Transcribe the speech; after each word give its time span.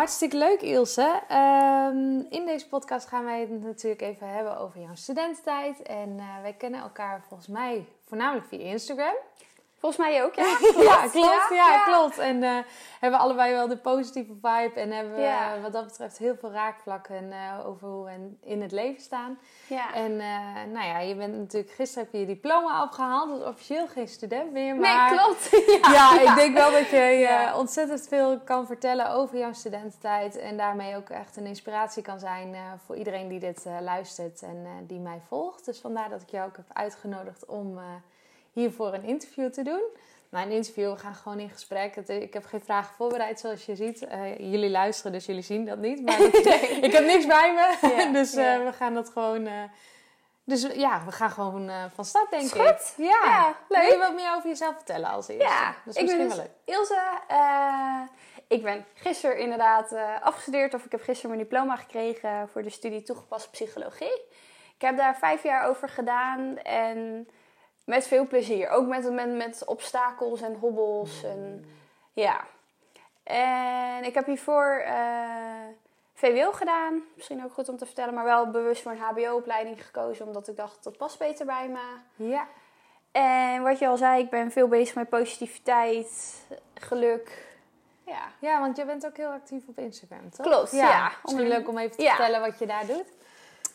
Hartstikke 0.00 0.36
leuk 0.36 0.60
Ilse. 0.60 1.22
Ehm, 1.28 2.20
in 2.28 2.46
deze 2.46 2.68
podcast 2.68 3.08
gaan 3.08 3.24
wij 3.24 3.40
het 3.40 3.62
natuurlijk 3.62 4.00
even 4.00 4.28
hebben 4.28 4.58
over 4.58 4.80
jouw 4.80 4.94
studententijd. 4.94 5.82
En 5.82 6.18
eh, 6.18 6.42
wij 6.42 6.52
kennen 6.52 6.80
elkaar 6.80 7.24
volgens 7.28 7.48
mij 7.48 7.86
voornamelijk 8.04 8.46
via 8.46 8.58
Instagram. 8.58 9.14
Volgens 9.80 10.06
mij 10.06 10.24
ook, 10.24 10.34
ja. 10.34 10.44
ja, 10.90 11.08
klopt. 11.08 11.46
Ja, 11.50 11.84
klopt. 11.84 12.18
En 12.18 12.42
eh, 12.42 12.56
hebben 13.00 13.20
allebei 13.20 13.52
wel 13.52 13.68
de 13.68 13.76
positieve 13.76 14.32
vibe. 14.32 14.80
En 14.80 14.90
hebben 14.90 15.14
we 15.14 15.20
Ja. 15.20 15.54
eh, 15.54 15.62
wat 15.62 15.72
dat 15.72 15.84
betreft 15.84 16.18
heel 16.18 16.36
veel 16.36 16.50
raakvlakken 16.52 17.32
eh, 17.32 17.66
over 17.66 17.88
hoe 17.88 18.04
we 18.04 18.34
in 18.42 18.62
het 18.62 18.72
leven 18.72 19.02
staan. 19.02 19.38
Ja. 19.66 19.94
En 19.94 20.16
nou 20.72 20.86
ja, 20.86 20.98
je 20.98 21.14
bent 21.14 21.36
natuurlijk 21.36 21.72
gisteren 21.72 22.04
heb 22.04 22.12
je 22.12 22.20
je 22.20 22.26
diploma 22.26 22.82
opgehaald. 22.82 23.38
Dus 23.38 23.48
officieel 23.48 23.86
geen 23.86 24.08
student 24.08 24.52
meer. 24.52 24.72
nee, 24.74 24.80
Maar 24.80 25.10
klopt. 25.16 25.50
ja, 25.82 26.14
ja, 26.14 26.30
ik 26.30 26.34
denk 26.34 26.54
wel 26.56 26.70
dat 26.70 26.88
je 26.88 27.52
ontzettend 27.56 28.08
veel 28.08 28.40
kan 28.40 28.66
vertellen 28.66 29.10
over 29.10 29.38
jouw 29.38 29.52
studententijd. 29.52 30.38
En 30.38 30.56
daarmee 30.56 30.96
ook 30.96 31.08
echt 31.08 31.36
een 31.36 31.46
inspiratie 31.46 32.02
kan 32.02 32.18
zijn 32.18 32.56
voor 32.86 32.96
iedereen 32.96 33.28
die 33.28 33.40
dit 33.40 33.66
luistert 33.80 34.42
en 34.42 34.66
die 34.86 35.00
mij 35.00 35.20
volgt. 35.28 35.64
Dus 35.64 35.80
vandaar 35.80 36.08
dat 36.08 36.22
ik 36.22 36.28
jou 36.30 36.48
ook 36.48 36.56
heb 36.56 36.66
uitgenodigd 36.72 37.46
om 37.46 37.78
hiervoor 38.52 38.94
een 38.94 39.04
interview 39.04 39.50
te 39.52 39.62
doen. 39.62 39.82
Nou, 40.30 40.46
een 40.46 40.52
interview, 40.52 40.92
we 40.92 40.98
gaan 40.98 41.14
gewoon 41.14 41.38
in 41.38 41.50
gesprek. 41.50 41.96
Ik 41.96 42.32
heb 42.32 42.44
geen 42.44 42.60
vragen 42.60 42.94
voorbereid 42.94 43.40
zoals 43.40 43.66
je 43.66 43.76
ziet. 43.76 44.02
Eh, 44.06 44.38
jullie 44.38 44.70
luisteren, 44.70 45.12
dus 45.12 45.26
jullie 45.26 45.42
zien 45.42 45.64
dat 45.66 45.78
niet. 45.78 46.02
Maar 46.02 46.18
dat- 46.30 46.34
ik 46.82 46.92
heb 46.92 47.04
niks 47.04 47.26
bij 47.26 47.52
me. 47.54 47.88
Ja, 47.96 48.12
dus 48.18 48.34
eh, 48.34 48.44
ja. 48.44 48.64
we 48.64 48.72
gaan 48.72 48.94
dat 48.94 49.08
gewoon... 49.10 49.46
eh, 49.46 49.62
dus 50.44 50.62
ja, 50.74 51.02
we 51.04 51.12
gaan 51.12 51.30
gewoon 51.30 51.70
van 51.94 52.04
start, 52.04 52.30
denk 52.30 52.42
ik. 52.42 52.60
goed. 52.60 52.94
Ja. 52.96 53.20
Ja, 53.24 53.56
Wil 53.68 53.80
je 53.80 53.88
leuk. 53.88 53.98
wat 53.98 54.14
meer 54.14 54.34
over 54.36 54.48
jezelf 54.48 54.74
vertellen 54.74 55.08
als 55.10 55.28
eerste? 55.28 55.44
Ja, 55.48 55.74
dat 55.84 55.94
is 55.96 56.00
ik 56.02 56.06
ben 56.08 56.16
misschien 56.24 56.44
dus 56.44 56.50
wel 56.66 56.76
leuk. 56.76 56.76
Ilse. 56.78 57.00
ik 58.48 58.62
ben 58.62 58.84
gisteren 58.94 59.38
inderdaad 59.38 59.94
afgestudeerd, 60.22 60.74
of 60.74 60.84
ik 60.84 60.92
heb 60.92 61.02
gisteren 61.02 61.30
mijn 61.36 61.48
diploma 61.48 61.76
gekregen 61.76 62.48
voor 62.48 62.62
de 62.62 62.70
studie 62.70 63.02
toegepaste 63.02 63.50
psychologie. 63.50 64.22
Ik 64.74 64.86
heb 64.86 64.96
daar 64.96 65.16
vijf 65.16 65.42
jaar 65.42 65.68
over 65.68 65.88
gedaan 65.88 66.56
en 66.58 67.28
met 67.90 68.06
veel 68.06 68.26
plezier. 68.26 68.68
Ook 68.68 68.86
met, 68.86 69.12
met, 69.12 69.28
met 69.36 69.64
obstakels 69.64 70.40
en 70.40 70.54
hobbels. 70.54 71.22
En, 71.24 71.64
ja. 72.12 72.40
En 73.22 74.04
ik 74.04 74.14
heb 74.14 74.26
hiervoor 74.26 74.82
eh, 74.84 74.94
VWO 76.14 76.52
gedaan. 76.52 77.02
Misschien 77.16 77.44
ook 77.44 77.52
goed 77.52 77.68
om 77.68 77.76
te 77.76 77.86
vertellen, 77.86 78.14
maar 78.14 78.24
wel 78.24 78.50
bewust 78.50 78.82
voor 78.82 78.92
een 78.92 78.98
HBO-opleiding 78.98 79.84
gekozen, 79.84 80.26
omdat 80.26 80.48
ik 80.48 80.56
dacht 80.56 80.84
dat 80.84 80.96
past 80.96 81.18
beter 81.18 81.46
bij 81.46 81.68
me. 81.68 81.80
Ja. 82.28 82.46
En 83.12 83.62
wat 83.62 83.78
je 83.78 83.88
al 83.88 83.96
zei, 83.96 84.22
ik 84.22 84.30
ben 84.30 84.50
veel 84.50 84.68
bezig 84.68 84.94
met 84.94 85.08
positiviteit, 85.08 86.34
geluk. 86.74 87.48
Ja, 88.06 88.22
ja, 88.38 88.60
want 88.60 88.76
jij 88.76 88.86
bent 88.86 89.06
ook 89.06 89.16
heel 89.16 89.30
actief 89.30 89.62
op 89.68 89.78
Instagram, 89.78 90.30
toch? 90.30 90.46
Klopt, 90.46 90.70
ja. 90.72 91.04
Misschien 91.22 91.44
Onder- 91.44 91.58
leuk 91.58 91.68
om 91.68 91.78
even 91.78 91.96
te 91.96 92.02
Ja. 92.02 92.14
vertellen 92.14 92.40
wat 92.40 92.58
je 92.58 92.66
daar 92.66 92.86
doet. 92.86 93.04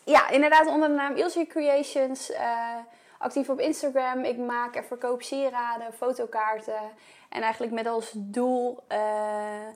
ja 0.04 0.30
inderdaad 0.30 0.68
onder 0.68 0.90
de 0.90 0.96
naam 0.96 1.16
Ilse 1.16 1.46
Creations. 1.50 2.32
eh, 2.32 2.76
actief 3.18 3.50
op 3.50 3.60
Instagram. 3.60 4.24
Ik 4.24 4.38
maak 4.38 4.76
en 4.76 4.84
verkoop 4.86 5.22
sieraden, 5.22 5.94
fotokaarten. 5.94 6.80
En 7.30 7.42
eigenlijk 7.42 7.74
met 7.74 7.88
als 7.88 8.12
doel 8.16 8.84
eh, 8.88 9.68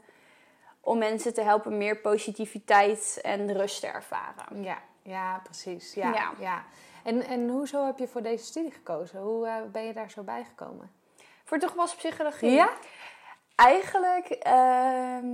om 0.81 0.97
mensen 0.97 1.33
te 1.33 1.41
helpen 1.41 1.77
meer 1.77 1.97
positiviteit 1.97 3.19
en 3.21 3.53
rust 3.53 3.81
te 3.81 3.87
ervaren. 3.87 4.63
Ja, 4.63 4.77
ja 5.01 5.39
precies. 5.43 5.93
Ja, 5.93 6.13
ja. 6.13 6.31
Ja. 6.39 6.63
En, 7.03 7.25
en 7.25 7.49
hoezo 7.49 7.85
heb 7.85 7.97
je 7.97 8.07
voor 8.07 8.21
deze 8.21 8.45
studie 8.45 8.71
gekozen? 8.71 9.19
Hoe 9.19 9.47
eh, 9.47 9.55
ben 9.71 9.83
je 9.83 9.93
daar 9.93 10.09
zo 10.09 10.21
bij 10.21 10.43
gekomen? 10.43 10.91
Voor 11.43 11.59
toegepaste 11.59 11.97
psychologie. 11.97 12.65
Eigenlijk, 13.55 14.27
ehm, 14.29 15.27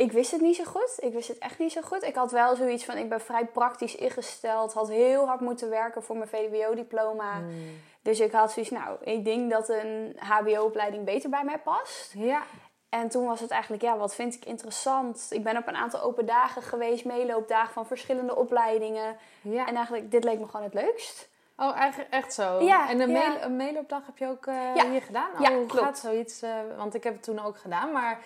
ik 0.00 0.12
wist 0.12 0.30
het 0.30 0.40
niet 0.40 0.56
zo 0.56 0.64
goed. 0.64 0.92
Ik 0.98 1.12
wist 1.12 1.28
het 1.28 1.38
echt 1.38 1.58
niet 1.58 1.72
zo 1.72 1.80
goed. 1.80 2.02
Ik 2.02 2.14
had 2.14 2.30
wel 2.30 2.56
zoiets 2.56 2.84
van, 2.84 2.96
ik 2.96 3.08
ben 3.08 3.20
vrij 3.20 3.44
praktisch 3.46 3.94
ingesteld. 3.96 4.72
Had 4.72 4.88
heel 4.88 5.26
hard 5.26 5.40
moeten 5.40 5.70
werken 5.70 6.02
voor 6.02 6.16
mijn 6.16 6.28
VWO-diploma. 6.28 7.32
Hmm. 7.34 7.80
Dus 8.02 8.20
ik 8.20 8.32
had 8.32 8.52
zoiets, 8.52 8.70
nou, 8.72 8.96
ik 9.00 9.24
denk 9.24 9.50
dat 9.50 9.68
een 9.68 10.16
HBO-opleiding 10.18 11.04
beter 11.04 11.30
bij 11.30 11.44
mij 11.44 11.58
past. 11.58 12.12
Ja. 12.14 12.42
En 12.88 13.08
toen 13.08 13.26
was 13.26 13.40
het 13.40 13.50
eigenlijk, 13.50 13.82
ja, 13.82 13.96
wat 13.96 14.14
vind 14.14 14.34
ik 14.34 14.44
interessant? 14.44 15.26
Ik 15.30 15.42
ben 15.44 15.56
op 15.56 15.66
een 15.68 15.76
aantal 15.76 16.00
open 16.02 16.26
dagen 16.26 16.62
geweest, 16.62 17.04
meeloopdagen 17.04 17.72
van 17.72 17.86
verschillende 17.86 18.36
opleidingen. 18.36 19.16
ja. 19.42 19.66
En 19.66 19.74
eigenlijk, 19.74 20.10
dit 20.10 20.24
leek 20.24 20.38
me 20.38 20.46
gewoon 20.46 20.62
het 20.64 20.74
leukst. 20.74 21.28
Oh, 21.56 21.76
eigenlijk 21.76 22.12
echt 22.12 22.32
zo? 22.34 22.60
Ja, 22.62 22.88
En 22.88 23.00
een, 23.00 23.10
ja. 23.10 23.28
mail, 23.28 23.42
een 23.42 23.56
mailopdag 23.56 24.06
heb 24.06 24.18
je 24.18 24.26
ook 24.26 24.46
eh, 24.46 24.82
hier 24.90 25.02
gedaan? 25.02 25.30
Oh, 25.34 25.40
Ja, 25.40 25.52
hoe 25.54 25.66
klopt. 25.66 25.84
gaat 25.86 25.98
zoiets? 25.98 26.42
eh, 26.42 26.50
want 26.76 26.94
ik 26.94 27.04
heb 27.04 27.12
het 27.12 27.22
toen 27.22 27.44
ook 27.44 27.58
gedaan, 27.58 27.92
maar 27.92 28.18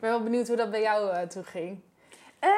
ben 0.00 0.10
wel 0.10 0.22
benieuwd 0.22 0.46
hoe 0.48 0.56
dat 0.56 0.70
bij 0.70 0.80
jou 0.80 1.10
eh 1.10 1.22
toe 1.22 1.42
ging. 1.44 1.80
Eh, 2.38 2.50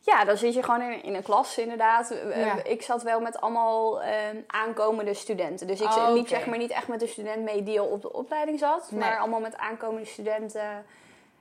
ja, 0.00 0.24
dan 0.24 0.36
zit 0.36 0.54
je 0.54 0.62
gewoon 0.62 0.82
in, 0.82 1.02
in 1.02 1.14
een 1.14 1.22
klas 1.22 1.58
inderdaad. 1.58 2.10
Eh, 2.10 2.44
Ja. 2.44 2.64
Ik 2.64 2.82
zat 2.82 3.02
wel 3.02 3.20
met 3.20 3.40
allemaal 3.40 4.02
eh, 4.02 4.12
aankomende 4.46 5.14
studenten. 5.14 5.66
Dus 5.66 5.80
ik 5.80 5.86
Oh, 5.86 6.08
liep 6.12 6.20
oké. 6.20 6.28
zeg 6.28 6.46
maar 6.46 6.58
niet 6.58 6.70
echt 6.70 6.88
met 6.88 7.00
de 7.00 7.06
student 7.06 7.42
mee 7.42 7.62
die 7.62 7.80
al 7.80 7.86
op 7.86 8.02
de 8.02 8.12
opleiding 8.12 8.58
zat. 8.58 8.88
Nee. 8.90 9.00
Maar 9.00 9.18
allemaal 9.18 9.40
met 9.40 9.56
aankomende 9.56 10.06
studenten. 10.06 10.84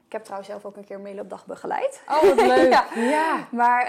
Ik 0.06 0.12
heb 0.16 0.24
trouwens 0.24 0.50
zelf 0.50 0.66
ook 0.66 0.76
een 0.78 0.86
keer 0.86 0.96
een 0.96 1.02
mailopdag 1.02 1.46
begeleid. 1.46 2.02
Oh, 2.08 2.22
wat 2.22 2.36
leuk. 2.56 2.72
Ja. 2.72 2.86
ja. 2.96 3.48
Maar 3.52 3.86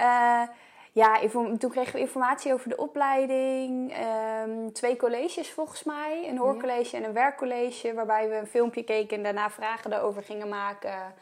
ja, 0.93 1.29
toen 1.59 1.71
kregen 1.71 1.93
we 1.93 2.01
informatie 2.01 2.53
over 2.53 2.69
de 2.69 2.77
opleiding. 2.77 3.93
Ehm, 3.93 4.71
twee 4.73 4.97
colleges 4.97 5.51
volgens 5.51 5.85
mij. 5.85 6.29
Een 6.29 6.39
hoorcollege 6.39 6.97
en 6.97 7.05
een 7.05 7.13
werkcollege. 7.13 7.95
Waarbij 7.95 8.29
we 8.29 8.35
een 8.35 8.47
filmpje 8.47 8.83
keken 8.83 9.17
en 9.17 9.23
daarna 9.23 9.51
vragen 9.51 9.93
erover 9.93 10.23
gingen 10.23 10.49
maken. 10.49 11.15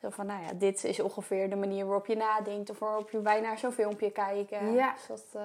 Zo 0.00 0.10
van, 0.10 0.26
nou 0.26 0.42
ja, 0.42 0.52
dit 0.54 0.84
is 0.84 1.00
ongeveer 1.00 1.50
de 1.50 1.56
manier 1.56 1.84
waarop 1.84 2.06
je 2.06 2.16
nadenkt. 2.16 2.70
Of 2.70 2.78
waarop 2.78 3.10
je 3.10 3.18
bij 3.18 3.40
naar 3.40 3.58
zo'n 3.58 3.72
filmpje 3.72 4.10
kijken. 4.10 4.72
Ja. 4.72 4.92
Dus 4.92 5.06
dat, 5.06 5.26
eh, 5.32 5.42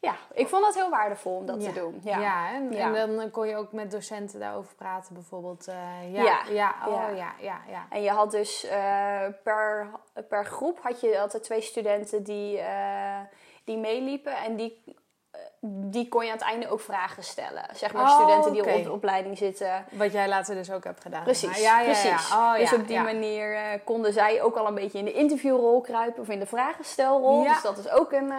ja, 0.00 0.14
ik 0.32 0.48
vond 0.48 0.64
dat 0.64 0.74
heel 0.74 0.90
waardevol 0.90 1.36
om 1.36 1.46
dat 1.46 1.62
ja. 1.62 1.68
te 1.68 1.74
doen. 1.78 2.00
Ja, 2.04 2.18
Ja. 2.18 2.52
en, 2.54 2.72
Ja. 2.72 2.94
en 2.94 3.16
dan 3.16 3.30
kon 3.30 3.48
je 3.48 3.56
ook 3.56 3.72
met 3.72 3.90
docenten 3.90 4.40
daarover 4.40 4.74
praten, 4.74 5.14
bijvoorbeeld. 5.14 5.68
eh, 5.68 6.12
ja, 6.14 6.38
Ja. 6.50 6.74
oh 6.86 7.16
ja, 7.16 7.32
Ja. 7.40 7.60
ja. 7.68 7.86
En 7.90 8.02
je 8.02 8.10
had 8.10 8.30
dus 8.30 8.64
eh, 8.64 9.22
per, 9.42 9.86
per 10.28 10.44
groep 10.44 10.78
had 10.82 11.00
je 11.00 11.20
altijd 11.20 11.42
twee 11.42 11.60
studenten 11.60 12.22
die, 12.22 12.58
eh, 12.58 13.18
die 13.64 13.78
meeliepen. 13.78 14.36
En 14.36 14.56
die, 14.56 14.82
eh, 15.30 15.40
die 15.62 16.08
kon 16.08 16.24
je 16.24 16.30
aan 16.30 16.36
het 16.38 16.46
einde 16.46 16.70
ook 16.70 16.80
vragen 16.80 17.22
stellen. 17.22 17.64
Zeg 17.72 17.92
maar 17.92 18.02
Oh, 18.04 18.18
studenten 18.20 18.52
die 18.52 18.60
oké. 18.62 18.70
al 18.70 18.78
op 18.78 18.84
de 18.84 18.92
opleiding 18.92 19.38
zitten. 19.38 19.84
Wat 19.90 20.12
jij 20.12 20.28
later 20.28 20.54
dus 20.54 20.72
ook 20.72 20.84
hebt 20.84 21.00
gedaan. 21.00 21.22
Precies, 21.22 21.60
ja, 21.60 21.80
ja, 21.80 21.84
precies. 21.84 22.28
Ja. 22.28 22.52
Oh, 22.52 22.58
dus 22.58 22.72
op 22.72 22.86
die 22.86 23.00
manier 23.00 23.54
eh, 23.56 23.62
konden 23.84 24.12
zij 24.12 24.42
ook 24.42 24.56
al 24.56 24.66
een 24.66 24.74
beetje 24.74 24.98
in 24.98 25.04
de 25.04 25.12
interviewrol 25.12 25.80
kruipen. 25.80 26.22
Of 26.22 26.28
in 26.28 26.38
de 26.38 26.46
vragenstelrol. 26.46 27.42
Dus 27.42 27.62
dat 27.62 27.78
is 27.78 27.90
ook 27.90 28.12
een, 28.12 28.30
eh, 28.30 28.38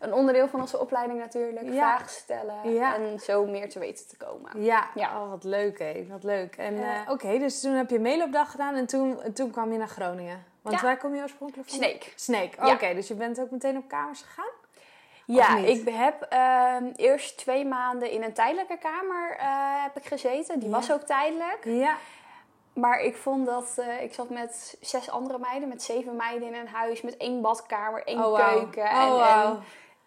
een 0.00 0.12
onderdeel 0.12 0.48
van 0.48 0.60
onze 0.60 0.78
opleiding 0.80 1.18
natuurlijk. 1.18 1.64
Ja. 1.64 1.72
Vragen 1.72 2.08
stellen 2.08 2.72
Ja. 2.72 2.94
en 2.94 3.20
zo 3.20 3.44
meer 3.46 3.68
te 3.70 3.78
weten 3.78 4.08
te 4.08 4.16
komen. 4.16 4.62
Ja, 4.62 4.86
Ja. 4.94 5.22
Oh, 5.22 5.30
wat 5.30 5.44
leuk 5.44 5.78
hé, 5.78 6.06
wat 6.10 6.22
leuk. 6.24 6.56
En 6.56 6.82
eh, 6.82 7.10
oké, 7.10 7.38
dus 7.38 7.60
toen 7.60 7.72
heb 7.72 7.90
je 7.90 8.00
mailopdag 8.00 8.50
gedaan 8.50 8.74
en 8.74 8.86
toen, 8.86 9.22
en 9.22 9.32
toen 9.32 9.50
kwam 9.50 9.72
je 9.72 9.78
naar 9.78 9.88
Groningen. 9.88 10.44
Want 10.62 10.80
waar 10.80 10.96
kom 10.98 11.14
je 11.14 11.22
oorspronkelijk 11.22 11.68
van? 11.68 11.78
Sneek. 11.78 12.12
Sneek, 12.16 12.56
Ja. 12.56 12.72
oké. 12.72 12.94
dus 12.94 13.08
je 13.08 13.14
bent 13.14 13.40
ook 13.40 13.50
meteen 13.50 13.76
op 13.76 13.88
kamers 13.88 14.22
gegaan? 14.22 14.50
Ja, 15.24 15.56
ik 15.56 15.88
heb 15.88 16.22
ehm, 16.22 16.84
eerst 16.96 17.36
twee 17.38 17.64
maanden 17.66 18.10
in 18.10 18.22
een 18.22 18.32
tijdelijke 18.32 18.76
kamer 18.78 19.36
eh, 19.38 19.46
heb 19.82 19.96
ik 19.96 20.06
gezeten. 20.06 20.58
Die 20.58 20.68
was 20.70 20.92
ook 20.92 21.02
tijdelijk. 21.02 21.58
Ja. 21.64 21.96
Maar 22.72 23.00
ik 23.00 23.16
vond 23.16 23.46
dat... 23.46 23.72
eh, 23.76 24.02
ik 24.02 24.14
zat 24.14 24.30
met 24.30 24.76
zes 24.80 25.10
andere 25.10 25.38
meiden, 25.38 25.68
met 25.68 25.82
zeven 25.82 26.16
meiden 26.16 26.48
in 26.48 26.54
een 26.54 26.68
huis... 26.68 27.02
met 27.02 27.16
één 27.16 27.40
badkamer, 27.40 28.02
één 28.04 28.24
Oh, 28.24 28.48
keuken. 28.48 28.82
Oh, 28.84 29.30
en, 29.44 29.50
en 29.50 29.62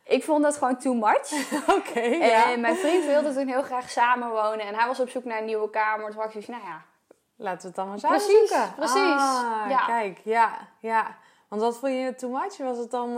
ik 0.09 0.23
vond 0.23 0.44
dat 0.44 0.57
gewoon 0.57 0.77
too 0.77 0.94
much. 0.94 1.31
Oké. 1.77 2.00
En 2.00 2.59
mijn 2.59 2.75
vriend 2.75 3.06
wilde 3.06 3.33
toen 3.33 3.47
heel 3.47 3.61
graag 3.63 3.89
samenwonen. 3.89 4.59
En 4.65 4.75
hij 4.75 4.88
was 4.88 5.00
op 5.00 5.09
zoek 5.09 5.23
naar 5.23 5.38
een 5.38 5.45
nieuwe 5.45 5.69
kamer. 5.69 6.11
Toen 6.11 6.21
was 6.23 6.35
ik 6.35 6.47
nou 6.47 6.61
ja... 6.63 6.81
Laten 7.41 7.61
we 7.61 7.67
het 7.67 7.75
dan 7.75 7.88
maar 7.89 8.00
samen 8.00 8.17
Precies, 8.17 8.50
zoeken. 8.50 8.73
precies. 8.75 8.95
Ah, 8.97 9.65
Ja. 9.69 9.85
Kijk, 9.85 10.19
ja, 10.23 10.51
ja. 10.79 11.15
Want 11.47 11.61
wat 11.61 11.77
vond 11.77 11.94
je 11.94 12.15
too 12.15 12.29
much? 12.29 12.57
Was 12.57 12.77
het 12.77 12.91
dan... 12.91 13.09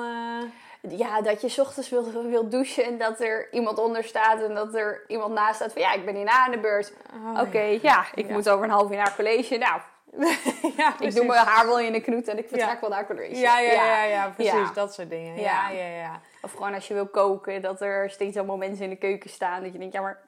eh, 0.82 0.98
Ja, 1.00 1.22
dat 1.22 1.42
je 1.42 1.50
's 1.50 1.58
ochtends 1.60 1.90
wil, 1.90 2.12
wil 2.24 2.50
douchen 2.50 2.84
en 2.84 2.98
dat 2.98 3.20
er 3.20 3.48
iemand 3.54 3.78
onder 3.78 4.04
staat 4.04 4.42
en 4.42 4.54
dat 4.56 4.76
er 4.76 5.04
iemand 5.08 5.34
naast 5.34 5.56
staat 5.56 5.74
van 5.74 5.82
ja, 5.82 5.94
ik 5.94 6.06
ben 6.06 6.16
hierna 6.16 6.46
aan 6.46 6.52
de 6.52 6.60
beurt. 6.60 6.94
oh, 7.14 7.42
Oké, 7.42 7.62
ja. 7.82 8.06
ik 8.16 8.28
Ja. 8.28 8.34
moet 8.34 8.50
over 8.50 8.64
een 8.66 8.72
half 8.72 8.90
uur 8.92 8.98
naar 8.98 9.16
college. 9.16 9.58
Nou, 9.58 9.82
ja, 10.78 10.94
Ik 11.00 11.16
doe 11.16 11.26
mijn 11.26 11.46
haar 11.46 11.66
wel 11.66 11.80
in 11.80 11.92
de 11.94 12.02
knoet 12.02 12.28
en 12.28 12.38
ik 12.38 12.48
vertrek 12.48 12.82
wel 12.82 12.90
naar 12.90 13.06
Kroatië. 13.06 13.38
Ja, 13.40 13.60
ja, 13.60 13.72
ja, 13.74 14.04
ja, 14.04 14.30
precies. 14.36 14.74
Dat 14.74 14.94
soort 14.94 15.10
dingen. 15.10 15.36
Ja, 15.42 15.70
ja, 15.70 15.86
ja. 15.88 16.20
Of 16.42 16.52
gewoon 16.52 16.74
als 16.74 16.88
je 16.88 16.94
wil 16.94 17.08
koken, 17.08 17.62
dat 17.62 17.82
er 17.82 18.10
steeds 18.10 18.38
allemaal 18.38 18.58
mensen 18.58 18.84
in 18.84 18.90
de 18.90 18.96
keuken 18.96 19.30
staan. 19.30 19.64
Dat 19.64 19.74
je 19.74 19.80
denkt, 19.80 19.94
ja, 19.94 20.02
maar 20.02 20.20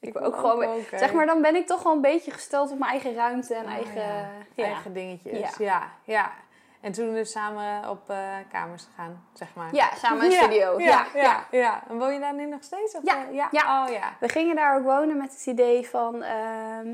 ik 0.00 0.12
wil 0.12 0.22
ook 0.22 0.36
gewoon... 0.36 0.60
koken. 0.64 0.98
Zeg 0.98 1.12
maar, 1.12 1.26
dan 1.26 1.42
ben 1.42 1.54
ik 1.54 1.66
toch 1.66 1.82
wel 1.82 1.92
een 1.92 2.00
beetje 2.00 2.30
gesteld 2.30 2.70
op 2.70 2.78
mijn 2.78 2.90
eigen 2.90 3.14
ruimte 3.14 3.54
en 3.54 3.64
Oh, 3.64 3.70
eigen... 3.70 4.02
ja. 4.02 4.28
ja. 4.54 4.64
Eigen 4.64 4.92
dingetjes. 4.92 5.38
Ja. 5.38 5.50
Ja. 5.58 5.90
ja, 6.04 6.32
En 6.80 6.92
toen 6.92 7.14
dus 7.14 7.30
samen 7.30 7.90
op 7.90 8.10
eh, 8.10 8.34
kamers 8.52 8.84
gegaan, 8.84 9.26
zeg 9.32 9.54
maar. 9.54 9.74
Ja, 9.74 9.94
samen 9.94 10.24
in 10.24 10.32
studio. 10.32 10.80
Ja, 10.80 11.06
Ja, 11.14 11.46
ja. 11.50 11.82
En 11.88 11.98
woon 11.98 12.12
je 12.14 12.20
daar 12.20 12.34
nu 12.34 12.46
nog 12.46 12.62
steeds? 12.62 12.96
Of, 12.96 13.02
Ja, 13.04 13.26
eh, 13.26 13.34
ja. 13.34 13.48
ja. 13.50 13.84
Oh 13.84 13.92
ja. 13.92 14.16
We 14.20 14.28
gingen 14.28 14.56
daar 14.56 14.76
ook 14.76 14.84
wonen 14.84 15.16
met 15.16 15.32
het 15.32 15.46
idee 15.46 15.88
van... 15.88 16.22
ehm, 16.22 16.88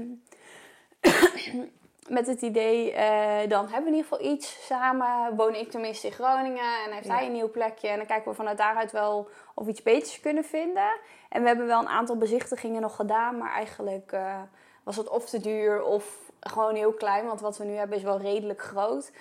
met 2.08 2.26
het 2.26 2.42
idee, 2.42 2.92
eh, 2.92 3.48
dan 3.48 3.62
hebben 3.64 3.82
we 3.84 3.90
in 3.90 3.94
ieder 3.96 4.08
geval 4.10 4.32
iets 4.32 4.66
samen. 4.66 5.36
Woon 5.36 5.54
ik 5.54 5.70
tenminste 5.70 6.06
in 6.06 6.12
Groningen 6.12 6.84
en 6.86 6.92
heeft 6.92 7.06
Ja. 7.06 7.14
hij 7.14 7.26
een 7.26 7.32
nieuw 7.32 7.50
plekje. 7.50 7.88
En 7.88 7.96
dan 7.96 8.06
kijken 8.06 8.30
we 8.30 8.36
vanuit 8.36 8.58
daaruit 8.58 8.92
wel 8.92 9.28
of 9.54 9.64
we 9.64 9.70
iets 9.70 9.82
beters 9.82 10.20
kunnen 10.20 10.44
vinden. 10.44 11.00
En 11.28 11.42
we 11.42 11.48
hebben 11.48 11.66
wel 11.66 11.80
een 11.80 11.88
aantal 11.88 12.16
bezichtigingen 12.16 12.80
nog 12.80 12.96
gedaan. 12.96 13.38
Maar 13.38 13.52
eigenlijk 13.52 14.12
eh, 14.12 14.40
was 14.82 14.96
het 14.96 15.08
of 15.08 15.28
te 15.28 15.40
duur 15.40 15.82
of 15.82 16.18
gewoon 16.40 16.74
heel 16.74 16.92
klein. 16.92 17.26
Want 17.26 17.40
wat 17.40 17.58
we 17.58 17.64
nu 17.64 17.74
hebben 17.74 17.96
is 17.96 18.02
wel 18.02 18.20
redelijk 18.20 18.60
groot. 18.62 19.12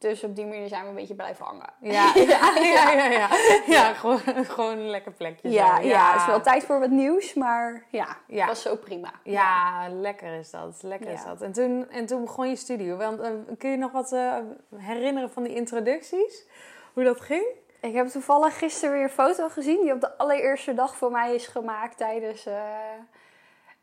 Dus 0.00 0.24
op 0.24 0.36
die 0.36 0.46
manier 0.46 0.68
zijn 0.68 0.82
we 0.82 0.88
een 0.88 0.94
beetje 0.94 1.14
blijven 1.14 1.44
hangen. 1.44 1.72
Ja, 1.80 2.12
ja, 2.14 2.52
ja, 2.74 2.90
ja. 2.92 3.04
ja. 3.04 3.28
Ja, 3.66 3.92
gewoon, 3.94 4.18
gewoon 4.46 4.78
een 4.78 4.88
lekker 4.90 5.12
plekje. 5.12 5.48
zo. 5.48 5.54
Ja, 5.54 5.78
ja, 5.78 6.12
het 6.12 6.20
is 6.20 6.26
wel 6.26 6.40
tijd 6.40 6.64
voor 6.64 6.80
wat 6.80 6.90
nieuws, 6.90 7.34
maar 7.34 7.84
ja, 7.90 8.16
Ja. 8.26 8.38
het 8.38 8.48
was 8.48 8.62
zo 8.62 8.76
prima. 8.76 9.12
Ja, 9.24 9.86
lekker 9.90 10.38
is 10.38 10.50
dat. 10.50 10.78
Lekker 10.82 11.08
Ja. 11.08 11.14
is 11.14 11.24
dat. 11.24 11.40
En 11.42 11.52
toen, 11.52 11.90
en 11.90 12.06
toen 12.06 12.20
begon 12.24 12.48
je 12.48 12.56
studio. 12.56 12.96
Want, 12.96 13.20
eh, 13.20 13.30
kun 13.58 13.70
je 13.70 13.76
nog 13.76 13.92
wat 13.92 14.12
eh, 14.12 14.34
herinneren 14.76 15.30
van 15.30 15.42
die 15.42 15.54
introducties? 15.54 16.46
Hoe 16.92 17.04
dat 17.04 17.20
ging? 17.20 17.44
Ik 17.80 17.94
heb 17.94 18.06
toevallig 18.06 18.58
gisteren 18.58 18.94
weer 18.94 19.02
een 19.02 19.10
foto 19.10 19.48
gezien 19.48 19.80
die 19.80 19.92
op 19.92 20.00
de 20.00 20.18
allereerste 20.18 20.74
dag 20.74 20.96
voor 20.96 21.10
mij 21.10 21.34
is 21.34 21.46
gemaakt 21.46 21.96
tijdens, 21.96 22.46
eh, 22.46 22.54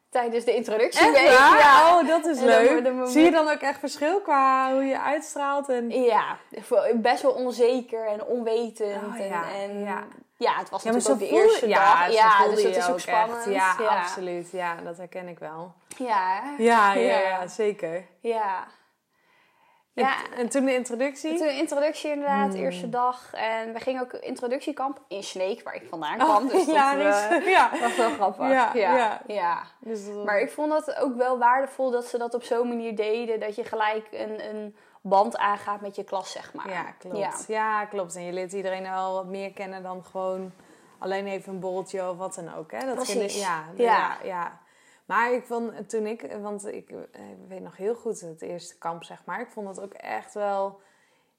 tijdens 0.09 0.45
de 0.45 0.55
introductieweek. 0.55 1.27
Ja. 1.27 1.97
Oh, 1.99 2.07
dat 2.07 2.25
is 2.25 2.39
En 2.39 2.45
leuk. 2.45 3.07
Zie 3.07 3.23
je 3.23 3.31
dan 3.31 3.49
ook 3.49 3.61
echt 3.61 3.79
verschil 3.79 4.21
qua 4.21 4.73
hoe 4.73 4.83
je 4.83 4.99
uitstraalt? 4.99 5.69
En... 5.69 5.89
ja, 5.89 6.37
best 6.95 7.21
wel 7.21 7.31
onzeker 7.31 8.07
en 8.07 8.25
onwetend. 8.25 9.03
Oh, 9.07 9.19
en, 9.19 9.27
ja, 9.27 9.43
en 9.53 9.79
ja. 9.79 10.03
ja, 10.37 10.57
het 10.57 10.69
was 10.69 10.83
Ja, 10.83 10.91
natuurlijk 10.91 11.21
ook 11.21 11.29
de 11.29 11.35
eerste 11.35 11.67
ja, 11.67 11.77
dag. 12.05 12.13
Ja, 12.13 12.47
dus 12.47 12.63
dat 12.63 12.75
is 12.75 12.87
ook 12.87 12.95
echt. 12.95 13.01
spannend. 13.01 13.45
Ja, 13.45 13.75
absoluut. 13.89 14.51
Ja, 14.51 14.75
dat 14.83 14.97
herken 14.97 15.27
ik 15.27 15.39
wel. 15.39 15.73
Ja, 15.97 16.41
ja, 16.57 16.93
Ja. 16.93 17.47
zeker. 17.47 18.05
ja. 18.19 18.67
Ja. 20.01 20.15
en 20.37 20.49
toen 20.49 20.65
de 20.65 20.73
introductie? 20.73 21.37
Toen 21.37 21.47
de 21.47 21.53
introductie 21.57 22.11
inderdaad, 22.11 22.53
Hmm. 22.53 22.63
eerste 22.63 22.89
dag. 22.89 23.33
En 23.33 23.73
we 23.73 23.79
gingen 23.79 24.01
ook 24.01 24.13
introductiekamp 24.13 24.99
in 25.07 25.23
Sneek, 25.23 25.63
waar 25.63 25.75
ik 25.75 25.85
vandaan 25.89 26.21
Oh, 26.21 26.27
kwam. 26.29 26.47
dus 26.47 26.65
dat 26.65 26.75
eh, 26.75 27.47
ja. 27.47 27.69
was 27.81 27.95
wel 27.95 28.09
grappig. 28.09 28.49
Ja, 28.49 28.71
ja. 28.73 28.95
ja. 28.95 29.21
ja. 29.27 29.61
Dus 29.79 30.05
dat- 30.05 30.25
Maar 30.25 30.39
ik 30.39 30.51
vond 30.51 30.73
het 30.73 30.95
ook 30.95 31.15
wel 31.15 31.37
waardevol 31.37 31.91
dat 31.91 32.05
ze 32.05 32.17
dat 32.17 32.33
op 32.33 32.43
zo'n 32.43 32.67
manier 32.67 32.95
deden. 32.95 33.39
Dat 33.39 33.55
je 33.55 33.63
gelijk 33.63 34.07
een, 34.11 34.49
een 34.49 34.75
band 35.01 35.37
aangaat 35.37 35.81
met 35.81 35.95
je 35.95 36.03
klas, 36.03 36.31
zeg 36.31 36.53
maar. 36.53 36.69
Ja, 36.69 36.83
klopt. 36.99 37.45
Ja. 37.47 37.85
Klopt. 37.85 38.15
En 38.15 38.23
je 38.25 38.33
leert 38.33 38.53
iedereen 38.53 38.83
wel 38.83 39.13
wat 39.13 39.25
meer 39.25 39.51
kennen 39.53 39.83
dan 39.83 40.03
gewoon 40.11 40.51
alleen 40.99 41.27
even 41.27 41.53
een 41.53 41.59
borreltje 41.59 42.09
of 42.09 42.17
wat 42.17 42.35
dan 42.35 42.55
ook. 42.55 42.71
Hè? 42.71 42.85
Dat 42.85 42.95
Precies. 42.95 43.39
ja, 43.41 43.63
Ja. 43.75 44.17
ja. 44.23 44.59
Maar 45.07 45.31
ik 45.31 45.45
vond 45.45 45.89
toen 45.89 46.05
ik, 46.05 46.37
want 46.41 46.67
ik 46.67 46.89
eh, 46.89 47.21
weet 47.47 47.61
nog 47.61 47.77
heel 47.77 47.95
goed 47.95 48.19
het 48.21 48.41
eerste 48.41 48.77
kamp, 48.77 49.03
zeg 49.03 49.25
maar. 49.25 49.41
Ik 49.41 49.49
vond 49.49 49.67
het 49.67 49.81
ook 49.81 49.93
echt 49.93 50.33
wel 50.33 50.79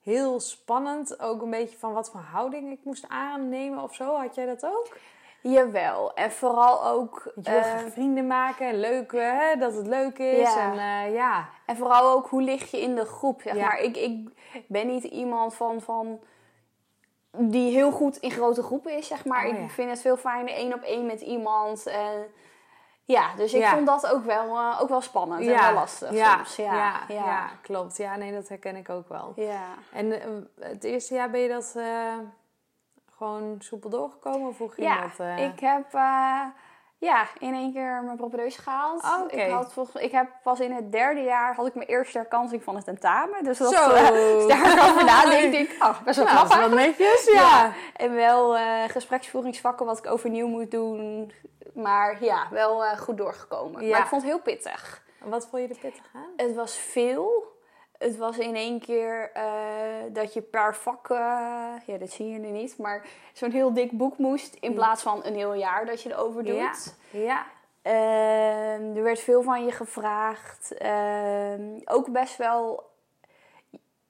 heel 0.03 0.41
spannend. 0.41 1.21
Ook 1.21 1.43
een 1.43 1.51
beetje 1.51 1.79
van 1.79 1.93
wat 1.93 2.11
voor 2.11 2.21
houding 2.21 2.71
ik 2.73 2.85
moest 2.85 3.09
aannemen 3.09 3.83
of 3.83 3.95
zo. 3.95 4.17
Had 4.17 4.35
jij 4.35 4.47
dat 4.47 4.65
ook? 4.65 4.97
Jawel. 5.43 6.15
En 6.15 6.33
vooral 6.33 6.85
ook... 6.87 7.33
Je 7.43 7.51
eh, 7.51 7.79
vrienden 7.87 8.27
maken 8.27 8.69
en 8.69 8.81
leuk, 8.81 9.13
hè? 9.13 9.57
dat 9.59 9.75
het 9.75 9.87
leuk 9.87 10.19
is. 10.19 10.55
Ja. 10.55 10.73
En 10.73 10.79
eh, 10.79 11.15
ja, 11.15 11.49
En 11.67 11.77
vooral 11.77 12.13
ook, 12.13 12.29
hoe 12.29 12.43
lig 12.43 12.71
je 12.71 12.81
in 12.81 12.95
de 12.95 13.05
groep, 13.05 13.43
zeg 13.43 13.55
Ja. 13.55 13.67
maar. 13.67 13.81
Ik, 13.81 13.97
ik 13.97 14.29
ben 14.67 14.87
niet 14.87 15.05
iemand 15.05 15.55
van... 15.55 15.81
van 15.81 16.21
die 17.31 17.73
heel 17.73 17.91
goed 17.91 18.17
in 18.17 18.31
grote 18.31 18.63
groepen 18.63 18.97
is, 18.97 19.07
zeg 19.07 19.25
maar. 19.25 19.47
Oh, 19.49 19.59
ik 19.63 19.71
vind 19.71 19.91
het 19.91 20.01
veel 20.01 20.17
fijner 20.17 20.55
één 20.55 20.75
op 20.75 20.83
één 20.83 21.07
met 21.07 21.21
iemand. 21.21 21.87
En 21.87 22.27
ja, 23.09 23.35
dus 23.37 23.55
ik 23.55 23.61
Ja. 23.61 23.71
vond 23.75 23.87
dat 23.87 24.07
ook 24.13 24.25
wel, 24.25 24.57
eh, 24.57 24.79
ook 24.81 24.89
wel 24.89 25.01
spannend 25.01 25.41
en 25.47 25.61
wel 25.61 25.73
lastig 25.73 26.13
ja, 26.13 26.37
soms. 26.37 26.57
ja, 26.57 26.75
Ja, 26.75 27.01
ja, 27.09 27.15
ja. 27.25 27.49
klopt. 27.63 27.97
Ja, 27.97 28.17
nee, 28.17 28.33
dat 28.33 28.49
herken 28.49 28.77
ik 28.77 28.89
ook 28.89 29.09
wel. 29.09 29.33
ja. 29.37 29.65
En 29.93 30.21
eh, 30.21 30.29
het 30.69 30.85
eerste 30.85 31.15
jaar 31.15 31.31
ben 31.31 31.41
je 31.41 31.49
dat 31.49 31.73
eh, 31.77 32.13
gewoon 33.17 33.57
soepel 33.59 33.91
doorgekomen? 33.91 34.49
Of 34.49 34.59
hoe 34.59 34.71
ging 34.71 34.87
Ja, 34.87 35.01
dat? 35.17 35.39
ik 35.53 35.61
heb 35.61 35.87
ja, 36.99 37.27
in 37.39 37.55
één 37.55 37.73
keer 37.73 38.03
mijn 38.05 38.17
propedeus 38.17 38.57
gehaald. 38.57 39.03
Oh, 39.03 39.33
ik, 39.33 39.51
had 39.51 39.73
volgens, 39.73 40.03
ik 40.03 40.13
heb 40.13 40.29
pas 40.43 40.61
in 40.61 40.73
het 40.73 40.93
derde 40.93 41.21
jaar 41.23 41.55
had 41.55 41.67
ik 41.67 41.75
mijn 41.75 41.89
eerste 41.89 42.19
herkansing 42.19 42.63
van 42.63 42.75
het 42.77 42.85
tentamen. 42.85 43.45
Dus 43.45 43.59
dat, 43.59 43.73
Zo. 43.75 43.89
daar 44.49 44.89
over 44.91 45.05
nadenk 45.05 45.55
ik, 45.55 45.77
oh, 45.81 46.03
best 46.03 46.17
wel 46.17 46.27
knap 46.27 46.55
wel 46.55 46.69
netjes, 46.69 47.25
ja. 47.33 47.41
Ja. 47.41 47.73
En 47.97 48.15
wel 48.15 48.57
gespreksvoeringsvakken 48.89 49.87
wat 49.87 49.99
ik 49.99 50.07
overnieuw 50.11 50.49
moet 50.49 50.71
doen. 50.71 51.33
Maar 51.83 52.25
ja, 52.25 52.49
wel 52.51 52.85
eh, 52.85 52.99
goed 52.99 53.17
doorgekomen. 53.17 53.85
Ja. 53.85 53.91
Maar 53.91 54.01
ik 54.01 54.07
vond 54.07 54.23
het 54.23 54.31
heel 54.31 54.41
pittig. 54.41 55.03
Wat 55.25 55.47
vond 55.47 55.63
je 55.63 55.69
er 55.69 55.81
pittig 55.81 56.05
aan? 56.15 56.33
Het 56.37 56.55
was 56.55 56.77
veel. 56.77 57.57
Het 57.99 58.17
was 58.17 58.39
in 58.39 58.55
één 58.55 58.81
keer 58.81 59.31
eh, 59.33 59.45
dat 60.13 60.33
je 60.35 60.43
per 60.43 60.75
vak, 60.75 61.11
eh, 61.11 61.17
ja 61.87 61.97
dat 61.99 62.11
zie 62.11 62.29
je 62.29 62.39
nu 62.39 62.49
niet, 62.49 62.79
maar 62.79 63.07
zo'n 63.33 63.51
heel 63.51 63.73
dik 63.73 63.93
boek 63.93 64.19
moest 64.19 64.55
in 64.55 64.75
plaats 64.75 65.03
van 65.03 65.25
een 65.25 65.35
heel 65.35 65.55
jaar 65.55 65.87
dat 65.87 66.03
je 66.03 66.11
erover 66.11 66.45
doet. 66.45 66.97
Ja. 67.11 67.21
Ja. 67.21 67.47
Ehm, 67.83 68.97
er 68.97 69.03
werd 69.03 69.21
veel 69.21 69.43
van 69.43 69.65
je 69.65 69.73
gevraagd. 69.73 70.75
Ehm, 70.75 71.81
ook 71.85 72.13
best 72.13 72.37
wel 72.37 72.91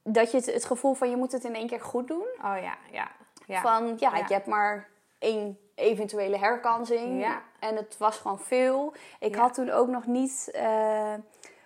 dat 0.02 0.30
je 0.30 0.36
het, 0.36 0.46
het 0.46 0.64
gevoel 0.64 0.94
van 0.94 1.10
je 1.10 1.16
moet 1.16 1.32
het 1.32 1.44
in 1.44 1.54
één 1.54 1.66
keer 1.66 1.80
goed 1.80 2.08
doen. 2.08 2.26
Oh 2.38 2.56
ja, 2.62 2.76
ja. 2.92 3.10
ja. 3.46 3.60
Van 3.60 3.94
ja, 3.98 4.16
Ja. 4.16 4.24
je 4.28 4.34
hebt 4.34 4.46
maar 4.46 4.88
één 5.18 5.58
eventuele 5.78 6.38
herkansing. 6.38 7.20
Ja. 7.20 7.42
En 7.58 7.76
het 7.76 7.96
was 7.98 8.16
gewoon 8.16 8.40
veel. 8.40 8.92
Ik 9.20 9.34
Ja. 9.34 9.40
had 9.40 9.54
toen 9.54 9.70
ook 9.70 9.88
nog 9.88 10.06
niet 10.06 10.50
eh, 10.52 11.12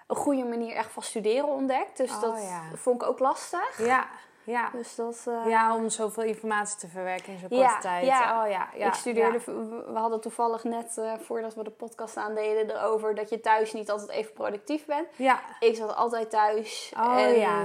een 0.07 0.17
goede 0.17 0.45
manier 0.45 0.75
echt 0.75 0.93
van 0.93 1.03
studeren 1.03 1.49
ontdekt. 1.49 1.97
Dus 1.97 2.11
Oh, 2.15 2.21
dat 2.21 2.43
ja. 2.43 2.61
vond 2.77 3.03
ik 3.03 3.09
ook 3.09 3.19
lastig. 3.19 3.87
Ja, 3.87 4.07
ja. 4.45 4.71
Dus 4.73 4.95
dat... 4.95 5.25
eh, 5.29 5.47
Ja, 5.51 5.75
om 5.77 5.89
zoveel 5.91 6.23
informatie 6.23 6.79
te 6.79 6.89
verwerken 6.89 7.33
in 7.33 7.39
zo'n 7.39 7.59
Ja, 7.59 7.67
korte 7.67 7.83
tijd. 7.83 8.07
ja. 8.07 8.43
Oh 8.45 8.51
ja, 8.51 8.69
ja. 8.77 8.87
ik 8.87 8.95
studeerde, 8.95 9.39
ja. 9.47 9.53
we 9.93 9.99
hadden 9.99 10.21
toevallig 10.21 10.65
net 10.65 10.99
eh, 10.99 11.13
voordat 11.21 11.55
we 11.55 11.65
de 11.65 11.71
podcast 11.71 12.17
aandeden 12.17 12.77
erover 12.77 13.15
dat 13.15 13.29
je 13.31 13.41
thuis 13.41 13.73
niet 13.73 13.91
altijd 13.91 14.11
even 14.11 14.33
productief 14.33 14.85
bent. 14.87 15.09
Ja, 15.17 15.41
Ik 15.61 15.77
zat 15.77 15.95
altijd 15.97 16.31
thuis 16.31 16.93
Oh, 16.99 17.17
en 17.21 17.35
ja. 17.39 17.65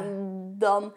dan 0.57 0.93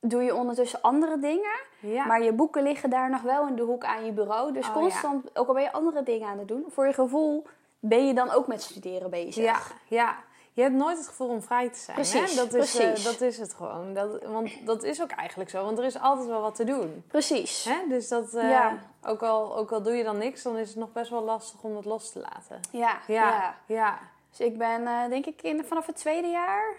doe 0.00 0.22
je 0.22 0.34
ondertussen 0.34 0.82
andere 0.82 1.18
dingen. 1.18 1.60
ja. 1.80 2.06
Maar 2.06 2.22
je 2.22 2.32
boeken 2.32 2.62
liggen 2.62 2.90
daar 2.90 3.10
nog 3.10 3.22
wel 3.22 3.46
in 3.46 3.54
de 3.56 3.62
hoek 3.62 3.84
aan 3.84 4.04
je 4.04 4.12
bureau. 4.12 4.52
Dus 4.52 4.66
Oh, 4.66 4.72
constant, 4.72 5.38
ook 5.38 5.48
al 5.48 5.54
ben 5.54 5.62
je 5.62 5.72
andere 5.72 6.02
dingen 6.02 6.28
aan 6.28 6.38
het 6.38 6.48
doen, 6.48 6.64
voor 6.68 6.86
je 6.86 6.92
gevoel 6.92 7.46
ben 7.80 8.06
je 8.06 8.14
dan 8.14 8.30
ook 8.30 8.46
met 8.46 8.62
studeren 8.62 9.10
bezig. 9.10 9.44
Ja, 9.44 9.58
ja. 9.86 10.16
Je 10.52 10.64
hebt 10.64 10.76
nooit 10.76 10.96
het 10.96 11.06
gevoel 11.08 11.28
om 11.28 11.42
vrij 11.42 11.68
te 11.68 11.78
zijn. 11.78 11.96
Precies, 11.96 12.30
hè? 12.34 12.44
Dat, 12.44 12.54
is, 12.54 12.78
eh, 12.78 13.04
dat 13.04 13.20
is 13.20 13.38
het 13.38 13.54
gewoon. 13.54 13.94
Dat, 13.94 14.24
want 14.24 14.66
dat 14.66 14.82
is 14.82 15.02
ook 15.02 15.10
eigenlijk 15.10 15.50
zo. 15.50 15.64
Want 15.64 15.78
er 15.78 15.84
is 15.84 16.00
altijd 16.00 16.28
wel 16.28 16.40
wat 16.40 16.54
te 16.54 16.64
doen. 16.64 17.04
Precies. 17.08 17.64
Hè? 17.64 17.76
Dus 17.88 18.08
dat, 18.08 18.34
eh, 18.34 18.50
Ja. 18.50 18.78
ook, 19.06 19.22
al, 19.22 19.56
ook 19.56 19.72
al 19.72 19.82
doe 19.82 19.94
je 19.94 20.04
dan 20.04 20.18
niks, 20.18 20.42
dan 20.42 20.56
is 20.56 20.68
het 20.68 20.76
nog 20.78 20.92
best 20.92 21.10
wel 21.10 21.22
lastig 21.22 21.62
om 21.62 21.76
het 21.76 21.84
los 21.84 22.12
te 22.12 22.18
laten. 22.20 22.60
Ja, 22.70 22.98
Ja, 23.06 23.28
ja. 23.30 23.54
ja. 23.66 23.98
Dus 24.30 24.40
ik 24.40 24.58
ben 24.58 24.86
eh, 24.86 25.08
denk 25.08 25.26
ik 25.26 25.42
in, 25.42 25.64
vanaf 25.64 25.86
het 25.86 25.96
tweede 25.96 26.28
jaar 26.28 26.76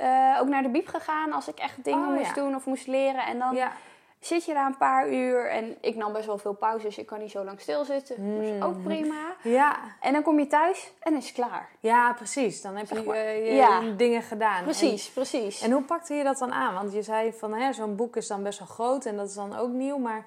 eh, 0.00 0.38
ook 0.40 0.48
naar 0.48 0.62
de 0.62 0.68
biep 0.68 0.86
gegaan 0.88 1.32
als 1.32 1.48
ik 1.48 1.58
echt 1.58 1.84
dingen 1.84 2.08
Oh, 2.08 2.14
moest 2.14 2.26
ja. 2.26 2.42
doen 2.42 2.54
of 2.54 2.64
moest 2.66 2.86
leren. 2.86 3.24
En 3.26 3.38
dan 3.38 3.54
ja. 3.54 3.72
zit 4.20 4.44
je 4.44 4.54
daar 4.54 4.66
een 4.66 4.76
paar 4.76 5.12
uur 5.12 5.50
en 5.50 5.76
ik 5.80 5.96
nam 5.96 6.12
best 6.12 6.26
wel 6.26 6.38
veel 6.38 6.52
pauze, 6.52 6.84
dus 6.86 6.98
ik 6.98 7.06
kan 7.06 7.18
niet 7.18 7.30
zo 7.30 7.44
lang 7.44 7.60
stilzitten. 7.60 8.34
Dat 8.36 8.42
is 8.44 8.62
ook 8.62 8.74
Mhm. 8.74 8.82
prima. 8.82 9.34
Ja, 9.42 9.76
En 10.00 10.12
dan 10.12 10.22
kom 10.22 10.38
je 10.38 10.46
thuis 10.46 10.92
en 11.00 11.14
is 11.16 11.24
het 11.26 11.34
klaar. 11.34 11.68
ja, 11.80 12.12
precies. 12.12 12.62
Dan 12.62 12.76
heb 12.76 12.86
Zeg 12.86 12.98
je 12.98 13.04
maar. 13.04 13.16
eh, 13.16 13.46
je 13.46 13.54
Ja. 13.54 13.80
dingen 13.96 14.22
gedaan. 14.22 14.62
Precies, 14.62 15.08
precies. 15.10 15.60
En, 15.62 15.70
hoe 15.70 15.82
pakte 15.82 16.14
je 16.14 16.24
dat 16.24 16.38
dan 16.38 16.52
aan? 16.52 16.74
Want 16.74 16.92
je 16.92 17.02
zei 17.02 17.32
van, 17.32 17.54
hè, 17.54 17.72
zo'n 17.72 17.96
boek 17.96 18.16
is 18.16 18.26
dan 18.26 18.42
best 18.42 18.58
wel 18.58 18.68
groot 18.68 19.04
en 19.04 19.16
dat 19.16 19.28
is 19.28 19.34
dan 19.34 19.56
ook 19.58 19.70
nieuw. 19.70 19.98
Maar 19.98 20.24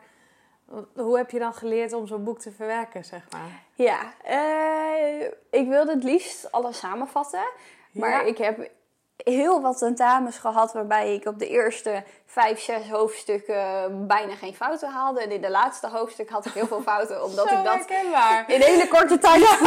hoe 0.95 1.17
heb 1.17 1.29
je 1.31 1.39
dan 1.39 1.53
geleerd 1.53 1.93
om 1.93 2.07
zo'n 2.07 2.23
boek 2.23 2.39
te 2.39 2.51
verwerken, 2.51 3.05
zeg 3.05 3.27
maar? 3.31 3.61
Ja, 3.73 3.99
eh, 4.23 5.25
ik 5.49 5.67
wilde 5.67 5.91
het 5.93 6.03
liefst 6.03 6.51
alles 6.51 6.77
samenvatten. 6.77 7.43
Maar 7.91 8.09
Ja. 8.09 8.21
ik 8.21 8.37
heb 8.37 8.69
heel 9.17 9.61
wat 9.61 9.77
tentamens 9.77 10.37
gehad 10.37 10.73
waarbij 10.73 11.13
ik 11.13 11.25
op 11.25 11.39
de 11.39 11.47
eerste 11.47 12.03
vijf, 12.25 12.59
zes 12.59 12.89
hoofdstukken 12.89 14.07
bijna 14.07 14.35
geen 14.35 14.55
fouten 14.55 14.89
haalde. 14.89 15.21
En 15.21 15.31
in 15.31 15.41
de 15.41 15.49
laatste 15.49 15.87
hoofdstuk 15.87 16.29
had 16.29 16.45
ik 16.45 16.53
heel 16.53 16.67
veel 16.67 16.81
fouten, 16.81 17.23
omdat 17.27 17.51
ik 17.51 17.63
dat 17.63 17.73
herkenbaar. 17.73 18.43
in 18.47 18.61
hele 18.61 18.87
korte 18.87 19.17
tijd 19.17 19.41
Ja, 19.41 19.57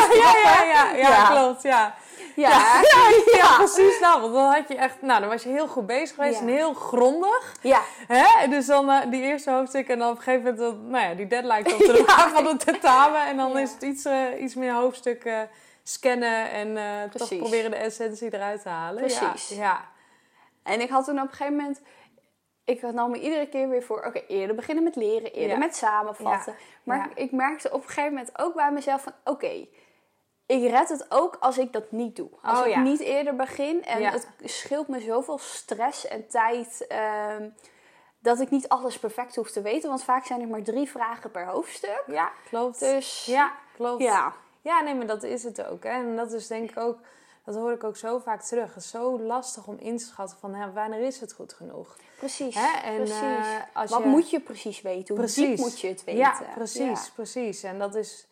ja, 0.44 0.62
ja, 0.64 0.94
ja, 0.94 1.26
klopt, 1.26 1.62
ja. 1.62 1.94
Ja. 2.34 2.80
Ja, 3.36 3.56
precies. 3.56 4.00
Nou, 4.00 4.20
want 4.20 4.32
dan 4.34 4.52
had 4.52 4.68
je 4.68 4.74
echt, 4.74 5.02
nou, 5.02 5.20
dan 5.20 5.28
was 5.28 5.42
je 5.42 5.48
heel 5.48 5.68
goed 5.68 5.86
bezig 5.86 6.14
geweest 6.14 6.40
en 6.40 6.48
heel 6.48 6.74
grondig. 6.74 7.56
Ja. 7.60 7.80
Hè? 8.06 8.48
Dus 8.48 8.66
dan 8.66 8.90
eh, 8.90 9.10
die 9.10 9.22
eerste 9.22 9.50
hoofdstuk 9.50 9.88
en 9.88 9.98
dan 9.98 10.10
op 10.10 10.16
een 10.16 10.22
gegeven 10.22 10.54
moment, 10.56 10.88
nou 10.88 11.04
ja, 11.04 11.14
die 11.14 11.26
deadline 11.26 11.62
komt 11.62 11.88
er 11.98 12.06
aan 12.06 12.30
van 12.30 12.46
het 12.46 12.64
tentamen. 12.64 13.26
En 13.26 13.36
dan 13.36 13.58
is 13.58 13.72
het 13.72 13.82
iets, 13.82 14.04
eh, 14.04 14.40
iets 14.40 14.54
meer 14.54 14.72
hoofdstukken 14.72 15.48
scannen 15.88 16.50
en 16.50 16.76
eh, 16.76 17.10
toch 17.10 17.28
proberen 17.38 17.70
de 17.70 17.76
essentie 17.76 18.34
eruit 18.34 18.62
te 18.62 18.68
halen. 18.68 19.00
Precies. 19.00 19.48
Ja, 19.48 19.56
ja. 19.56 19.88
En 20.62 20.80
ik 20.80 20.88
had 20.88 21.04
toen 21.04 21.18
op 21.20 21.24
een 21.24 21.30
gegeven 21.30 21.56
moment... 21.56 21.80
Ik 22.64 22.82
nam 22.82 23.10
me 23.10 23.20
iedere 23.20 23.48
keer 23.48 23.68
weer 23.68 23.82
voor... 23.82 24.04
Oké, 24.04 24.18
eerder 24.26 24.56
beginnen 24.56 24.84
met 24.84 24.96
leren. 24.96 25.32
Eerder 25.32 25.56
Ja. 25.58 25.58
met 25.58 25.76
samenvatten. 25.76 26.52
Ja. 26.52 26.58
Maar 26.82 27.10
ik 27.14 27.32
merkte 27.32 27.68
op 27.72 27.82
een 27.82 27.88
gegeven 27.88 28.12
moment 28.12 28.38
ook 28.38 28.54
bij 28.54 28.72
mezelf 28.72 29.02
van... 29.02 29.12
Oké, 29.24 29.66
ik 30.46 30.70
red 30.70 30.88
het 30.88 31.06
ook 31.08 31.36
als 31.40 31.58
ik 31.58 31.72
dat 31.72 31.90
niet 31.90 32.16
doe. 32.16 32.30
Als 32.42 32.60
Oh, 32.60 32.66
ik 32.66 32.76
niet 32.76 33.00
eerder 33.00 33.36
begin. 33.36 33.84
En 33.84 34.02
het 34.02 34.26
scheelt 34.44 34.88
me 34.88 35.00
zoveel 35.00 35.38
stress 35.38 36.06
en 36.06 36.28
tijd... 36.28 36.86
ehm, 36.86 37.48
dat 38.20 38.40
ik 38.40 38.50
niet 38.50 38.68
alles 38.68 38.98
perfect 38.98 39.36
hoef 39.36 39.50
te 39.50 39.62
weten. 39.62 39.88
Want 39.88 40.04
vaak 40.04 40.24
zijn 40.26 40.40
er 40.40 40.48
maar 40.48 40.62
drie 40.62 40.88
vragen 40.90 41.30
per 41.30 41.46
hoofdstuk. 41.46 42.02
ja 42.06 42.30
klopt. 42.48 42.78
Dus 42.80 43.24
ja, 43.26 43.52
klopt. 43.76 44.02
ja. 44.02 44.32
Ja, 44.60 44.80
nee, 44.80 44.94
maar 44.94 45.06
dat 45.06 45.22
is 45.22 45.42
het 45.44 45.64
ook. 45.64 45.82
Hè? 45.84 45.90
En 45.90 46.16
dat 46.16 46.32
is 46.32 46.46
denk 46.46 46.70
ik 46.70 46.78
ook, 46.78 46.98
dat 47.44 47.54
hoor 47.54 47.72
ik 47.72 47.84
ook 47.84 47.96
zo 47.96 48.18
vaak 48.18 48.42
terug. 48.42 48.74
Het 48.74 48.82
is 48.82 48.90
zo 48.90 49.20
lastig 49.20 49.66
om 49.66 49.76
in 49.78 49.96
te 49.96 50.04
schatten 50.04 50.38
van 50.38 50.54
hè, 50.54 50.72
wanneer 50.72 51.00
is 51.00 51.20
het 51.20 51.32
goed 51.32 51.52
genoeg. 51.52 51.96
Precies. 52.18 52.54
Hè? 52.54 52.78
En, 52.88 52.96
precies. 52.96 53.20
eh, 53.20 53.54
als 53.72 53.90
Wat 53.90 54.02
je- 54.02 54.08
moet 54.08 54.30
je 54.30 54.40
precies 54.40 54.80
weten? 54.82 55.16
Hoe 55.16 55.26
diep 55.26 55.58
moet 55.58 55.80
je 55.80 55.88
het 55.88 56.04
weten? 56.04 56.20
Ja, 56.20 56.40
precies, 56.54 57.04
Ja. 57.06 57.12
precies. 57.14 57.62
En 57.62 57.78
dat 57.78 57.94
is, 57.94 58.26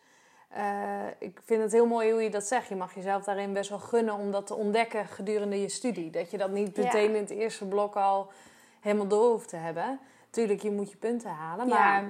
eh, 0.49 1.05
ik 1.19 1.39
vind 1.45 1.61
het 1.61 1.71
heel 1.71 1.85
mooi 1.85 2.11
hoe 2.11 2.21
je 2.23 2.29
dat 2.29 2.43
zegt. 2.47 2.67
Je 2.67 2.75
mag 2.75 2.95
jezelf 2.95 3.23
daarin 3.23 3.53
best 3.53 3.69
wel 3.69 3.79
gunnen 3.79 4.13
om 4.13 4.31
dat 4.31 4.47
te 4.47 4.55
ontdekken 4.55 5.05
gedurende 5.05 5.61
je 5.61 5.69
studie. 5.69 6.09
Dat 6.09 6.31
je 6.31 6.37
dat 6.37 6.51
niet 6.51 6.75
Ja. 6.75 6.83
meteen 6.83 7.15
in 7.15 7.21
het 7.21 7.29
eerste 7.29 7.65
blok 7.65 7.95
al 7.95 8.31
helemaal 8.79 9.07
door 9.07 9.31
hoeft 9.31 9.49
te 9.49 9.55
hebben. 9.55 9.99
Tuurlijk, 10.29 10.61
je 10.61 10.71
moet 10.71 10.91
je 10.91 10.97
punten 10.97 11.29
halen, 11.29 11.67
Ja. 11.67 11.73
maar 11.73 12.03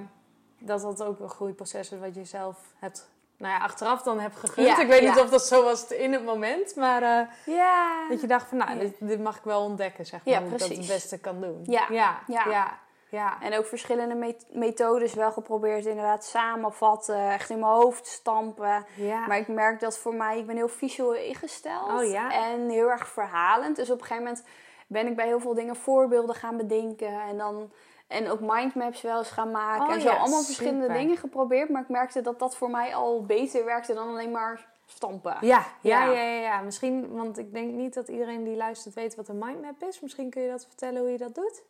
dat 0.58 0.80
dat 0.80 1.02
ook 1.02 1.18
een 1.20 1.28
groeiproces 1.28 1.92
is 1.92 1.98
wat 1.98 2.14
je 2.14 2.24
zelf 2.24 2.58
hebt, 2.78 3.08
nou 3.38 3.52
ja, 3.54 3.58
achteraf 3.60 4.02
dan 4.02 4.20
hebt 4.20 4.36
gegund. 4.36 4.66
Ja, 4.66 4.80
ik 4.80 4.86
weet 4.88 5.00
ja. 5.02 5.08
niet 5.14 5.20
of 5.20 5.30
dat 5.30 5.46
zo 5.46 5.62
was 5.64 5.86
in 5.86 6.12
het 6.12 6.24
moment, 6.24 6.76
maar 6.76 7.02
eh, 7.02 7.54
Ja. 7.54 8.08
dat 8.08 8.20
je 8.20 8.26
dacht 8.26 8.48
van, 8.48 8.58
nou, 8.58 8.78
dit, 8.78 8.94
dit 8.98 9.20
mag 9.20 9.36
ik 9.36 9.44
wel 9.44 9.62
ontdekken, 9.62 10.06
zeg 10.06 10.24
maar, 10.24 10.42
hoe 10.42 10.52
ik 10.52 10.58
dat 10.58 10.68
het 10.68 10.86
beste 10.86 11.18
kan 11.18 11.40
doen. 11.40 11.60
Ja, 11.62 11.86
ja, 11.90 12.18
ja. 12.26 12.78
ja. 13.10 13.42
En 13.42 13.58
ook 13.58 13.66
verschillende 13.66 14.14
met- 14.14 14.46
methodes 14.50 15.14
wel 15.14 15.32
geprobeerd. 15.32 15.86
Inderdaad 15.86 16.24
samenvatten, 16.24 17.30
echt 17.30 17.50
in 17.50 17.58
mijn 17.58 17.72
hoofd 17.72 18.06
stampen. 18.06 18.86
Ja. 18.94 19.26
Maar 19.26 19.38
ik 19.38 19.48
merk 19.48 19.80
dat 19.80 19.98
voor 19.98 20.14
mij, 20.14 20.38
ik 20.38 20.46
ben 20.46 20.56
heel 20.56 20.68
visueel 20.68 21.14
ingesteld. 21.14 21.90
Oh? 22.02 22.34
En 22.34 22.68
heel 22.68 22.90
erg 22.90 23.08
verhalend. 23.08 23.76
Dus 23.76 23.90
op 23.90 24.00
een 24.00 24.06
gegeven 24.06 24.24
moment 24.24 24.44
ben 24.86 25.06
ik 25.06 25.16
bij 25.16 25.26
heel 25.26 25.40
veel 25.40 25.54
dingen 25.54 25.76
voorbeelden 25.76 26.34
gaan 26.34 26.56
bedenken. 26.56 27.20
En 27.20 27.38
dan... 27.38 27.72
En 28.08 28.30
ook 28.30 28.40
mindmaps 28.40 29.00
wel 29.00 29.18
eens 29.18 29.30
gaan 29.30 29.50
maken. 29.50 29.86
Oh, 29.86 29.92
en 29.92 30.00
zo 30.00 30.08
ja, 30.10 30.16
allemaal 30.16 30.42
verschillende 30.42 30.92
dingen 30.92 31.16
geprobeerd. 31.16 31.68
Maar 31.68 31.82
ik 31.82 31.88
merkte 31.88 32.20
dat 32.20 32.38
dat 32.38 32.56
voor 32.56 32.70
mij 32.70 32.94
al 32.94 33.24
beter 33.24 33.64
werkte 33.64 33.94
dan 33.94 34.08
alleen 34.08 34.30
maar 34.30 34.66
stampen. 34.86 35.36
Ja, 35.40 35.66
ja, 35.80 36.04
Ja. 36.04 36.12
ja, 36.12 36.20
ja, 36.22 36.40
ja. 36.40 36.60
Misschien, 36.60 37.12
want 37.12 37.38
ik 37.38 37.52
denk 37.52 37.72
niet 37.72 37.94
dat 37.94 38.08
iedereen 38.08 38.44
die 38.44 38.56
luistert 38.56 38.94
weet 38.94 39.14
wat 39.14 39.28
een 39.28 39.38
mindmap 39.38 39.82
is. 39.82 40.00
Misschien 40.00 40.30
kun 40.30 40.42
je 40.42 40.50
dat 40.50 40.66
vertellen 40.66 41.00
hoe 41.00 41.10
je 41.10 41.18
dat 41.18 41.34
doet. 41.34 41.62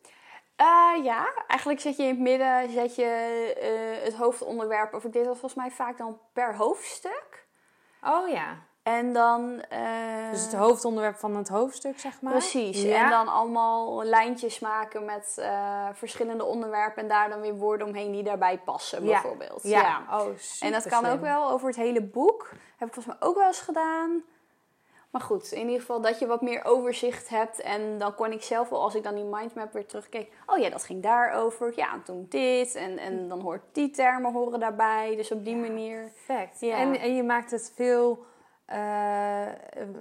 Eh, 0.55 1.03
ja, 1.03 1.33
eigenlijk 1.47 1.79
zet 1.79 1.97
je 1.97 2.03
in 2.03 2.09
het 2.09 2.19
midden 2.19 2.69
zet 2.69 2.95
je, 2.95 3.05
eh, 3.59 4.03
het 4.05 4.13
hoofdonderwerp. 4.13 4.93
Of 4.93 5.03
ik 5.03 5.13
deed 5.13 5.25
dat 5.25 5.37
volgens 5.37 5.61
mij 5.61 5.71
vaak 5.71 5.97
dan 5.97 6.19
per 6.33 6.55
hoofdstuk. 6.55 7.47
Oh 8.03 8.29
ja. 8.29 8.57
En 8.97 9.13
dan... 9.13 9.61
eh, 9.69 10.31
Dus 10.31 10.41
het 10.43 10.53
hoofdonderwerp 10.55 11.15
van 11.15 11.35
het 11.35 11.47
hoofdstuk, 11.47 11.99
zeg 11.99 12.21
maar. 12.21 12.31
Precies. 12.31 12.81
Ja. 12.81 13.03
En 13.03 13.09
dan 13.09 13.27
allemaal 13.27 14.03
lijntjes 14.03 14.59
maken 14.59 15.05
met 15.05 15.37
eh, 15.39 15.87
verschillende 15.93 16.45
onderwerpen. 16.45 17.01
En 17.03 17.07
daar 17.09 17.29
dan 17.29 17.41
weer 17.41 17.55
woorden 17.55 17.87
omheen 17.87 18.11
die 18.11 18.23
daarbij 18.23 18.57
passen, 18.57 19.03
Ja. 19.03 19.09
bijvoorbeeld. 19.11 19.63
Ja. 19.63 20.03
Oh, 20.11 20.25
En 20.59 20.71
dat 20.71 20.87
kan 20.87 21.05
ook 21.05 21.21
wel 21.21 21.49
over 21.49 21.67
het 21.67 21.75
hele 21.75 22.01
boek. 22.01 22.49
Heb 22.77 22.87
ik 22.87 22.93
volgens 22.93 23.05
mij 23.19 23.29
ook 23.29 23.35
wel 23.35 23.47
eens 23.47 23.59
gedaan. 23.61 24.23
Maar 25.09 25.21
goed, 25.21 25.51
in 25.51 25.65
ieder 25.65 25.79
geval 25.79 26.01
dat 26.01 26.19
je 26.19 26.27
wat 26.27 26.41
meer 26.41 26.65
overzicht 26.65 27.29
hebt. 27.29 27.61
En 27.61 27.97
dan 27.97 28.15
kon 28.15 28.31
ik 28.31 28.43
zelf 28.43 28.69
wel, 28.69 28.81
als 28.81 28.95
ik 28.95 29.03
dan 29.03 29.15
die 29.15 29.23
mindmap 29.23 29.73
weer 29.73 29.85
terugkeek. 29.85 30.31
Oh 30.45 30.57
ja, 30.57 30.69
dat 30.69 30.83
ging 30.83 31.03
daarover. 31.03 31.73
Ja, 31.75 31.93
en 31.93 32.03
toen 32.03 32.25
dit. 32.29 32.75
En, 32.75 32.97
en 32.97 33.27
dan 33.27 33.39
hoort 33.41 33.61
die 33.71 33.89
termen 33.89 34.33
horen 34.33 34.59
daarbij. 34.59 35.15
Dus 35.15 35.31
op 35.31 35.45
die 35.45 35.55
manier. 35.55 36.11
Perfect. 36.25 36.59
Ja. 36.59 36.75
En, 36.77 36.99
en 36.99 37.15
je 37.15 37.23
maakt 37.23 37.51
het 37.51 37.71
veel... 37.75 38.25
eh, 38.69 39.47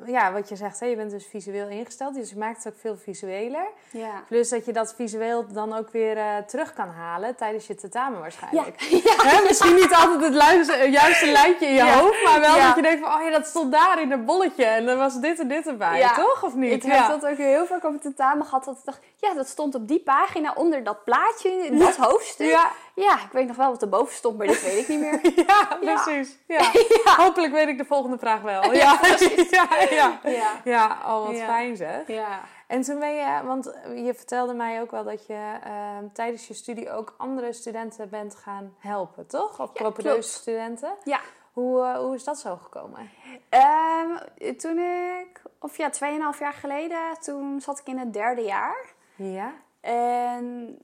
ja, 0.06 0.32
wat 0.32 0.48
je 0.48 0.56
zegt, 0.56 0.80
hè, 0.80 0.86
je 0.86 0.96
bent 0.96 1.10
dus 1.10 1.26
visueel 1.26 1.68
ingesteld. 1.68 2.14
Dus 2.14 2.30
je 2.30 2.36
maakt 2.36 2.64
het 2.64 2.72
ook 2.72 2.80
veel 2.80 2.96
visueler. 2.96 3.66
Ja. 3.90 4.22
Plus 4.28 4.48
dat 4.48 4.64
je 4.64 4.72
dat 4.72 4.94
visueel 4.94 5.46
dan 5.52 5.76
ook 5.76 5.90
weer 5.90 6.16
eh, 6.16 6.36
terug 6.46 6.72
kan 6.72 6.88
halen 6.88 7.36
tijdens 7.36 7.66
je 7.66 7.74
tentamen 7.74 8.20
waarschijnlijk. 8.20 8.80
Ja. 8.80 9.14
Hè, 9.30 9.42
misschien 9.48 9.74
niet 9.74 9.94
altijd 9.94 10.20
het 10.20 10.92
juiste 10.92 11.30
lijntje 11.30 11.66
in 11.66 11.74
je 11.74 11.92
hoofd, 11.92 12.24
maar 12.24 12.40
wel 12.40 12.56
dat 12.66 12.76
je 12.76 12.82
denkt 12.82 13.06
van, 13.06 13.14
oh 13.14 13.22
ja, 13.24 13.30
dat 13.30 13.46
stond 13.46 13.72
daar 13.72 14.00
in 14.00 14.10
het 14.10 14.24
bolletje 14.24 14.64
en 14.64 14.86
dan 14.86 14.98
was 14.98 15.20
dit 15.20 15.38
en 15.38 15.48
dit 15.48 15.66
erbij, 15.66 16.10
toch? 16.16 16.42
Of 16.44 16.54
niet? 16.54 16.72
Ik 16.72 16.92
heb 16.92 17.08
dat 17.08 17.26
ook 17.26 17.36
heel 17.36 17.66
vaak 17.66 17.84
op 17.84 17.92
het 17.92 18.02
tentamen 18.02 18.46
gehad. 18.46 18.64
Dat 18.64 18.78
ik 18.78 18.84
dacht, 18.84 19.00
ja, 19.20 19.34
dat 19.34 19.48
stond 19.48 19.74
op 19.74 19.88
die 19.88 20.00
pagina 20.00 20.52
onder 20.56 20.84
dat 20.84 21.04
plaatje, 21.04 21.50
in 21.50 21.78
dat 21.78 21.96
hoofdstuk. 21.96 22.46
Ja. 22.50 22.70
Ja, 22.94 23.14
ik 23.14 23.32
weet 23.32 23.46
nog 23.46 23.56
wel 23.56 23.70
wat 23.70 23.82
erboven 23.82 24.14
stond, 24.14 24.38
maar 24.38 24.46
dit 24.46 24.62
weet 24.62 24.78
ik 24.78 24.88
niet 24.88 25.00
meer. 25.00 25.20
ja, 25.46 25.78
precies. 25.80 26.36
Ja. 26.46 26.70
Hopelijk 27.16 27.52
weet 27.52 27.68
ik 27.68 27.78
de 27.78 27.84
volgende 27.84 28.18
vraag 28.18 28.40
wel. 28.40 28.72
Ja, 28.74 28.98
Ja, 29.02 29.16
ja, 29.50 29.68
ja. 29.90 30.20
Ja. 30.24 30.60
Ja, 30.64 30.98
oh 31.06 31.26
wat 31.26 31.36
Ja. 31.36 31.44
fijn 31.46 31.76
zeg. 31.76 32.06
Ja. 32.06 32.40
En 32.66 32.82
toen 32.82 32.98
ben 32.98 33.14
je, 33.14 33.40
want 33.44 33.64
je 33.94 34.14
vertelde 34.14 34.54
mij 34.54 34.80
ook 34.80 34.90
wel 34.90 35.04
dat 35.04 35.26
je 35.26 35.58
ehm, 35.64 36.04
tijdens 36.12 36.48
je 36.48 36.54
studie 36.54 36.90
ook 36.90 37.14
andere 37.16 37.52
studenten 37.52 38.08
bent 38.08 38.34
gaan 38.34 38.74
helpen, 38.78 39.26
toch? 39.26 39.60
Of 39.60 39.72
propedeuse 39.72 40.32
studenten. 40.32 40.94
Ja. 41.04 41.20
Hoe, 41.52 41.82
eh, 41.82 41.98
hoe 41.98 42.14
is 42.14 42.24
dat 42.24 42.38
zo 42.38 42.58
gekomen? 42.62 43.10
Ehm, 43.48 44.16
toen 44.56 44.78
ik, 44.78 45.42
of 45.60 45.76
ja, 45.76 45.90
2,5 45.90 46.38
jaar 46.38 46.52
geleden, 46.52 46.98
toen 47.20 47.60
zat 47.60 47.78
ik 47.78 47.86
in 47.86 47.98
het 47.98 48.12
derde 48.12 48.42
jaar. 48.42 48.96
Ja. 49.18 49.54
En 49.80 50.78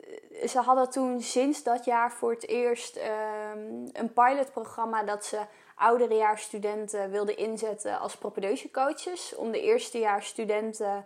ze 0.47 0.61
hadden 0.61 0.91
toen 0.91 1.23
sinds 1.23 1.63
dat 1.63 1.85
jaar 1.85 2.13
voor 2.13 2.31
het 2.31 2.49
eerst 2.49 2.97
ehm, 2.97 3.89
een 3.93 4.13
pilotprogramma 4.13 5.03
dat 5.03 5.25
ze 5.25 5.41
ouderejaarsstudenten 5.75 7.11
wilden 7.11 7.37
inzetten 7.37 7.99
als 7.99 8.17
propedeuse-coaches. 8.17 9.35
Om 9.37 9.51
de 9.51 9.61
eerstejaarsstudenten 9.61 11.05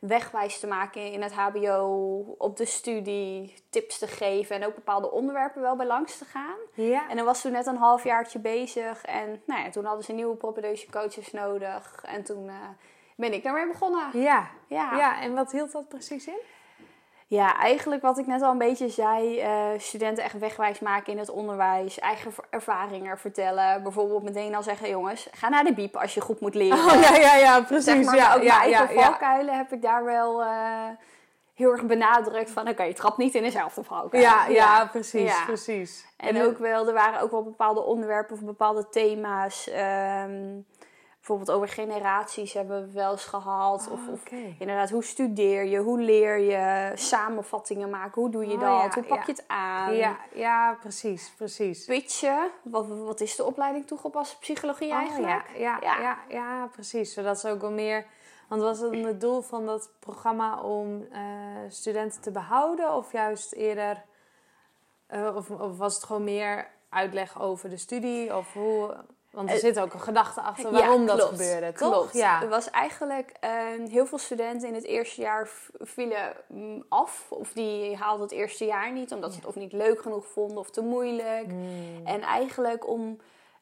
wegwijs 0.00 0.60
te 0.60 0.66
maken 0.66 1.12
in 1.12 1.22
het 1.22 1.32
HBO, 1.32 2.34
op 2.38 2.56
de 2.56 2.64
studie, 2.64 3.54
tips 3.70 3.98
te 3.98 4.06
geven 4.06 4.56
en 4.56 4.66
ook 4.66 4.74
bepaalde 4.74 5.10
onderwerpen 5.10 5.62
wel 5.62 5.76
bij 5.76 5.86
langs 5.86 6.18
te 6.18 6.24
gaan. 6.24 6.56
Ja. 6.74 7.08
En 7.08 7.16
dan 7.16 7.24
was 7.24 7.40
toen 7.40 7.52
net 7.52 7.66
een 7.66 7.76
halfjaartje 7.76 8.38
bezig 8.38 9.04
en 9.04 9.42
nou 9.46 9.62
ja, 9.62 9.70
toen 9.70 9.84
hadden 9.84 10.04
ze 10.04 10.12
nieuwe 10.12 10.36
propedeuse-coaches 10.36 11.32
nodig. 11.32 12.02
En 12.06 12.22
toen 12.22 12.48
eh, 12.48 12.54
ben 13.16 13.32
ik 13.32 13.42
daarmee 13.42 13.66
begonnen. 13.66 14.20
Ja. 14.20 14.50
Ja. 14.66 14.96
ja. 14.96 15.20
En 15.20 15.34
wat 15.34 15.52
hield 15.52 15.72
dat 15.72 15.88
precies 15.88 16.26
in? 16.26 16.40
Ja, 17.32 17.58
eigenlijk 17.58 18.02
wat 18.02 18.18
ik 18.18 18.26
net 18.26 18.42
al 18.42 18.50
een 18.50 18.58
beetje 18.58 18.88
zei, 18.88 19.40
eh, 19.40 19.68
studenten 19.76 20.24
echt 20.24 20.38
wegwijs 20.38 20.78
maken 20.78 21.12
in 21.12 21.18
het 21.18 21.30
onderwijs, 21.30 21.98
eigen 21.98 22.32
ervaringen 22.50 23.18
vertellen. 23.18 23.82
Bijvoorbeeld 23.82 24.22
meteen 24.22 24.54
al 24.54 24.62
zeggen, 24.62 24.88
jongens, 24.88 25.28
ga 25.32 25.48
naar 25.48 25.64
de 25.64 25.74
biep 25.74 25.96
als 25.96 26.14
je 26.14 26.20
goed 26.20 26.40
moet 26.40 26.54
leren. 26.54 26.78
Oh, 26.78 27.00
ja, 27.02 27.16
ja, 27.16 27.36
ja, 27.36 27.60
precies. 27.60 27.84
zeg 27.84 28.04
maar, 28.04 28.16
ja, 28.16 28.28
maar 28.28 28.36
ook 28.36 28.42
ja, 28.42 28.58
mijn 28.58 28.70
ja, 28.70 28.88
valkuilen 28.88 29.56
heb 29.56 29.72
ik 29.72 29.82
daar 29.82 30.04
wel 30.04 30.42
eh, 30.42 30.88
heel 31.54 31.70
erg 31.70 31.86
benadrukt 31.86 32.50
van, 32.50 32.68
oké, 32.68 32.82
je 32.82 32.94
trapt 32.94 33.16
niet 33.16 33.34
in 33.34 33.42
dezelfde 33.42 33.84
valkuil. 33.84 34.22
Ja, 34.22 34.46
ja, 34.46 34.86
precies, 34.86 35.44
precies. 35.44 36.06
En 36.16 36.42
ook 36.42 36.58
wel, 36.58 36.86
er 36.86 36.94
waren 36.94 37.20
ook 37.20 37.30
wel 37.30 37.44
bepaalde 37.44 37.80
onderwerpen 37.80 38.34
of 38.36 38.42
bepaalde 38.42 38.88
thema's. 38.88 39.68
ehm, 39.68 40.60
bijvoorbeeld 41.26 41.50
over 41.56 41.68
generaties 41.68 42.52
hebben 42.52 42.86
we 42.86 42.92
wel 42.92 43.10
eens 43.10 43.24
gehad. 43.24 43.88
of, 43.90 44.00
Oh, 44.06 44.12
of 44.12 44.30
inderdaad, 44.58 44.90
hoe 44.90 45.04
studeer 45.04 45.64
je? 45.64 45.78
Hoe 45.78 46.00
leer 46.00 46.38
je? 46.38 46.92
Samenvattingen 46.94 47.90
maken. 47.90 48.20
Hoe 48.22 48.30
doe 48.30 48.46
je 48.46 48.54
Oh, 48.54 48.60
dat? 48.60 48.94
ja, 48.94 49.00
hoe 49.00 49.02
pak 49.08 49.18
ja. 49.18 49.24
je 49.26 49.32
het 49.32 49.44
aan? 49.46 49.94
Ja, 49.94 50.16
ja, 50.34 50.76
precies, 50.80 51.32
precies. 51.36 51.84
Pitchen. 51.84 52.50
Wat, 52.62 52.86
wat 52.88 53.20
is 53.20 53.36
de 53.36 53.44
opleiding 53.44 53.86
toegepaste 53.86 54.38
psychologie 54.38 54.90
Oh, 54.90 54.96
eigenlijk? 54.96 55.42
ja, 55.56 55.58
ja, 55.58 55.78
Ja. 55.80 56.00
ja. 56.00 56.18
Ja, 56.28 56.66
precies. 56.66 57.12
Zodat 57.12 57.40
ze 57.40 57.48
ook 57.50 57.60
wel 57.60 57.70
meer... 57.72 58.06
Want 58.48 58.62
was 58.64 58.78
het 58.78 59.04
het 59.04 59.20
doel 59.20 59.40
van 59.42 59.66
dat 59.66 59.90
programma 60.00 60.60
om 60.60 61.06
eh, 61.12 61.20
studenten 61.68 62.20
te 62.20 62.30
behouden? 62.30 62.94
Of 62.94 63.12
juist 63.12 63.52
eerder... 63.52 64.04
eh, 65.06 65.36
of, 65.36 65.50
of 65.50 65.78
was 65.78 65.94
het 65.94 66.04
gewoon 66.04 66.24
meer 66.24 66.70
uitleg 66.88 67.40
over 67.40 67.68
de 67.70 67.76
studie? 67.76 68.36
Of 68.36 68.52
hoe... 68.52 68.96
Want 69.32 69.48
er 69.48 69.54
Eh, 69.54 69.60
zit 69.60 69.80
ook 69.80 69.92
een 69.94 70.00
gedachte 70.00 70.40
achter 70.40 70.72
waarom 70.72 71.00
Ja, 71.00 71.06
dat 71.06 71.22
gebeurde, 71.22 71.72
toch? 71.72 71.90
Klopt. 71.92 72.12
Ja. 72.14 72.42
Er 72.42 72.48
was 72.48 72.70
eigenlijk 72.70 73.32
eh, 73.40 73.50
heel 73.88 74.06
veel 74.06 74.18
studenten 74.18 74.68
in 74.68 74.74
het 74.74 74.84
eerste 74.84 75.20
jaar 75.20 75.48
vielen 75.80 76.32
mm, 76.48 76.84
af. 76.88 77.26
Of 77.28 77.52
die 77.52 77.96
haalden 77.96 78.22
het 78.22 78.30
eerste 78.32 78.64
jaar 78.64 78.92
niet, 78.92 79.12
omdat 79.12 79.30
ze 79.32 79.36
het 79.38 79.46
of 79.46 79.54
niet 79.54 79.72
leuk 79.72 80.02
genoeg 80.02 80.26
vonden 80.26 80.56
of 80.58 80.70
te 80.70 80.80
moeilijk. 80.82 81.50
Hmm. 81.50 82.00
En 82.06 82.20
eigenlijk 82.20 82.88
om 82.88 83.18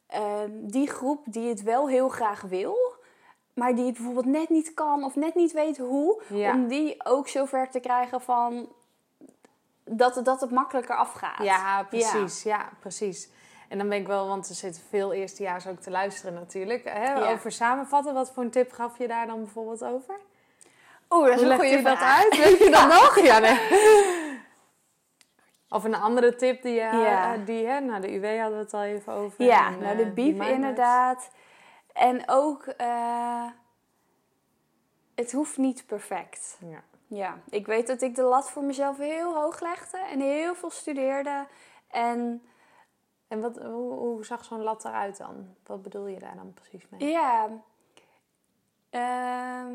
ehm, 0.07 0.51
die 0.53 0.89
groep 0.91 1.23
die 1.27 1.49
het 1.49 1.63
wel 1.63 1.89
heel 1.89 2.09
graag 2.09 2.41
wil, 2.41 2.77
maar 3.55 3.75
die 3.75 3.85
het 3.85 3.95
bijvoorbeeld 3.95 4.27
net 4.27 4.49
niet 4.49 4.75
kan 4.75 5.05
of 5.05 5.17
net 5.17 5.35
niet 5.35 5.53
weet 5.53 5.79
hoe, 5.79 6.23
Ja. 6.29 6.53
om 6.53 6.69
die 6.69 7.05
ook 7.05 7.29
zover 7.29 7.71
te 7.71 7.81
krijgen 7.81 8.21
van 8.21 8.69
dat, 9.85 10.15
het- 10.15 10.25
dat 10.25 10.41
het 10.41 10.51
makkelijker 10.51 10.97
afgaat. 10.97 11.43
Ja, 11.45 11.83
precies. 11.83 12.43
Ja. 12.43 12.69
precies. 12.81 13.29
En 13.71 13.79
dan 13.79 13.89
ben 13.89 13.99
ik 13.99 14.07
wel, 14.07 14.29
want 14.29 14.49
er 14.49 14.55
zitten 14.55 14.83
veel 14.89 15.13
eerstejaars 15.13 15.67
ook 15.67 15.81
te 15.81 15.91
luisteren 15.91 16.35
natuurlijk. 16.35 16.85
Hè? 16.85 17.13
Ja. 17.13 17.31
Over 17.31 17.53
samenvatten, 17.53 18.15
wat 18.15 18.33
voor 18.33 18.43
een 18.43 18.51
tip 18.51 18.73
gaf 18.73 18.99
je 18.99 19.09
daar 19.09 19.27
dan 19.27 19.39
bijvoorbeeld 19.39 19.85
over? 19.85 20.15
Oh, 21.09 21.27
dat 21.27 21.35
is 21.35 21.41
Hoe 21.43 21.51
een 21.51 21.59
goede 21.59 21.77
je 21.77 21.83
dat 21.83 21.99
uit? 21.99 22.37
Weet 22.37 22.59
je 22.59 22.71
dat 22.71 22.87
nog? 23.01 23.21
Ja, 23.21 23.39
nee. 23.39 23.59
Of 25.69 25.85
een 25.85 25.95
andere 25.95 26.37
tip 26.37 26.63
die 26.63 26.73
je, 26.73 26.81
Ja. 26.81 27.35
eh, 27.35 27.47
die 27.47 27.67
hè, 27.67 27.81
nou 27.81 28.01
de 28.01 28.13
UW 28.15 28.39
hadden 28.41 28.59
we 28.59 28.65
het 28.65 28.75
al 28.75 28.83
even 28.83 29.13
over. 29.13 29.45
Ja, 29.45 29.67
En, 29.67 29.79
nou 29.79 29.91
eh, 29.93 29.97
de 29.97 30.05
die 30.05 30.13
biep 30.13 30.43
inderdaad. 30.43 31.31
En 31.93 32.23
ook, 32.27 32.67
eh, 32.67 33.45
het 35.15 35.33
hoeft 35.33 35.57
niet 35.57 35.87
perfect. 35.87 36.59
Ja. 36.61 36.83
Ja, 37.07 37.39
ik 37.49 37.67
weet 37.67 37.87
dat 37.87 38.03
ik 38.03 38.15
de 38.15 38.23
lat 38.23 38.51
voor 38.51 38.63
mezelf 38.65 38.97
heel 38.97 39.35
hoog 39.35 39.61
legde 39.61 39.99
en 39.99 40.21
heel 40.21 40.55
veel 40.55 40.71
studeerde. 40.71 41.47
En 41.91 42.43
En 43.31 43.41
wat, 43.41 43.57
hoe, 43.57 43.93
hoe 43.93 44.25
zag 44.25 44.45
zo'n 44.45 44.63
lat 44.63 44.85
eruit 44.85 45.17
dan? 45.19 45.55
Wat 45.67 45.83
bedoel 45.83 46.07
je 46.07 46.19
daar 46.19 46.37
dan 46.37 46.55
precies 46.55 46.89
mee? 46.89 47.11
ja, 47.11 47.49
ehm, 48.91 49.75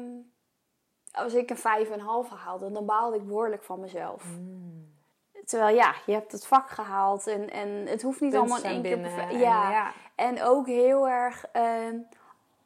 als 1.11 1.33
ik 1.33 1.49
een 1.49 1.57
vijf 1.57 1.89
en 1.89 1.99
een 1.99 2.05
half 2.05 2.29
haalde, 2.29 2.71
dan 2.71 2.85
baalde 2.85 3.17
ik 3.17 3.27
behoorlijk 3.27 3.63
van 3.63 3.79
mezelf. 3.79 4.23
Mm. 4.23 4.93
Terwijl 5.45 5.75
ja, 5.75 5.95
je 6.05 6.11
hebt 6.11 6.31
het 6.31 6.47
vak 6.47 6.69
gehaald 6.69 7.27
en, 7.27 7.49
en 7.49 7.69
het 7.87 8.01
hoeft 8.01 8.21
niet 8.21 8.31
Punten 8.31 8.51
allemaal 8.51 8.71
in 8.71 8.75
één 8.75 8.81
keer 8.81 9.01
binnen 9.01 9.29
en, 9.29 9.37
Ja. 9.37 9.71
ja. 9.71 9.91
En 10.15 10.43
ook 10.43 10.67
heel 10.67 11.09
erg 11.09 11.45
ehm, 11.51 11.97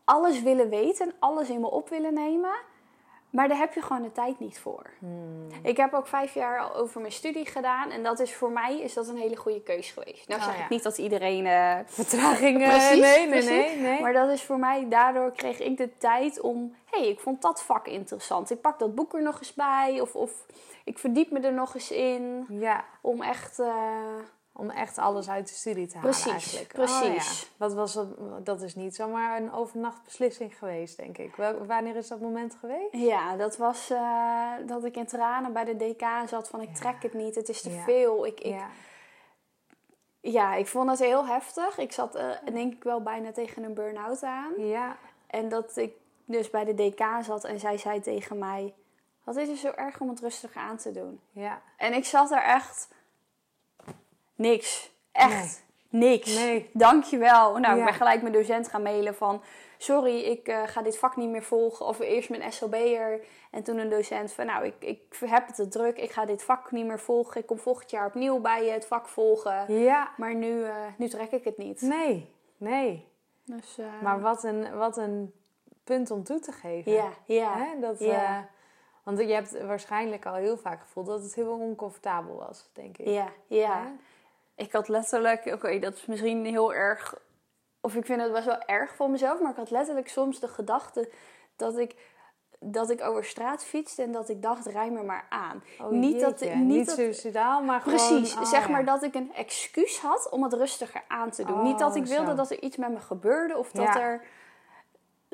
alles 0.03 0.41
willen 0.41 0.69
weten, 0.69 1.13
alles 1.19 1.49
in 1.49 1.59
me 1.59 1.71
op 1.71 1.89
willen 1.89 2.13
nemen. 2.13 2.55
Maar 3.29 3.47
daar 3.47 3.57
heb 3.57 3.73
je 3.73 3.81
gewoon 3.81 4.01
de 4.01 4.11
tijd 4.11 4.39
niet 4.39 4.59
voor. 4.59 4.89
Hmm. 4.99 5.47
Ik 5.63 5.77
heb 5.77 5.93
ook 5.93 6.07
vijf 6.07 6.33
jaar 6.33 6.59
al 6.59 6.75
over 6.75 7.01
mijn 7.01 7.13
studie 7.13 7.45
gedaan. 7.45 7.89
En 7.91 8.03
dat 8.03 8.19
is 8.19 8.33
voor 8.35 8.51
mij 8.51 8.79
is 8.79 8.93
dat 8.93 9.07
een 9.07 9.17
hele 9.17 9.35
goede 9.35 9.61
keus 9.61 9.91
geweest. 9.91 10.27
Nou 10.27 10.39
Oh, 10.41 10.47
zeg 10.47 10.57
ja. 10.57 10.63
ik 10.63 10.69
niet 10.69 10.83
dat 10.83 10.97
iedereen... 10.97 11.45
eh, 11.45 11.77
Vertraging? 11.85 12.61
eh, 12.61 12.69
Precies, 12.69 12.99
nee, 12.99 13.17
nee, 13.19 13.29
precies. 13.29 13.49
nee, 13.49 13.77
nee. 13.79 14.01
Maar 14.01 14.13
dat 14.13 14.29
is 14.29 14.43
voor 14.43 14.59
mij, 14.59 14.85
daardoor 14.89 15.31
kreeg 15.35 15.59
ik 15.59 15.77
de 15.77 15.97
tijd 15.97 16.39
om... 16.41 16.75
Hé, 16.85 16.99
hey, 16.99 17.07
ik 17.09 17.19
vond 17.19 17.41
dat 17.41 17.63
vak 17.63 17.87
interessant. 17.87 18.49
Ik 18.51 18.61
pak 18.61 18.79
dat 18.79 18.95
boek 18.95 19.13
er 19.13 19.21
nog 19.21 19.39
eens 19.39 19.53
bij. 19.53 19.99
Of, 20.01 20.15
of 20.15 20.31
ik 20.83 20.97
verdiep 20.99 21.31
me 21.31 21.39
er 21.39 21.53
nog 21.53 21.73
eens 21.75 21.91
in. 21.91 22.45
Ja, 22.49 22.85
Om 23.01 23.21
echt... 23.21 23.59
eh, 23.59 23.73
om 24.59 24.69
echt 24.69 24.97
alles 24.97 25.29
uit 25.29 25.47
de 25.47 25.53
studie 25.53 25.87
te 25.87 25.97
halen 25.97 26.11
Precies, 26.11 26.31
eigenlijk. 26.31 26.73
precies. 26.73 27.07
Oh, 27.07 27.15
ja. 27.15 27.47
Wat 27.57 27.73
was 27.73 27.93
dat, 27.93 28.45
dat 28.45 28.61
is 28.61 28.75
niet 28.75 28.95
zomaar 28.95 29.41
een 29.41 29.51
overnachtbeslissing 29.51 30.57
geweest, 30.57 30.97
denk 30.97 31.17
ik. 31.17 31.35
Wel, 31.35 31.65
wanneer 31.65 31.95
is 31.95 32.07
dat 32.07 32.19
moment 32.19 32.55
geweest? 32.59 32.87
Ja, 32.91 33.35
dat 33.35 33.57
was 33.57 33.89
eh, 33.89 34.51
dat 34.65 34.83
ik 34.85 34.95
in 34.95 35.05
tranen 35.05 35.53
bij 35.53 35.65
de 35.65 35.75
DK 35.75 36.05
zat 36.29 36.47
van 36.49 36.61
ik 36.61 36.69
Ja. 36.69 36.73
trek 36.79 37.03
het 37.03 37.13
niet, 37.13 37.35
het 37.35 37.49
is 37.49 37.61
te 37.61 37.71
Ja. 37.71 37.83
veel. 37.83 38.25
Ik, 38.25 38.39
ik, 38.39 38.45
Ja. 38.53 38.67
ja, 40.21 40.53
ik 40.55 40.67
vond 40.67 40.89
het 40.89 40.99
heel 40.99 41.25
heftig. 41.25 41.77
Ik 41.77 41.91
zat 41.91 42.15
eh, 42.15 42.29
denk 42.53 42.73
ik 42.73 42.83
wel 42.83 43.01
bijna 43.01 43.31
tegen 43.31 43.63
een 43.63 43.73
burn-out 43.73 44.23
aan. 44.23 44.53
Ja. 44.57 44.97
En 45.27 45.49
dat 45.49 45.77
ik 45.77 45.93
dus 46.25 46.49
bij 46.49 46.65
de 46.65 46.73
DK 46.73 47.03
zat 47.23 47.43
en 47.43 47.59
zij 47.59 47.77
zei 47.77 47.99
tegen 47.99 48.37
mij... 48.37 48.73
Wat 49.23 49.35
is 49.37 49.49
er 49.49 49.55
zo 49.55 49.71
erg 49.75 49.99
om 49.99 50.09
het 50.09 50.19
rustiger 50.19 50.61
aan 50.61 50.77
te 50.77 50.91
doen? 50.91 51.19
Ja. 51.31 51.61
En 51.77 51.93
ik 51.93 52.05
zat 52.05 52.31
er 52.31 52.41
echt... 52.41 52.87
Niks. 54.39 54.91
Echt 55.11 55.63
niks. 55.89 56.35
Nee. 56.35 56.69
Dankjewel. 56.73 57.57
Nou, 57.57 57.75
Ja. 57.75 57.79
ik 57.79 57.85
ben 57.85 57.93
gelijk 57.93 58.21
mijn 58.21 58.33
docent 58.33 58.67
gaan 58.67 58.81
mailen 58.81 59.15
van... 59.15 59.41
Sorry, 59.77 60.19
ik 60.19 60.47
eh, 60.47 60.61
ga 60.65 60.81
dit 60.81 60.97
vak 60.97 61.15
niet 61.15 61.29
meer 61.29 61.43
volgen. 61.43 61.85
Of 61.85 61.99
eerst 61.99 62.29
mijn 62.29 62.51
SLB'er. 62.53 63.25
En 63.51 63.63
toen 63.63 63.77
een 63.77 63.89
docent 63.89 64.31
van... 64.33 64.45
Nou, 64.45 64.65
ik, 64.65 64.73
ik 64.79 65.01
heb 65.25 65.47
het 65.47 65.55
te 65.55 65.67
druk. 65.67 65.97
Ik 65.97 66.11
ga 66.11 66.25
dit 66.25 66.43
vak 66.43 66.71
niet 66.71 66.85
meer 66.85 66.99
volgen. 66.99 67.41
Ik 67.41 67.47
kom 67.47 67.59
volgend 67.59 67.91
jaar 67.91 68.05
opnieuw 68.05 68.39
bij 68.39 68.65
je 68.65 68.71
het 68.71 68.85
vak 68.87 69.07
volgen. 69.07 69.73
Ja. 69.79 70.09
Maar 70.17 70.35
nu, 70.35 70.63
eh, 70.63 70.75
nu 70.97 71.07
trek 71.07 71.31
ik 71.31 71.43
het 71.43 71.57
niet. 71.57 71.81
Nee. 71.81 72.33
Nee. 72.57 73.07
Dus, 73.45 73.77
eh, 73.77 73.85
Maar 74.01 74.19
wat 74.21 74.43
een, 74.43 74.75
wat 74.77 74.97
een 74.97 75.33
punt 75.83 76.11
om 76.11 76.23
toe 76.23 76.39
te 76.39 76.51
geven. 76.51 76.91
Ja, 76.91 77.09
ja. 77.25 77.53
Hè? 77.57 77.79
Dat, 77.79 77.99
Ja. 77.99 78.49
want 79.03 79.19
je 79.19 79.33
hebt 79.33 79.65
waarschijnlijk 79.65 80.25
al 80.25 80.33
heel 80.33 80.57
vaak 80.57 80.81
gevoeld 80.81 81.05
dat 81.07 81.23
het 81.23 81.35
heel 81.35 81.51
oncomfortabel 81.51 82.35
was, 82.35 82.69
denk 82.73 82.97
ik. 82.97 83.07
Ja, 83.07 83.27
ja. 83.47 83.91
Ik 84.59 84.71
had 84.71 84.87
letterlijk, 84.87 85.45
oké, 85.45 85.79
dat 85.79 85.93
is 85.93 86.05
misschien 86.05 86.45
heel 86.45 86.73
erg, 86.73 87.15
of 87.81 87.95
ik 87.95 88.05
vind 88.05 88.21
het 88.21 88.31
best 88.31 88.45
wel 88.45 88.61
erg 88.65 88.95
voor 88.95 89.09
mezelf, 89.09 89.41
maar 89.41 89.51
ik 89.51 89.57
had 89.57 89.71
letterlijk 89.71 90.09
soms 90.09 90.39
de 90.39 90.47
gedachte 90.47 91.11
dat 91.55 91.77
ik, 91.77 91.95
dat 92.59 92.89
ik 92.89 93.01
over 93.01 93.25
straat 93.25 93.65
fietste 93.65 94.03
en 94.03 94.11
dat 94.11 94.29
ik 94.29 94.41
dacht, 94.41 94.65
rij 94.65 94.91
me 94.91 95.03
maar 95.03 95.25
aan. 95.29 95.63
Oh, 95.81 95.89
niet 95.89 96.19
dat, 96.19 96.39
niet 96.39 96.55
niet 96.55 96.85
dat, 96.85 96.95
suicidaal, 96.95 97.63
maar 97.63 97.81
precies, 97.81 98.29
gewoon... 98.29 98.45
oh, 98.45 98.51
zeg 98.51 98.65
ja. 98.65 98.71
maar 98.71 98.85
dat 98.85 99.03
ik 99.03 99.15
een 99.15 99.33
excuus 99.33 99.99
had 99.99 100.29
om 100.29 100.43
het 100.43 100.53
rustiger 100.53 101.03
aan 101.07 101.29
te 101.29 101.43
doen. 101.43 101.57
Oh, 101.57 101.63
niet 101.63 101.79
dat 101.79 101.95
ik 101.95 102.05
wilde 102.05 102.29
zo. 102.29 102.35
dat 102.35 102.51
er 102.51 102.61
iets 102.61 102.77
met 102.77 102.89
me 102.89 102.99
gebeurde 102.99 103.57
of 103.57 103.71
dat 103.71 103.85
Ja. 103.85 103.99
er 103.99 104.23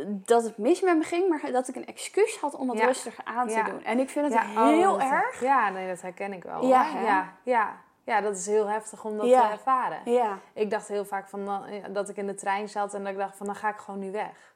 dat 0.08 0.44
het 0.44 0.58
mis 0.58 0.82
met 0.82 0.98
me 0.98 1.04
ging, 1.04 1.30
maar 1.30 1.52
dat 1.52 1.68
ik 1.68 1.76
een 1.76 1.86
excuus 1.86 2.38
had 2.38 2.56
om 2.56 2.70
het 2.70 2.80
Ja. 2.80 2.86
rustiger 2.86 3.24
aan 3.24 3.48
te 3.48 3.64
doen. 3.70 3.84
En 3.84 4.00
ik 4.00 4.10
vind 4.10 4.34
het 4.34 4.44
oh, 4.44 4.68
heel 4.68 5.02
erg. 5.02 5.42
Ja, 5.42 5.70
nee, 5.70 5.88
dat 5.88 6.02
herken 6.02 6.34
ik 6.34 6.44
wel. 6.44 6.66
Ja, 6.66 7.34
ja, 7.44 7.84
ja. 8.06 8.16
Ja, 8.16 8.22
dat 8.22 8.36
is 8.38 8.46
heel 8.46 8.68
heftig 8.68 9.04
om 9.06 9.18
dat 9.18 9.28
Ja. 9.28 9.42
te 9.48 9.52
ervaren. 9.54 10.12
Ja. 10.12 10.38
Ik 10.54 10.70
dacht 10.70 10.88
heel 10.88 11.06
vaak 11.06 11.28
van 11.30 11.46
dan, 11.46 11.74
ja, 11.74 11.88
dat 11.88 12.10
ik 12.10 12.18
in 12.18 12.28
de 12.28 12.36
trein 12.36 12.70
zat 12.70 12.94
en 12.94 13.04
dat 13.04 13.12
ik 13.12 13.18
dacht 13.18 13.38
van 13.38 13.46
dan 13.46 13.56
ga 13.56 13.70
ik 13.70 13.78
gewoon 13.78 14.00
nu 14.00 14.12
weg. 14.12 14.54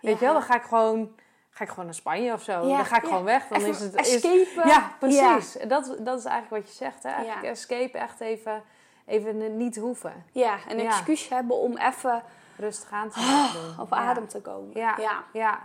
Weet 0.00 0.12
Ja. 0.12 0.18
je 0.18 0.24
wel, 0.24 0.32
dan 0.32 0.42
ga 0.42 0.54
ik 0.54 0.62
gewoon, 0.62 1.14
ga 1.50 1.64
ik 1.64 1.70
gewoon 1.70 1.84
naar 1.84 1.94
Spanje 1.94 2.32
of 2.32 2.42
zo. 2.42 2.52
Ja, 2.66 2.76
Dan 2.76 2.84
ga 2.86 2.96
ik 2.96 3.02
ja. 3.02 3.08
gewoon 3.08 3.24
weg. 3.24 3.48
Dan 3.48 3.58
Even 3.58 3.70
is 3.70 3.80
het 3.80 3.94
is, 4.06 4.14
escapen. 4.14 4.68
Ja, 4.70 4.92
precies. 4.98 5.52
Dat, 5.68 5.96
dat 6.00 6.18
is 6.18 6.24
eigenlijk 6.24 6.48
wat 6.64 6.68
je 6.72 6.84
zegt. 6.84 7.02
Hè? 7.02 7.08
Eigenlijk 7.10 7.44
Ja. 7.44 7.50
escape 7.50 7.98
echt 7.98 8.20
even, 8.20 8.62
even 9.06 9.56
niet 9.56 9.76
hoeven. 9.76 10.24
Ja, 10.32 10.56
een 10.68 10.78
Ja. 10.78 10.84
excuus 10.84 11.28
hebben 11.28 11.56
om 11.56 11.76
even 11.76 12.22
Rustig 12.56 12.90
aan 12.92 13.10
te 13.10 13.20
doen. 13.76 13.84
op 13.84 13.90
Ja. 13.90 13.96
adem 13.96 14.28
te 14.28 14.40
komen. 14.40 14.70
Ja, 14.78 14.94
ja. 14.98 15.24
ja. 15.32 15.60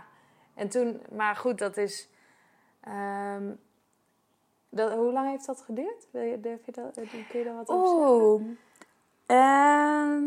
En 0.54 0.68
toen, 0.68 1.02
maar 1.10 1.36
goed, 1.36 1.58
dat 1.58 1.76
is. 1.76 2.08
ehm, 2.80 3.50
dat, 4.70 4.92
hoe 4.92 5.12
lang 5.12 5.30
heeft 5.30 5.46
dat 5.46 5.60
geduurd? 5.60 6.08
Wil 6.10 6.22
je, 6.22 6.40
durf 6.40 6.66
je 6.66 6.72
dat, 6.72 6.94
kun 6.94 7.38
je 7.38 7.44
daar 7.44 7.54
wat 7.54 7.68
over. 7.68 8.46
Ehm, 9.26 10.22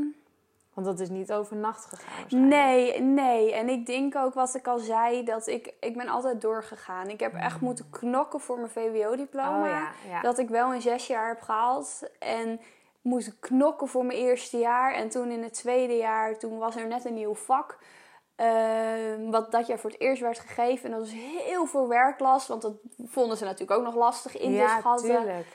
Want 0.73 0.87
dat 0.87 0.99
is 0.99 1.09
niet 1.09 1.33
over 1.33 1.55
nacht 1.55 1.85
gegaan. 1.85 2.47
nee, 2.47 2.99
nee. 3.01 3.53
En 3.53 3.69
ik 3.69 3.85
denk 3.85 4.15
ook 4.15 4.33
wat 4.33 4.55
ik 4.55 4.67
al 4.67 4.79
zei, 4.79 5.23
dat 5.23 5.47
ik, 5.47 5.73
ik 5.79 5.97
ben 5.97 6.07
altijd 6.07 6.41
doorgegaan. 6.41 7.09
Ik 7.09 7.19
heb 7.19 7.33
echt 7.33 7.61
moeten 7.61 7.89
knokken 7.89 8.39
voor 8.39 8.57
mijn 8.57 8.69
VWO-diploma. 8.69 9.63
Oh 9.63 9.69
ja, 9.69 9.91
ja. 10.09 10.21
Dat 10.21 10.37
ik 10.37 10.49
wel 10.49 10.73
in 10.73 10.81
zes 10.81 11.07
jaar 11.07 11.27
heb 11.27 11.41
gehaald. 11.41 12.09
En 12.19 12.59
moest 13.01 13.39
knokken 13.39 13.87
voor 13.87 14.05
mijn 14.05 14.19
eerste 14.19 14.57
jaar. 14.57 14.93
En 14.93 15.09
toen 15.09 15.31
in 15.31 15.43
het 15.43 15.53
tweede 15.53 15.95
jaar, 15.97 16.37
toen 16.37 16.57
was 16.57 16.75
er 16.75 16.87
net 16.87 17.05
een 17.05 17.13
nieuw 17.13 17.35
vak. 17.35 17.77
Ehm, 18.35 19.29
wat 19.29 19.51
dat 19.51 19.67
jaar 19.67 19.79
voor 19.79 19.89
het 19.89 19.99
eerst 20.01 20.21
werd 20.21 20.39
gegeven. 20.39 20.85
En 20.85 20.91
dat 20.91 20.99
was 20.99 21.11
heel 21.43 21.65
veel 21.65 21.87
werklast. 21.87 22.47
Want 22.47 22.61
dat 22.61 22.73
vonden 23.05 23.37
ze 23.37 23.43
natuurlijk 23.43 23.79
ook 23.79 23.85
nog 23.85 23.95
lastig 23.95 24.37
in 24.37 24.49
te 24.49 24.55
ja, 24.55 24.79
schatten. 24.79 25.09
tuurlijk. 25.15 25.47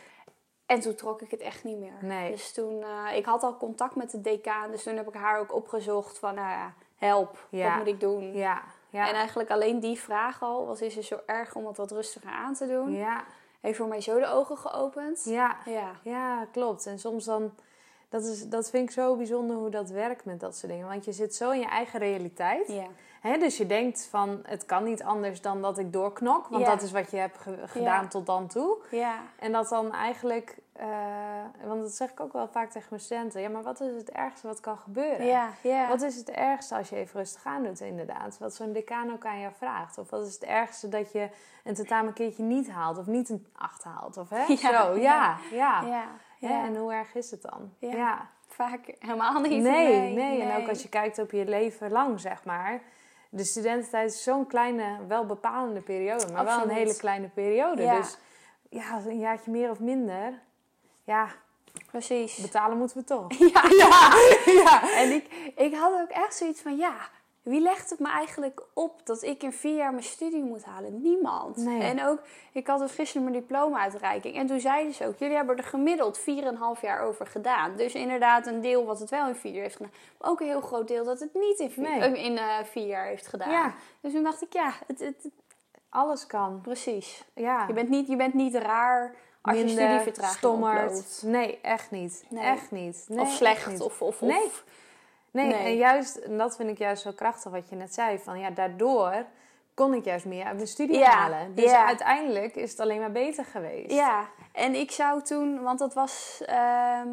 En 0.66 0.80
toen 0.80 0.94
trok 0.94 1.22
ik 1.22 1.30
het 1.30 1.40
echt 1.40 1.64
niet 1.64 1.78
meer. 1.78 1.92
Nee. 2.00 2.30
Dus 2.30 2.52
toen, 2.52 2.82
eh, 2.82 3.16
ik 3.16 3.24
had 3.24 3.42
al 3.42 3.56
contact 3.56 3.94
met 3.94 4.10
de 4.10 4.20
decaan, 4.20 4.70
dus 4.70 4.82
toen 4.82 4.96
heb 4.96 5.08
ik 5.08 5.14
haar 5.14 5.38
ook 5.40 5.54
opgezocht 5.54 6.18
van, 6.18 6.34
nou 6.34 6.48
ja, 6.48 6.74
help, 6.96 7.46
Ja. 7.50 7.68
wat 7.68 7.78
moet 7.78 7.86
ik 7.94 8.00
doen? 8.00 8.32
Ja, 8.32 8.62
ja. 8.90 9.08
En 9.08 9.14
eigenlijk 9.14 9.50
alleen 9.50 9.80
die 9.80 9.98
vraag 10.00 10.42
al, 10.42 10.66
wat 10.66 10.80
is 10.80 10.96
er 10.96 11.02
zo 11.02 11.18
erg 11.26 11.54
om 11.54 11.66
het 11.66 11.76
wat 11.76 11.90
rustiger 11.90 12.30
aan 12.30 12.54
te 12.54 12.66
doen, 12.66 12.92
ja, 12.92 13.24
heeft 13.60 13.76
voor 13.78 13.88
mij 13.88 14.00
zo 14.00 14.18
de 14.18 14.26
ogen 14.26 14.56
geopend. 14.58 15.24
ja, 15.24 15.56
Ja. 15.64 15.90
ja, 16.02 16.46
klopt. 16.52 16.86
En 16.86 16.98
soms 16.98 17.24
dan, 17.24 17.54
dat, 18.09 18.25
is, 18.25 18.49
dat 18.49 18.71
vind 18.71 18.88
ik 18.88 18.95
zo 18.95 19.16
bijzonder 19.16 19.57
hoe 19.57 19.71
dat 19.71 19.90
werkt 19.90 20.25
met 20.25 20.40
dat 20.40 20.57
soort 20.57 20.73
dingen. 20.73 20.88
Want 20.88 21.05
je 21.05 21.12
zit 21.12 21.35
zo 21.35 21.51
in 21.51 21.61
je 21.61 21.66
eigen 21.69 21.99
realiteit. 21.99 22.69
Ja. 22.69 22.87
Hè, 23.21 23.38
dus 23.38 23.57
je 23.57 23.66
denkt 23.66 24.07
van, 24.11 24.40
het 24.42 24.64
kan 24.66 24.85
niet 24.85 25.03
anders 25.03 25.40
dan 25.40 25.62
dat 25.62 25.79
ik 25.79 25.92
doorknok. 25.92 26.47
Want 26.49 26.62
Ja. 26.64 26.71
dat 26.71 26.83
is 26.83 26.92
wat 26.92 27.11
je 27.11 27.16
hebt 27.16 27.38
ge- 27.38 27.62
gedaan 27.66 28.03
Ja. 28.03 28.09
tot 28.09 28.27
dan 28.27 28.47
toe. 28.47 28.77
Ja. 28.90 29.14
En 29.38 29.53
dat 29.53 29.69
dan 29.69 29.92
eigenlijk, 29.92 30.57
eh, 30.73 30.87
want 31.64 31.81
dat 31.83 31.92
zeg 31.92 32.11
ik 32.11 32.21
ook 32.21 32.33
wel 32.33 32.49
vaak 32.49 32.71
tegen 32.71 32.87
mijn 32.90 33.03
studenten. 33.03 33.40
Ja, 33.40 33.49
maar 33.49 33.62
wat 33.62 33.81
is 33.81 33.95
het 33.95 34.11
ergste 34.11 34.47
wat 34.47 34.61
kan 34.61 34.79
gebeuren? 34.79 35.27
Wat 35.88 36.03
is 36.03 36.16
het 36.16 36.31
ergste 36.31 36.77
als 36.77 36.88
je 36.88 36.97
even 36.97 37.19
rustig 37.21 37.45
aan 37.45 37.62
doet, 37.62 37.81
inderdaad? 37.81 38.38
Wat 38.38 38.55
zo'n 38.55 38.73
decaan 38.73 39.12
ook 39.12 39.25
aan 39.27 39.40
jou 39.40 39.53
vraagt. 39.59 39.99
Of 39.99 40.11
wat 40.11 40.27
is 40.27 40.35
het 40.35 40.45
ergste 40.45 40.88
dat 40.88 41.12
je 41.12 41.29
een 41.64 41.75
tentamen 41.75 42.07
een 42.09 42.12
keertje 42.14 42.42
niet 42.42 42.71
haalt 42.71 42.99
of 42.99 43.07
niet 43.07 43.29
een 43.29 43.47
acht 43.53 43.85
haalt? 43.85 44.16
Of 44.16 44.31
hè? 44.31 44.45
Ja, 44.62 44.85
Zo, 44.87 44.95
ja, 44.99 45.37
ja. 45.53 45.83
Ja. 46.38 46.64
En 46.64 46.77
hoe 46.77 46.92
erg 46.92 47.14
is 47.14 47.31
het 47.31 47.42
dan? 47.42 47.72
Ja. 47.79 48.31
Vaak 48.46 48.94
helemaal 48.99 49.40
niet. 49.40 49.62
Nee, 49.62 49.62
nee, 49.62 50.14
nee, 50.14 50.42
En 50.42 50.62
ook 50.62 50.68
als 50.68 50.83
je 50.83 50.88
kijkt 50.88 51.18
op 51.18 51.31
je 51.31 51.44
leven 51.44 51.90
lang, 51.90 52.20
zeg 52.20 52.44
maar. 52.44 52.83
De 53.29 53.44
studententijd 53.44 54.12
is 54.12 54.22
zo'n 54.22 54.46
kleine, 54.46 54.99
wel 55.09 55.27
bepalende 55.27 55.81
periode. 55.81 56.33
Maar 56.33 56.44
wel 56.44 56.62
een 56.62 56.68
hele 56.70 56.96
kleine 56.96 57.29
periode. 57.29 57.96
Dus 57.99 58.18
ja, 58.70 59.01
een 59.07 59.18
jaartje 59.18 59.51
meer 59.51 59.70
of 59.70 59.81
minder. 59.81 60.40
Ja, 61.05 61.29
Precies. 61.90 62.37
betalen 62.37 62.79
moeten 62.79 62.96
we 62.96 63.05
toch. 63.05 63.27
Ja, 63.53 63.62
Ja, 63.77 64.12
ja. 64.62 64.96
En 64.96 65.11
ik, 65.12 65.53
ik 65.57 65.75
had 65.75 66.01
ook 66.01 66.11
echt 66.11 66.35
zoiets 66.35 66.61
van, 66.61 66.77
ja, 66.77 66.94
wie 67.46 67.61
legt 67.61 67.90
het 67.90 67.98
me 67.98 68.09
eigenlijk 68.09 68.62
op 68.72 69.00
dat 69.06 69.22
ik 69.22 69.42
in 69.42 69.52
vier 69.52 69.76
jaar 69.76 69.90
mijn 69.90 70.04
studie 70.04 70.42
moet 70.42 70.64
halen? 70.64 71.02
Niemand. 71.02 71.56
Nee. 71.56 71.82
En 71.82 72.04
ook, 72.06 72.18
ik 72.52 72.66
had 72.66 72.78
dus 72.78 72.92
gisteren 72.92 73.22
mijn 73.30 73.40
diploma-uitreiking. 73.40 74.37
En 74.37 74.46
toen 74.46 74.61
zeiden 74.61 74.94
ze 74.94 75.06
ook, 75.06 75.18
jullie 75.18 75.37
hebben 75.37 75.56
er 75.56 75.64
gemiddeld 75.64 76.18
4,5 76.20 76.24
jaar 76.80 77.00
over 77.00 77.26
gedaan. 77.26 77.76
Dus 77.76 77.94
inderdaad 77.94 78.46
een 78.46 78.61
deel 78.61 78.85
wat 78.85 78.98
het 79.00 79.11
wel 79.11 79.28
in 79.28 79.35
vier 79.35 79.52
jaar 79.52 79.62
heeft 79.62 79.76
gedaan. 79.76 79.92
Maar 80.20 80.30
ook 80.30 80.40
een 80.40 80.46
heel 80.46 80.61
groot 80.61 80.88
deel 80.88 81.04
dat 81.04 81.20
het 81.20 81.35
niet 81.35 81.59
in 81.59 81.70
vier, 81.70 81.82
Nee. 81.82 82.00
eh, 82.00 82.24
in, 82.24 82.38
eh, 82.38 82.59
vier 82.64 82.87
jaar 82.87 83.06
heeft 83.06 83.26
gedaan. 83.26 83.50
Ja. 83.50 83.74
Dus 84.00 84.12
toen 84.12 84.22
dacht 84.22 84.42
ik, 84.42 84.52
ja, 84.52 84.72
het, 84.87 84.98
het, 85.00 85.22
het- 85.22 85.32
Alles 85.88 86.26
kan. 86.26 86.61
precies. 86.61 87.24
Ja. 87.35 87.64
Je 87.66 87.72
bent, 87.72 87.88
niet, 87.88 88.06
je 88.09 88.16
bent 88.16 88.35
niet 88.35 88.54
raar 88.54 89.14
als 89.42 89.56
je 89.56 89.68
studievertraging 89.68 90.38
stommerd. 90.38 90.88
oploopt. 90.88 91.22
Nee, 91.24 91.59
echt 91.62 91.90
niet. 91.90 92.24
Nee. 92.28 92.44
Echt 92.44 92.70
niet. 92.70 93.04
Nee, 93.09 93.18
of 93.18 93.26
echt 93.26 93.37
slecht, 93.37 93.66
niet. 93.66 93.80
of, 93.80 94.02
of, 94.02 94.22
of. 94.22 94.28
Nee, 94.28 94.50
Nee. 95.44 95.55
en 95.55 95.77
juist, 95.77 96.16
en 96.16 96.38
dat 96.38 96.57
vind 96.57 96.68
ik 96.70 96.79
juist 96.79 97.03
zo 97.03 97.12
krachtig 97.12 97.53
wat 97.53 97.68
je 97.68 97.77
net 97.77 97.94
zei. 97.94 98.18
Van 98.18 98.38
ja, 98.38 98.51
daardoor 98.51 99.25
kon 99.75 99.94
ik 99.94 100.05
juist 100.05 100.25
meer 100.25 100.44
uit 100.44 100.55
mijn 100.57 100.66
studie 100.68 100.99
Ja, 100.99 101.11
halen. 101.11 101.55
Dus 101.55 101.70
ja. 101.70 101.87
uiteindelijk 101.87 102.55
is 102.57 102.70
het 102.70 102.81
alleen 102.81 103.01
maar 103.01 103.12
beter 103.12 103.44
geweest. 103.44 103.92
Ja, 103.92 104.27
en 104.53 104.75
ik 104.75 104.90
zou 104.90 105.22
toen, 105.22 105.62
want 105.62 105.79
dat 105.79 105.94
was. 105.94 106.42
ehm, 106.46 107.09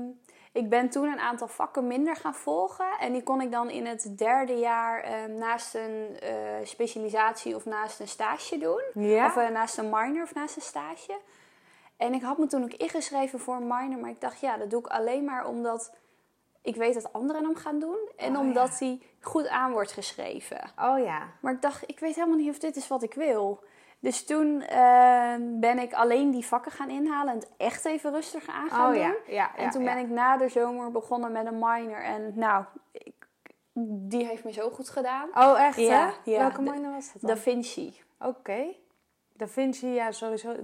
ik 0.51 0.69
ben 0.69 0.89
toen 0.89 1.07
een 1.07 1.19
aantal 1.19 1.47
vakken 1.47 1.87
minder 1.87 2.15
gaan 2.15 2.35
volgen. 2.35 2.85
En 2.99 3.11
die 3.13 3.23
kon 3.23 3.41
ik 3.41 3.51
dan 3.51 3.69
in 3.69 3.85
het 3.85 4.17
derde 4.17 4.53
jaar 4.53 5.01
ehm, 5.03 5.33
naast 5.37 5.75
een 5.75 6.17
eh, 6.19 6.33
specialisatie 6.63 7.55
of 7.55 7.65
naast 7.65 7.99
een 7.99 8.07
stage 8.07 8.57
doen. 8.57 8.81
Ja? 8.93 9.25
Of 9.25 9.37
eh, 9.37 9.49
naast 9.49 9.77
een 9.77 9.89
minor 9.89 10.23
of 10.23 10.33
naast 10.33 10.55
een 10.55 10.61
stage. 10.61 11.17
En 11.97 12.13
ik 12.13 12.21
had 12.21 12.37
me 12.37 12.47
toen 12.47 12.63
ook 12.63 12.73
ingeschreven 12.73 13.39
voor 13.39 13.55
een 13.55 13.67
minor. 13.67 13.99
Maar 13.99 14.09
ik 14.09 14.21
dacht, 14.21 14.39
ja, 14.39 14.57
dat 14.57 14.69
doe 14.69 14.79
ik 14.79 14.87
alleen 14.87 15.25
maar 15.25 15.47
omdat 15.47 15.91
ik 16.63 16.75
weet 16.75 16.93
dat 16.93 17.13
anderen 17.13 17.43
hem 17.43 17.55
gaan 17.55 17.79
doen. 17.79 17.97
En 18.17 18.35
Oh, 18.35 18.41
omdat 18.41 18.79
hij 18.79 19.01
goed 19.21 19.47
aan 19.47 19.71
wordt 19.71 19.91
geschreven. 19.91 20.71
Oh 20.81 20.99
ja. 20.99 21.27
Maar 21.41 21.53
ik 21.53 21.61
dacht, 21.61 21.83
ik 21.89 21.99
weet 21.99 22.15
helemaal 22.15 22.37
niet 22.37 22.49
of 22.49 22.59
dit 22.59 22.75
is 22.75 22.87
wat 22.87 23.03
ik 23.03 23.13
wil. 23.13 23.63
Dus 23.99 24.25
toen 24.25 24.61
ehm, 24.61 25.59
ben 25.59 25.79
ik 25.79 25.93
alleen 25.93 26.31
die 26.31 26.45
vakken 26.45 26.71
gaan 26.71 26.89
inhalen 26.89 27.33
en 27.33 27.39
het 27.39 27.49
echt 27.57 27.85
even 27.85 28.11
rustiger 28.11 28.53
aan 28.53 28.69
gaan 28.69 28.85
Oh 28.87 28.91
doen. 28.93 29.01
ja. 29.01 29.15
ja 29.27 29.55
En 29.55 29.63
ja, 29.63 29.69
toen 29.69 29.83
ja. 29.83 29.93
ben 29.93 30.03
ik 30.03 30.09
na 30.09 30.37
de 30.37 30.49
zomer 30.49 30.91
begonnen 30.91 31.31
met 31.31 31.45
een 31.45 31.59
minor. 31.59 32.03
En 32.03 32.31
nou, 32.35 32.65
ik- 32.91 33.27
die 34.09 34.25
heeft 34.25 34.43
me 34.43 34.51
zo 34.51 34.69
goed 34.69 34.89
gedaan. 34.89 35.29
Oh 35.33 35.59
echt 35.61 35.77
Ja, 35.77 36.13
hè? 36.25 36.37
Welke 36.37 36.61
minor 36.61 36.91
was 36.91 37.11
dat 37.13 37.21
dan? 37.21 37.29
Da 37.35 37.37
Vinci. 37.37 38.01
Oké. 38.19 38.65
Da 39.33 39.47
Vinci, 39.47 39.87
ja 39.87 40.11
sowieso. 40.11 40.55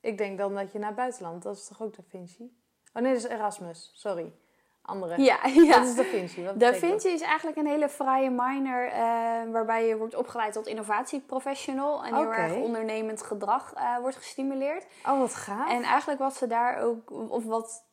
Ik 0.00 0.18
denk 0.18 0.38
dan 0.38 0.54
dat 0.54 0.72
je 0.72 0.78
naar 0.78 0.94
buitenland, 0.94 1.42
dat 1.42 1.56
is 1.56 1.66
toch 1.66 1.82
ook 1.82 1.96
Da 1.96 2.02
Vinci? 2.08 2.56
Oh 2.92 3.02
nee, 3.02 3.12
dat 3.12 3.22
is 3.24 3.28
Erasmus. 3.28 3.90
Sorry. 3.94 4.32
Andere. 4.86 5.22
Ja, 5.22 5.38
ja. 5.46 5.78
Wat 5.78 5.88
is 5.88 5.94
Da 5.94 6.02
Vinci? 6.02 6.44
Wat 6.44 6.60
Da 6.60 6.70
dat? 6.70 6.76
Vinci 6.78 7.08
is 7.08 7.20
eigenlijk 7.20 7.56
een 7.56 7.66
hele 7.66 7.88
fraaie 7.88 8.30
minor 8.30 8.86
eh, 8.86 9.00
waarbij 9.52 9.86
je 9.86 9.96
wordt 9.96 10.14
opgeleid 10.14 10.52
tot 10.52 10.66
innovatieprofessional 10.66 12.04
en 12.04 12.14
heel 12.14 12.32
erg 12.32 12.54
ondernemend 12.54 13.22
gedrag 13.22 13.72
eh, 13.74 13.98
wordt 13.98 14.16
gestimuleerd. 14.16 14.86
Oh, 15.06 15.18
wat 15.18 15.34
gaaf. 15.34 15.70
En 15.70 15.82
eigenlijk 15.82 16.20
wat 16.20 16.36
ze 16.36 16.46
daar 16.46 16.82
ook, 16.82 17.10
of 17.30 17.44
wat 17.44 17.84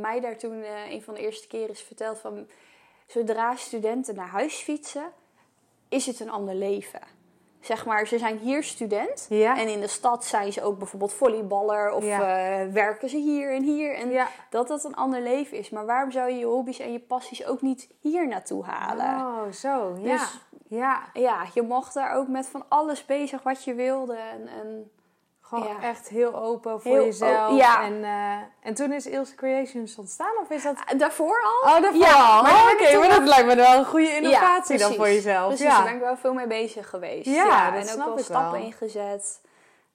mij 0.00 0.20
daar 0.20 0.36
toen 0.36 0.62
eh, 0.62 0.90
een 0.90 1.02
van 1.02 1.14
de 1.14 1.20
eerste 1.20 1.46
keren 1.46 1.70
is 1.70 1.82
verteld 1.82 2.18
van 2.18 2.46
zodra 3.06 3.56
studenten 3.56 4.14
naar 4.14 4.28
huis 4.28 4.54
fietsen, 4.54 5.12
is 5.88 6.06
het 6.06 6.20
een 6.20 6.30
ander 6.30 6.54
leven. 6.54 7.00
Zeg 7.64 7.86
maar, 7.86 8.06
ze 8.06 8.18
zijn 8.18 8.38
hier 8.38 8.62
student 8.62 9.26
Ja. 9.28 9.58
en 9.58 9.68
in 9.68 9.80
de 9.80 9.86
stad 9.86 10.24
zijn 10.24 10.52
ze 10.52 10.62
ook 10.62 10.78
bijvoorbeeld 10.78 11.12
volleyballer 11.12 11.92
of 11.92 12.04
Ja. 12.04 12.20
eh, 12.60 12.72
werken 12.72 13.08
ze 13.08 13.16
hier 13.16 13.54
en 13.54 13.62
hier. 13.62 13.94
En 13.96 14.10
Ja. 14.10 14.28
dat 14.50 14.68
dat 14.68 14.84
een 14.84 14.94
ander 14.96 15.20
leven 15.20 15.58
is. 15.58 15.70
Maar 15.70 15.86
waarom 15.86 16.10
zou 16.10 16.30
je 16.30 16.38
je 16.38 16.44
hobby's 16.44 16.78
en 16.78 16.92
je 16.92 17.00
passies 17.00 17.46
ook 17.46 17.62
niet 17.62 17.88
hier 18.00 18.28
naartoe 18.28 18.64
halen? 18.64 19.04
Oh, 19.26 19.52
zo. 19.52 19.96
Ja. 20.00 20.12
Dus- 20.12 20.40
ja. 20.68 21.00
Ja, 21.12 21.36
je 21.54 21.62
mocht 21.62 21.94
daar 21.94 22.14
ook 22.14 22.28
met 22.28 22.48
van 22.48 22.64
alles 22.68 23.04
bezig 23.04 23.42
wat 23.42 23.64
je 23.64 23.74
wilde. 23.74 24.14
En, 24.16 24.48
en 24.48 24.90
Gewoon 25.54 25.76
Ja. 25.80 25.88
echt 25.88 26.08
heel 26.08 26.34
open 26.34 26.80
voor 26.80 26.92
Heel 26.92 27.04
jezelf. 27.04 27.50
o- 27.50 27.56
ja. 27.56 27.82
En, 27.82 28.04
eh, 28.04 28.36
en 28.68 28.74
toen 28.74 28.92
is 28.92 29.06
Ilse 29.06 29.34
Creations 29.34 29.96
ontstaan? 29.98 30.32
Of 30.42 30.50
is 30.50 30.62
dat... 30.62 30.74
daarvoor 30.96 31.42
al? 31.44 31.70
Oh, 31.74 31.82
daarvoor 31.82 32.00
Ja, 32.00 32.36
al? 32.36 32.42
maar 32.42 32.52
Oh, 32.52 32.70
Oké, 32.72 32.96
maar 32.98 33.08
wel- 33.08 33.18
dat 33.18 33.28
lijkt 33.28 33.46
me 33.46 33.54
wel 33.56 33.78
een 33.78 33.84
goede 33.84 34.16
innovatie 34.16 34.78
dan 34.78 34.94
voor 34.94 35.06
jezelf. 35.08 35.46
Precies, 35.46 35.66
ja. 35.66 35.74
daar 35.74 35.84
ben 35.84 35.94
ik 35.94 36.00
wel 36.00 36.16
veel 36.16 36.34
mee 36.34 36.46
bezig 36.46 36.88
geweest. 36.88 37.26
Ja, 37.26 37.70
dat 37.70 37.86
en 37.86 38.02
ook 38.02 38.14
wel 38.14 38.18
stappen 38.24 38.52
wel. 38.52 38.60
ingezet. 38.60 39.40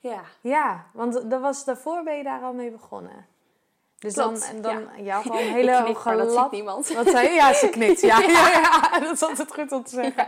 Ja. 0.02 0.22
ja, 0.41 0.86
want 0.93 1.30
dat 1.30 1.41
was, 1.41 1.65
daarvoor 1.65 2.04
ben 2.04 2.17
je 2.17 2.24
daar 2.24 2.41
al 2.41 2.54
mee 2.54 2.72
begonnen. 2.72 3.26
Dus 3.98 4.13
Klopt, 4.13 4.41
dan, 4.41 4.50
en 4.56 4.62
dan 4.62 5.04
ja. 5.06 5.17
Ik 5.24 5.32
hele 5.32 5.84
knik, 5.84 6.17
dat 6.17 6.32
ziet 6.32 6.52
niemand. 6.52 6.88
Wat 6.93 7.10
zei 7.10 7.28
je? 7.28 7.34
Ja, 7.34 7.54
ze 7.54 7.69
knikt. 7.69 8.02
Ja, 8.12 8.19
ja. 8.19 8.50
ja, 8.50 9.00
dat 9.00 9.12
is 9.12 9.24
altijd 9.24 9.54
goed 9.54 9.72
om 9.72 9.84
te 9.84 9.89
zeggen. 9.89 10.26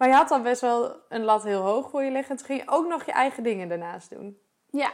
Maar 0.00 0.08
je 0.08 0.14
had 0.14 0.30
al 0.30 0.40
best 0.40 0.60
wel 0.60 0.96
een 1.08 1.24
lat 1.24 1.42
heel 1.42 1.62
hoog 1.62 1.90
voor 1.90 2.02
je 2.02 2.10
liggen. 2.10 2.30
En 2.30 2.36
toen 2.36 2.46
ging 2.46 2.60
je 2.62 2.70
ook 2.70 2.86
nog 2.86 3.04
je 3.04 3.12
eigen 3.12 3.42
dingen 3.42 3.68
daarnaast 3.68 4.10
doen. 4.10 4.38
Ja. 4.70 4.90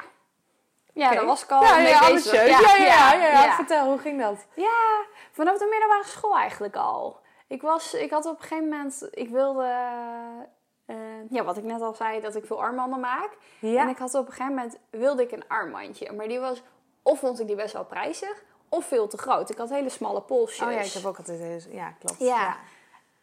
Ja, 0.93 1.11
daar 1.11 1.25
was 1.25 1.43
ik 1.45 1.51
al 1.51 1.63
ja, 1.63 1.79
ja, 1.79 1.99
bezig. 1.99 2.09
ambitieus. 2.09 2.49
Ja, 2.61 2.77
ja, 2.77 3.13
ja, 3.13 3.13
ja, 3.15 3.45
ja. 3.45 3.55
Vertel, 3.55 3.87
hoe 3.87 3.99
ging 3.99 4.21
dat? 4.21 4.47
Ja, 4.55 5.05
vanaf 5.33 5.59
de 5.59 5.67
middelbare 5.71 6.05
school 6.05 6.37
eigenlijk 6.37 6.77
al. 6.77 7.21
Ik, 7.47 7.63
was, 7.63 7.95
ik 7.95 8.11
had 8.11 8.27
op 8.27 8.37
een 8.37 8.43
gegeven 8.43 8.69
moment, 8.69 9.09
ik 9.11 9.29
wilde, 9.29 9.65
eh, 10.87 10.97
ja, 11.31 11.45
wat 11.45 11.57
ik 11.57 11.65
net 11.65 11.81
al 11.83 11.95
zei, 11.95 12.21
dat 12.21 12.35
ik 12.35 12.47
veel 12.47 12.63
armbanden 12.63 13.01
maak. 13.01 13.31
Ja. 13.59 13.81
En 13.83 13.89
ik 13.89 13.99
had 13.99 14.15
op 14.15 14.27
een 14.27 14.33
gegeven 14.33 14.55
moment, 14.55 14.79
wilde 14.91 15.23
ik 15.23 15.33
een 15.33 15.49
armbandje. 15.49 16.13
Maar 16.13 16.29
die 16.29 16.41
was, 16.41 16.63
of 17.03 17.19
vond 17.19 17.41
ik 17.41 17.47
die 17.47 17.57
best 17.57 17.73
wel 17.73 17.85
prijzig, 17.85 18.45
of 18.69 18.85
veel 18.87 19.09
te 19.09 19.19
groot. 19.19 19.51
Ik 19.51 19.59
had 19.59 19.69
hele 19.71 19.89
smalle 19.89 20.21
polsjes. 20.23 20.67
Oh 20.67 20.73
ja, 20.73 20.81
ik 20.81 20.93
heb 20.93 21.05
ook 21.05 21.17
altijd... 21.19 21.39
deze- 21.39 21.73
Ja, 21.75 21.91
klopt. 21.99 22.19
Ja. 22.19 22.57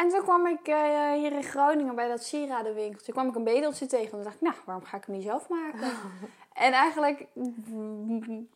En 0.04 0.10
toen 0.10 0.22
kwam 0.22 0.48
ik 0.48 0.68
eh, 0.68 1.12
hier 1.12 1.32
in 1.32 1.44
Groningen 1.44 1.96
bij 1.96 2.08
dat 2.08 2.24
sieradenwinkeltje. 2.24 3.06
Toen 3.06 3.14
kwam 3.14 3.28
ik 3.28 3.36
een 3.36 3.44
bedeltje 3.44 3.86
tegen. 3.86 4.06
En 4.06 4.12
toen 4.12 4.24
dacht 4.24 4.36
ik, 4.36 4.42
nou, 4.42 4.56
waarom 4.66 4.86
ga 4.86 4.98
ik 4.98 5.04
hem 5.06 5.16
niet 5.16 5.26
zelf 5.26 5.50
maken? 5.50 5.92
En 6.54 6.74
eigenlijk, 6.74 7.26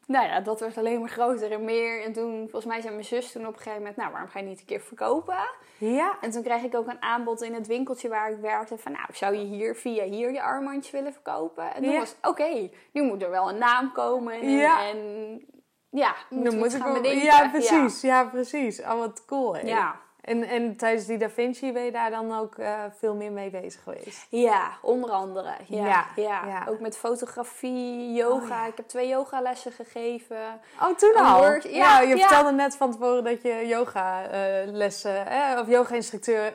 nou 0.06 0.26
ja, 0.26 0.40
dat 0.40 0.60
werd 0.60 0.78
alleen 0.78 1.00
maar 1.00 1.10
groter 1.10 1.52
en 1.52 1.66
meer. 1.66 2.04
En 2.04 2.14
toen, 2.14 2.40
volgens 2.42 2.66
mij 2.66 2.82
zei 2.82 2.94
mijn 2.94 3.06
zus 3.06 3.32
toen 3.32 3.42
op 3.42 3.54
een 3.54 3.58
gegeven 3.58 3.78
moment, 3.78 3.96
nou, 3.98 4.12
waarom 4.12 4.30
ga 4.30 4.40
je 4.40 4.46
niet 4.46 4.60
een 4.60 4.66
keer 4.66 4.82
verkopen? 4.82 5.38
Ja. 5.78 6.18
En 6.22 6.32
toen 6.32 6.44
kreeg 6.44 6.64
ik 6.64 6.76
ook 6.76 6.88
een 6.88 7.02
aanbod 7.02 7.42
in 7.42 7.54
het 7.54 7.68
winkeltje 7.68 8.10
waar 8.10 8.32
ik 8.32 8.38
werkte. 8.38 8.78
Van, 8.78 8.92
nou, 8.92 9.06
zou 9.14 9.36
je 9.36 9.46
hier 9.46 9.76
via 9.76 10.04
hier 10.04 10.32
je 10.32 10.42
armbandje 10.42 10.92
willen 10.92 11.14
verkopen? 11.14 11.74
En 11.74 11.84
toen 11.84 11.92
Ja. 11.92 12.00
was 12.00 12.16
oké, 12.22 12.70
nu 12.92 13.02
moet 13.02 13.24
er 13.24 13.30
wel 13.30 13.50
een 13.50 13.58
naam 13.58 13.92
komen. 13.92 14.34
En 14.34 14.50
Ja. 14.50 14.88
en, 14.88 14.98
ja 15.90 16.16
moet 16.30 16.74
ik 16.74 16.82
gaan 16.82 16.94
bedenken. 16.94 17.24
Ja, 17.24 17.50
precies. 17.50 18.02
Ja, 18.02 18.24
precies. 18.24 18.82
Oh, 18.82 18.98
wat 18.98 19.26
cool, 19.26 19.56
hè? 19.56 19.62
Ja. 19.62 20.00
En, 20.28 20.44
en 20.44 20.76
tijdens 20.76 21.06
die 21.06 21.18
Da 21.18 21.30
Vinci 21.30 21.72
ben 21.72 21.84
je 21.84 21.92
daar 21.92 22.10
dan 22.10 22.40
ook 22.40 22.56
eh, 22.56 22.84
veel 22.98 23.16
meer 23.16 23.32
mee 23.32 23.50
bezig 23.50 23.84
geweest? 23.84 24.28
Ja, 24.30 24.72
onder 24.82 25.10
andere. 25.10 25.50
Ja, 25.68 25.86
Ja, 25.86 26.06
ja, 26.16 26.46
ja. 26.48 26.66
Ook 26.70 26.80
met 26.80 26.98
fotografie, 26.98 28.14
yoga. 28.14 28.44
Oh, 28.44 28.50
ja. 28.50 28.66
Ik 28.66 28.78
heb 28.78 28.88
twee 28.88 29.08
yogalessen 29.08 29.72
gegeven. 29.72 30.38
Oh, 30.82 30.96
toen 30.98 31.16
al? 31.16 31.44
ja, 31.44 31.60
ja, 31.70 32.02
je 32.02 32.18
vertelde 32.18 32.52
net 32.52 32.76
van 32.76 32.92
tevoren 32.92 33.24
dat 33.24 33.42
je 33.42 33.68
yoga 33.68 34.26
eh, 34.26 35.54
eh, 35.54 35.60
of 35.60 35.68
yoga-instructeur, 35.68 36.54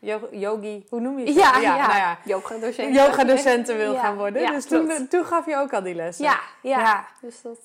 eh, 0.00 0.16
yogi, 0.30 0.86
hoe 0.88 1.00
noem 1.00 1.18
je 1.18 1.26
het? 1.26 1.34
Ja, 1.34 1.58
ja. 1.58 1.76
nou 1.76 1.96
ja. 1.96 2.18
Yoga-docent. 2.24 2.94
Yoga-docenten 2.94 3.76
wil 3.76 3.92
Ja, 3.92 4.00
gaan 4.00 4.16
worden. 4.16 4.52
dus 4.52 4.66
toen, 4.66 5.08
toen 5.08 5.24
gaf 5.24 5.46
je 5.46 5.56
ook 5.56 5.72
al 5.72 5.82
die 5.82 5.94
lessen. 5.94 6.24
Ja, 6.24 6.40
ja. 6.62 6.80
Ja. 6.80 7.06
Dus 7.20 7.42
dat 7.42 7.58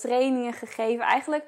trainingen 0.00 0.52
gegeven. 0.52 1.04
Eigenlijk 1.04 1.44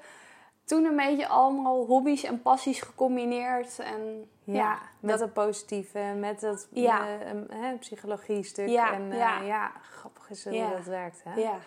toen 0.68 0.84
een 0.84 0.96
beetje 0.96 1.28
allemaal 1.28 1.84
hobby's 1.86 2.22
en 2.24 2.42
passies 2.42 2.80
gecombineerd. 2.80 3.78
En 3.78 4.28
Ja, 4.44 4.54
ja, 4.54 4.78
met 5.00 5.10
dat- 5.10 5.18
dat 5.18 5.32
positieve, 5.32 5.98
met 6.18 6.40
dat 6.40 6.68
Ja. 6.70 7.06
eh, 7.48 7.78
psychologie-stuk. 7.78 8.68
Ja, 8.68 8.92
en 8.92 9.12
eh, 9.12 9.46
ja. 9.46 9.72
grappig 9.90 10.30
is 10.30 10.44
hoe 10.44 10.70
dat 10.76 10.84
werkt. 10.84 11.20
Hè? 11.24 11.40
ja. 11.40 11.58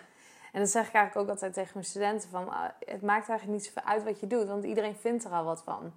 En 0.52 0.60
dat 0.60 0.68
zeg 0.70 0.86
ik 0.88 0.94
eigenlijk 0.94 1.26
ook 1.26 1.32
altijd 1.34 1.52
tegen 1.52 1.70
mijn 1.74 1.84
studenten: 1.86 2.30
van, 2.30 2.48
ah, 2.48 2.64
het 2.78 3.02
maakt 3.02 3.28
eigenlijk 3.28 3.58
niet 3.58 3.64
zoveel 3.64 3.90
uit 3.90 4.04
wat 4.04 4.20
je 4.20 4.26
doet, 4.26 4.46
want 4.48 4.64
iedereen 4.64 4.96
vindt 4.96 5.24
er 5.24 5.30
al 5.30 5.44
wat 5.44 5.62
van. 5.64 5.92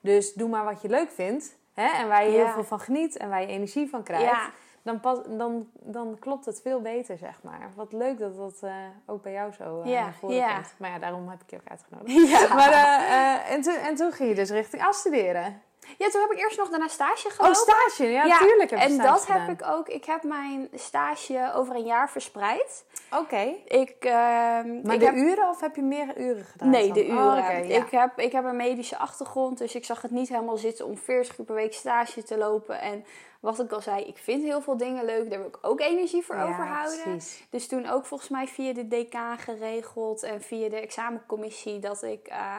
Dus 0.00 0.32
doe 0.34 0.48
maar 0.48 0.64
wat 0.64 0.82
je 0.82 0.88
leuk 0.88 1.10
vindt 1.10 1.56
hè? 1.74 1.86
en 1.86 2.08
waar 2.08 2.24
je 2.24 2.30
heel 2.30 2.48
veel 2.48 2.64
van 2.64 2.80
geniet 2.80 3.16
en 3.16 3.28
waar 3.28 3.40
je 3.40 3.46
energie 3.46 3.88
van 3.88 4.02
krijgt. 4.02 4.50
Dan, 4.84 5.00
pas, 5.00 5.18
dan, 5.28 5.68
dan 5.72 6.16
klopt 6.18 6.44
het 6.44 6.60
veel 6.60 6.80
beter, 6.80 7.18
zeg 7.18 7.42
maar. 7.42 7.70
Wat 7.74 7.92
leuk 7.92 8.18
dat 8.18 8.36
dat 8.36 8.58
eh, 8.62 8.74
ook 9.06 9.22
bij 9.22 9.32
jou 9.32 9.52
zo 9.52 9.82
naar 9.84 10.16
komt. 10.20 10.32
Maar 10.78 10.90
ja, 10.90 10.98
daarom 10.98 11.28
heb 11.28 11.42
ik 11.42 11.50
je 11.50 11.56
ook 11.56 11.68
uitgenodigd. 11.68 12.28
Ja. 12.30 12.54
Maar, 12.54 12.72
eh, 12.72 13.52
en, 13.52 13.62
toen, 13.62 13.74
en 13.74 13.94
toen 13.94 14.12
ging 14.12 14.28
je 14.28 14.34
dus 14.34 14.50
richting 14.50 14.82
afstuderen. 14.82 15.62
Ja, 15.98 16.08
toen 16.10 16.20
heb 16.20 16.30
ik 16.30 16.38
eerst 16.38 16.58
nog 16.58 16.68
daarna 16.68 16.88
stage 16.88 17.26
Oh, 17.28 17.32
gelopen. 17.34 17.56
stage. 17.56 18.04
Ja, 18.10 18.38
tuurlijk 18.38 18.70
heb 18.70 18.78
je 18.78 18.84
En 18.84 18.98
dat 18.98 19.20
gedaan. 19.24 19.40
heb 19.40 19.60
ik 19.60 19.66
ook. 19.68 19.88
Ik 19.88 20.04
heb 20.04 20.22
mijn 20.22 20.68
stage 20.74 21.52
over 21.54 21.74
een 21.74 21.84
jaar 21.84 22.10
verspreid. 22.10 22.84
Oké. 23.18 23.54
Ik, 23.68 23.94
ehm, 24.00 24.80
Maar 24.82 24.94
ik 24.94 25.00
de 25.00 25.04
heb... 25.06 25.14
uren 25.14 25.48
of 25.48 25.60
heb 25.60 25.76
je 25.76 25.82
meer 25.82 26.16
uren 26.18 26.44
gedaan? 26.44 26.70
Nee, 26.70 26.84
dan? 26.86 26.92
de 26.94 27.06
uren. 27.06 27.28
Oh, 27.28 27.36
ja. 27.36 27.48
ik, 27.50 27.90
heb, 27.90 28.18
ik 28.18 28.32
heb 28.32 28.44
een 28.44 28.56
medische 28.56 28.98
achtergrond, 28.98 29.58
dus 29.58 29.74
ik 29.74 29.84
zag 29.84 30.02
het 30.02 30.10
niet 30.10 30.28
helemaal 30.28 30.56
zitten 30.56 30.86
om 30.86 30.96
40 30.96 31.38
uur 31.38 31.44
per 31.44 31.54
week 31.54 31.72
stage 31.74 32.22
te 32.22 32.36
lopen. 32.38 32.80
En 32.80 33.04
wat 33.40 33.58
ik 33.60 33.72
al 33.72 33.80
zei, 33.80 34.04
ik 34.04 34.18
vind 34.18 34.42
heel 34.42 34.60
veel 34.60 34.76
dingen 34.76 35.04
leuk. 35.04 35.30
Daar 35.30 35.38
wil 35.38 35.48
ik 35.48 35.58
ook 35.62 35.80
energie 35.80 36.24
voor 36.24 36.36
Ja, 36.36 36.42
overhouden. 36.48 37.02
precies. 37.02 37.46
Dus 37.50 37.66
toen 37.68 37.88
ook 37.88 38.06
volgens 38.06 38.30
mij 38.30 38.46
via 38.46 38.72
de 38.72 38.88
DK 38.88 39.16
geregeld 39.38 40.22
en 40.22 40.42
via 40.42 40.68
de 40.68 40.80
examencommissie 40.80 41.78
dat 41.78 42.02
ik 42.02 42.26
eh, 42.28 42.58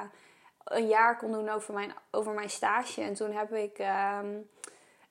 een 0.66 0.88
jaar 0.88 1.18
kon 1.18 1.32
doen 1.32 1.50
over 1.50 1.74
mijn, 1.74 1.94
over 2.12 2.34
mijn 2.34 2.50
stage. 2.50 3.02
En 3.02 3.14
toen 3.14 3.32
heb 3.32 3.54
ik 3.54 3.78
ehm, 3.78 4.38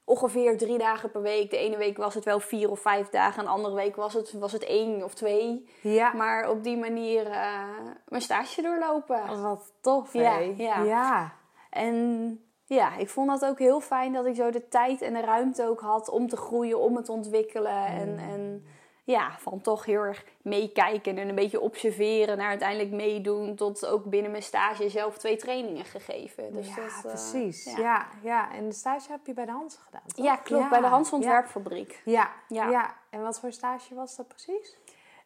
ongeveer 0.04 0.58
drie 0.58 0.78
dagen 0.78 1.10
per 1.10 1.22
week. 1.22 1.50
De 1.50 1.56
ene 1.56 1.76
week 1.76 1.96
was 1.96 2.14
het 2.14 2.24
wel 2.24 2.40
vier 2.40 2.70
of 2.70 2.80
vijf 2.80 3.08
dagen, 3.08 3.38
en 3.38 3.44
de 3.44 3.50
andere 3.50 3.74
week 3.74 3.96
was 3.96 4.14
het, 4.14 4.32
was 4.32 4.52
het 4.52 4.64
één 4.64 5.02
of 5.02 5.14
twee. 5.14 5.68
Ja. 5.80 6.12
Maar 6.12 6.50
op 6.50 6.62
die 6.62 6.76
manier 6.76 7.26
eh, 7.26 7.68
mijn 8.08 8.22
stage 8.22 8.62
doorlopen. 8.62 9.42
Wat 9.42 9.72
tof, 9.80 10.12
hè? 10.12 10.20
Ja, 10.20 10.38
ja. 10.56 10.82
ja. 10.82 11.32
En 11.70 12.38
ja, 12.64 12.96
ik 12.96 13.08
vond 13.08 13.28
dat 13.28 13.44
ook 13.44 13.58
heel 13.58 13.80
fijn 13.80 14.12
dat 14.12 14.26
ik 14.26 14.34
zo 14.34 14.50
de 14.50 14.68
tijd 14.68 15.02
en 15.02 15.12
de 15.12 15.20
ruimte 15.20 15.66
ook 15.68 15.80
had 15.80 16.08
om 16.08 16.28
te 16.28 16.36
groeien, 16.36 16.80
om 16.80 16.96
het 16.96 17.04
te 17.04 17.12
ontwikkelen. 17.12 17.86
En, 17.86 18.18
en 18.18 18.66
ja, 19.04 19.36
van 19.38 19.60
toch 19.60 19.84
heel 19.84 20.00
erg 20.00 20.24
meekijken 20.42 21.18
en 21.18 21.28
een 21.28 21.34
beetje 21.34 21.60
observeren 21.60 22.36
naar 22.36 22.48
uiteindelijk 22.48 22.90
meedoen. 22.90 23.54
Tot 23.54 23.86
ook 23.86 24.04
binnen 24.04 24.30
mijn 24.30 24.42
stage 24.42 24.88
zelf 24.88 25.18
twee 25.18 25.36
trainingen 25.36 25.84
gegeven. 25.84 26.52
Dus 26.52 26.68
ja, 26.68 26.74
dat, 26.74 26.84
eh, 26.94 27.00
precies. 27.00 27.64
ja. 27.64 27.78
Ja. 27.78 28.06
Ja, 28.22 28.52
en 28.52 28.68
de 28.68 28.74
stage 28.74 29.10
heb 29.10 29.26
je 29.26 29.34
bij 29.34 29.44
de 29.44 29.50
Hans 29.52 29.76
gedaan, 29.84 30.02
toch? 30.06 30.24
Ja, 30.24 30.36
klopt. 30.36 30.68
Bij 30.68 30.80
de 30.80 30.86
Hans 30.86 31.12
Ontwerpfabriek. 31.12 32.02
Ja. 32.04 32.30
Ja. 32.48 32.64
Ja. 32.64 32.70
ja. 32.70 32.94
En 33.10 33.22
wat 33.22 33.40
voor 33.40 33.52
stage 33.52 33.94
was 33.94 34.16
dat 34.16 34.28
precies? 34.28 34.76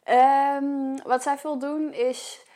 Ehm, 0.04 0.96
wat 1.04 1.22
zij 1.22 1.38
veel 1.38 1.58
doen 1.58 1.92
is 1.92 2.46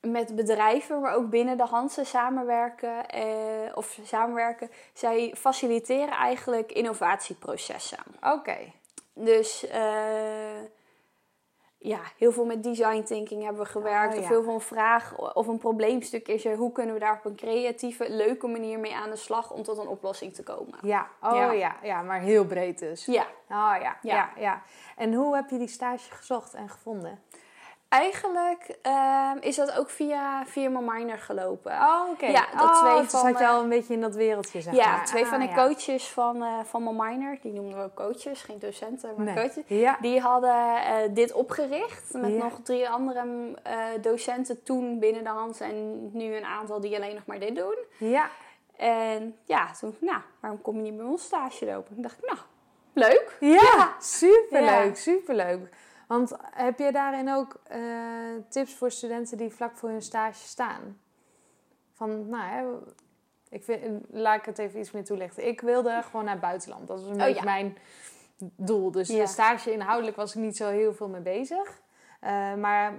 met 0.00 0.34
bedrijven, 0.36 1.00
maar 1.00 1.14
ook 1.14 1.30
binnen 1.30 1.56
de 1.56 1.64
Hansen 1.64 2.06
samenwerken. 2.06 3.08
eh, 3.08 3.76
of 3.76 3.98
samenwerken. 4.02 4.70
Zij 4.92 5.34
faciliteren 5.36 6.14
eigenlijk 6.14 6.72
innovatieprocessen. 6.72 7.98
Oké. 8.22 8.72
Dus 9.24 9.66
eh, 9.68 10.62
ja, 11.78 12.00
heel 12.16 12.32
veel 12.32 12.44
met 12.44 12.62
design 12.62 13.02
thinking 13.02 13.42
hebben 13.42 13.62
we 13.62 13.68
gewerkt. 13.68 14.14
Oh, 14.14 14.20
Of 14.20 14.28
heel 14.28 14.42
veel 14.42 14.54
een 14.54 14.60
vraag 14.60 15.34
of 15.34 15.46
een 15.46 15.58
probleemstuk 15.58 16.28
is 16.28 16.44
er. 16.44 16.56
Hoe 16.56 16.72
kunnen 16.72 16.94
we 16.94 17.00
daar 17.00 17.16
op 17.16 17.24
een 17.24 17.36
creatieve, 17.36 18.10
leuke 18.10 18.46
manier 18.46 18.78
mee 18.78 18.94
aan 18.94 19.10
de 19.10 19.16
slag 19.16 19.50
om 19.52 19.62
tot 19.62 19.78
een 19.78 19.88
oplossing 19.88 20.34
te 20.34 20.42
komen? 20.42 20.78
Ja. 20.82 21.08
Oh 21.22 21.34
Ja. 21.34 21.52
ja. 21.52 21.76
ja. 21.82 22.02
maar 22.02 22.20
heel 22.20 22.44
breed 22.44 22.78
dus. 22.78 23.04
Ja, 23.04 23.26
Oh. 23.48 23.76
Ja. 23.80 23.96
ja. 24.02 24.30
Ja, 24.36 24.62
En 24.96 25.14
hoe 25.14 25.34
heb 25.34 25.50
je 25.50 25.58
die 25.58 25.68
stage 25.68 26.12
gezocht 26.12 26.54
en 26.54 26.68
gevonden? 26.68 27.22
Eigenlijk 27.90 28.76
ehm, 28.82 29.36
is 29.40 29.56
dat 29.56 29.78
ook 29.78 29.90
via, 29.90 30.46
via 30.46 30.68
mijn 30.68 30.84
minor 30.84 31.18
gelopen. 31.18 31.72
Oh, 31.72 32.08
oké. 32.10 32.26
Ja, 32.26 32.46
dat 32.56 32.62
oh, 32.62 32.82
twee 32.82 33.00
dus 33.02 33.10
van 33.10 33.20
zat 33.20 33.38
je 33.38 33.46
al 33.46 33.62
een 33.62 33.68
beetje 33.68 33.92
in 33.94 34.00
dat 34.00 34.14
wereldje, 34.14 34.60
zeg 34.60 34.74
ja, 34.74 34.96
maar. 34.96 35.04
twee 35.04 35.26
van 35.26 35.40
Ah, 35.40 35.46
de 35.48 35.54
ja. 35.54 35.66
coaches 35.66 36.08
van, 36.08 36.42
eh, 36.42 36.58
van 36.64 36.82
mijn 36.82 36.96
minor, 36.96 37.38
die 37.42 37.52
noemden 37.52 37.78
we 37.78 37.84
ook 37.84 37.94
coaches, 37.94 38.42
geen 38.42 38.58
docenten, 38.58 39.12
maar 39.16 39.24
Nee. 39.24 39.34
coaches. 39.34 39.62
Ja. 39.66 39.96
Die 40.00 40.20
hadden 40.20 40.76
eh, 40.76 40.94
dit 41.10 41.32
opgericht 41.32 42.12
met 42.12 42.32
Ja. 42.32 42.42
nog 42.42 42.58
drie 42.62 42.88
andere 42.88 43.54
eh, 43.62 43.76
docenten 44.00 44.62
toen 44.62 44.98
binnen 44.98 45.24
de 45.24 45.30
hand 45.30 45.60
en 45.60 46.10
nu 46.12 46.36
een 46.36 46.44
aantal 46.44 46.80
die 46.80 46.96
alleen 46.96 47.14
nog 47.14 47.26
maar 47.26 47.38
dit 47.38 47.56
doen. 47.56 47.76
Ja. 47.98 48.28
En 48.76 49.36
ja, 49.44 49.70
toen, 49.80 49.96
nou, 50.00 50.20
waarom 50.40 50.62
kom 50.62 50.76
je 50.76 50.82
niet 50.82 50.96
bij 50.96 51.06
ons 51.06 51.22
stage 51.24 51.66
lopen? 51.66 51.94
Toen 51.94 52.02
dacht 52.02 52.18
ik, 52.18 52.26
nou, 52.26 52.38
leuk. 52.92 53.36
Ja, 53.40 53.94
superleuk, 53.98 54.96
superleuk. 54.96 55.68
Want 56.10 56.32
heb 56.42 56.78
je 56.78 56.92
daarin 56.92 57.30
ook 57.32 57.60
eh, 57.64 57.80
tips 58.48 58.74
voor 58.74 58.90
studenten 58.90 59.36
die 59.36 59.50
vlak 59.50 59.76
voor 59.76 59.88
hun 59.88 60.02
stage 60.02 60.46
staan? 60.46 61.00
Van, 61.92 62.28
nou 62.28 62.42
hè, 62.42 62.64
ik 63.48 63.64
vind, 63.64 64.04
laat 64.10 64.38
ik 64.38 64.44
het 64.44 64.58
even 64.58 64.80
iets 64.80 64.90
meer 64.90 65.04
toelichten. 65.04 65.46
Ik 65.46 65.60
wilde 65.60 66.02
gewoon 66.04 66.24
naar 66.24 66.32
het 66.34 66.42
buitenland. 66.42 66.88
Dat 66.88 66.98
was 67.00 67.08
een 67.08 67.14
Oh, 67.14 67.18
beetje 67.24 67.34
ja. 67.34 67.42
mijn 67.44 67.76
doel. 68.38 68.90
Dus 68.90 69.08
Ja. 69.08 69.18
de 69.18 69.26
stage 69.26 69.72
inhoudelijk 69.72 70.16
was 70.16 70.34
ik 70.34 70.40
niet 70.40 70.56
zo 70.56 70.68
heel 70.68 70.94
veel 70.94 71.08
mee 71.08 71.20
bezig. 71.20 71.80
Eh, 72.20 72.54
maar 72.54 72.98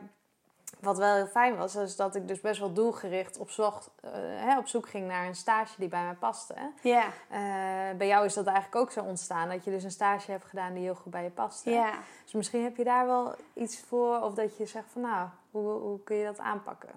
wat 0.82 0.98
wel 0.98 1.16
heel 1.16 1.28
fijn 1.28 1.58
was, 1.58 1.76
is 1.76 1.96
dat 1.96 2.16
ik 2.16 2.28
dus 2.28 2.42
best 2.42 2.60
wel 2.60 2.74
doelgericht 2.74 3.38
op, 3.38 3.50
zocht, 3.50 3.90
eh, 4.02 4.12
hè, 4.14 4.58
op 4.58 4.68
zoek 4.68 4.90
ging 4.90 5.08
naar 5.08 5.28
een 5.28 5.36
stage 5.36 5.74
die 5.78 5.88
bij 5.88 6.04
mij 6.04 6.14
paste. 6.14 6.54
Ja, 6.82 7.06
Eh, 7.30 7.98
bij 7.98 8.08
jou 8.08 8.26
is 8.26 8.34
dat 8.34 8.46
eigenlijk 8.46 8.76
ook 8.76 8.92
zo 8.92 9.02
ontstaan. 9.02 9.50
Dat 9.50 9.64
je 9.64 9.72
dus 9.72 9.84
een 9.84 9.92
stage 9.92 10.32
hebt 10.32 10.46
gedaan 10.46 10.74
die 10.74 10.84
heel 10.84 10.96
goed 10.96 11.12
bij 11.12 11.24
je 11.24 11.30
past. 11.30 11.66
hè? 11.66 11.72
ja. 11.72 11.92
Dus 12.24 12.34
misschien 12.34 12.64
heb 12.64 12.78
je 12.78 12.84
daar 12.84 13.06
wel 13.06 13.36
iets 13.54 13.80
voor. 13.80 14.22
Of 14.22 14.34
dat 14.34 14.58
je 14.58 14.66
zegt 14.66 14.88
van 14.92 15.02
nou, 15.02 15.28
hoe, 15.52 15.72
hoe 15.72 16.04
kun 16.04 16.16
je 16.16 16.26
dat 16.26 16.40
aanpakken? 16.40 16.90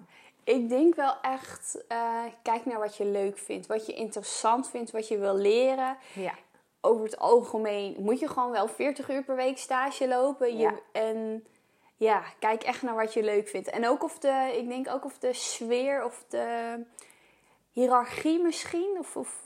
Ik 0.43 0.69
denk 0.69 0.95
wel 0.95 1.13
echt, 1.21 1.83
eh, 1.87 2.23
kijk 2.41 2.65
naar 2.65 2.79
wat 2.79 2.95
je 2.95 3.05
leuk 3.05 3.37
vindt, 3.37 3.67
wat 3.67 3.85
je 3.85 3.93
interessant 3.93 4.69
vindt, 4.69 4.91
wat 4.91 5.07
je 5.07 5.17
wil 5.17 5.35
leren. 5.35 5.97
Ja. 6.13 6.33
over 6.81 7.03
het 7.05 7.19
algemeen 7.19 7.95
moet 7.99 8.19
je 8.19 8.27
gewoon 8.27 8.51
wel 8.51 8.67
40 8.67 9.09
uur 9.09 9.23
per 9.23 9.35
week 9.35 9.57
stage 9.57 10.07
lopen. 10.07 10.57
Je, 10.57 10.63
Ja. 10.63 10.73
En 10.91 11.45
ja, 11.95 12.23
kijk 12.39 12.63
echt 12.63 12.81
naar 12.81 12.95
wat 12.95 13.13
je 13.13 13.23
leuk 13.23 13.47
vindt. 13.47 13.69
En 13.69 13.87
ook 13.87 14.03
of 14.03 14.19
de, 14.19 14.53
ik 14.57 14.67
denk 14.67 14.89
ook 14.89 15.05
of 15.05 15.17
de 15.17 15.33
sfeer 15.33 16.05
of 16.05 16.23
de 16.27 16.77
hiërarchie 17.71 18.41
misschien, 18.41 18.95
of, 18.99 19.17
of 19.17 19.43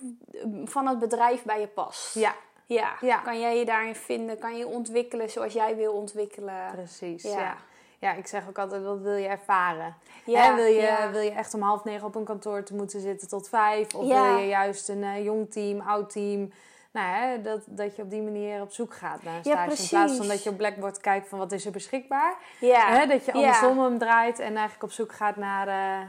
van 0.64 0.88
het 0.88 1.00
bedrijf 1.00 1.44
bij 1.44 1.60
je 1.60 1.68
past. 1.68 2.14
Ja, 2.14 2.36
Ja. 2.70 2.98
Ja. 3.02 3.18
Kan 3.18 3.40
jij 3.40 3.58
je 3.58 3.66
daarin 3.66 3.96
vinden? 3.96 4.38
Kan 4.40 4.58
je 4.58 4.68
ontwikkelen 4.68 5.30
zoals 5.30 5.54
jij 5.54 5.76
wil 5.76 5.94
ontwikkelen? 5.94 6.72
precies. 6.72 7.24
Ja. 7.24 7.40
Ja. 7.40 7.58
ja. 8.00 8.14
ik 8.14 8.28
zeg 8.28 8.48
ook 8.50 8.58
altijd, 8.58 8.84
wat 8.84 9.00
wil 9.00 9.16
je 9.16 9.28
ervaren? 9.28 9.96
Ja, 10.26 10.44
Hè, 10.44 10.56
wil, 10.56 10.66
je, 10.66 10.82
ja. 10.82 11.12
wil 11.12 11.22
je 11.22 11.32
echt 11.32 11.54
om 11.54 11.62
half 11.62 11.84
negen 11.84 12.08
op 12.08 12.16
een 12.16 12.24
kantoor 12.24 12.64
te 12.64 12.76
moeten 12.76 13.02
zitten 13.02 13.28
tot 13.28 13.50
vijf? 13.50 13.96
Of 13.96 14.08
wil 14.08 14.38
je 14.38 14.48
juist 14.48 14.90
een 14.90 15.04
eh, 15.04 15.24
jong 15.24 15.52
team, 15.52 15.80
oud 15.80 16.10
team? 16.10 16.52
Nou, 16.92 17.08
hè, 17.08 17.42
dat, 17.42 17.62
dat 17.68 17.96
je 17.96 18.02
op 18.02 18.10
die 18.10 18.22
manier 18.22 18.62
op 18.62 18.72
zoek 18.72 18.94
gaat 18.94 19.24
naar 19.24 19.34
een 19.34 19.42
Ja, 19.44 19.70
stage. 19.70 19.82
in 19.82 19.88
plaats 19.90 20.18
van 20.18 20.28
dat 20.28 20.44
je 20.44 20.50
op 20.50 20.58
Blackboard 20.58 21.00
kijkt 21.00 21.28
van 21.28 21.40
wat 21.40 21.52
is 21.52 21.66
er 21.66 21.72
beschikbaar. 21.72 22.36
Ja. 22.60 22.88
Hè, 22.88 23.06
dat 23.08 23.26
je 23.26 23.32
Ja. 23.32 23.38
andersom 23.40 23.80
hem 23.80 23.98
draait 23.98 24.40
en 24.40 24.52
eigenlijk 24.52 24.84
op 24.84 24.92
zoek 24.92 25.12
gaat 25.14 25.36
naar, 25.36 25.68
eh, 25.68 26.08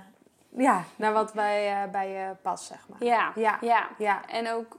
ja, 0.57 0.83
naar 0.97 1.13
wat 1.13 1.33
bij, 1.33 1.73
eh, 1.83 1.91
bij 1.91 2.09
je 2.11 2.35
past, 2.43 2.65
zeg 2.65 2.89
maar. 2.89 3.05
Ja. 3.05 3.33
Ja. 3.35 3.59
ja. 3.61 3.89
Ja, 3.99 4.21
En 4.29 4.51
ook, 4.53 4.77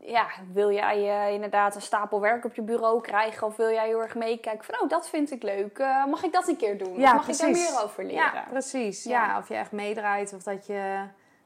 ja, 0.00 0.26
wil 0.52 0.70
jij 0.72 1.08
eh, 1.26 1.32
inderdaad 1.32 1.74
een 1.74 1.82
stapel 1.82 2.20
werk 2.20 2.44
op 2.44 2.54
je 2.54 2.62
bureau 2.62 3.00
krijgen? 3.00 3.46
Of 3.46 3.56
wil 3.56 3.70
jij 3.70 3.86
heel 3.86 4.02
erg 4.02 4.14
meekijken 4.14 4.64
van, 4.64 4.80
oh, 4.82 4.88
dat 4.88 5.08
vind 5.08 5.30
ik 5.30 5.42
leuk. 5.42 5.78
Mag 6.08 6.22
ik 6.22 6.32
dat 6.32 6.48
een 6.48 6.56
keer 6.56 6.78
doen? 6.78 6.98
Ja, 6.98 7.08
of 7.10 7.14
mag 7.16 7.28
ik 7.28 7.38
daar 7.38 7.50
meer 7.50 7.82
over 7.82 8.04
leren? 8.04 8.32
Ja, 8.34 8.44
precies. 8.50 9.04
Ja. 9.04 9.26
Ja. 9.26 9.38
of 9.38 9.48
je 9.48 9.54
echt 9.54 9.72
meedraait 9.72 10.32
of 10.34 10.42
dat 10.42 10.66
je 10.66 11.04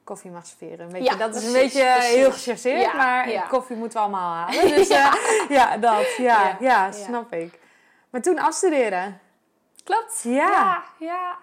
koffie 0.09 0.31
mag 0.31 0.47
serveren. 0.47 1.03
Ja, 1.03 1.14
dat 1.14 1.35
is 1.35 1.44
een 1.44 1.53
beetje 1.53 1.92
precies. 1.94 2.14
heel 2.14 2.33
gechargeerd, 2.33 2.81
Ja, 2.83 2.92
maar 2.97 3.31
ja. 3.31 3.42
koffie 3.42 3.77
moeten 3.77 3.99
we 3.99 4.05
allemaal 4.05 4.35
halen. 4.35 4.68
Dus 4.77 4.88
ja, 4.88 5.12
ja 5.49 5.77
dat. 5.77 6.16
Ja, 6.16 6.57
Ja, 6.61 6.92
snap 6.92 7.33
ik. 7.33 7.59
Maar 8.11 8.21
toen 8.21 8.38
afstuderen. 8.38 9.21
Klopt. 9.85 10.21
Ja, 10.23 10.83
ja. 10.99 11.37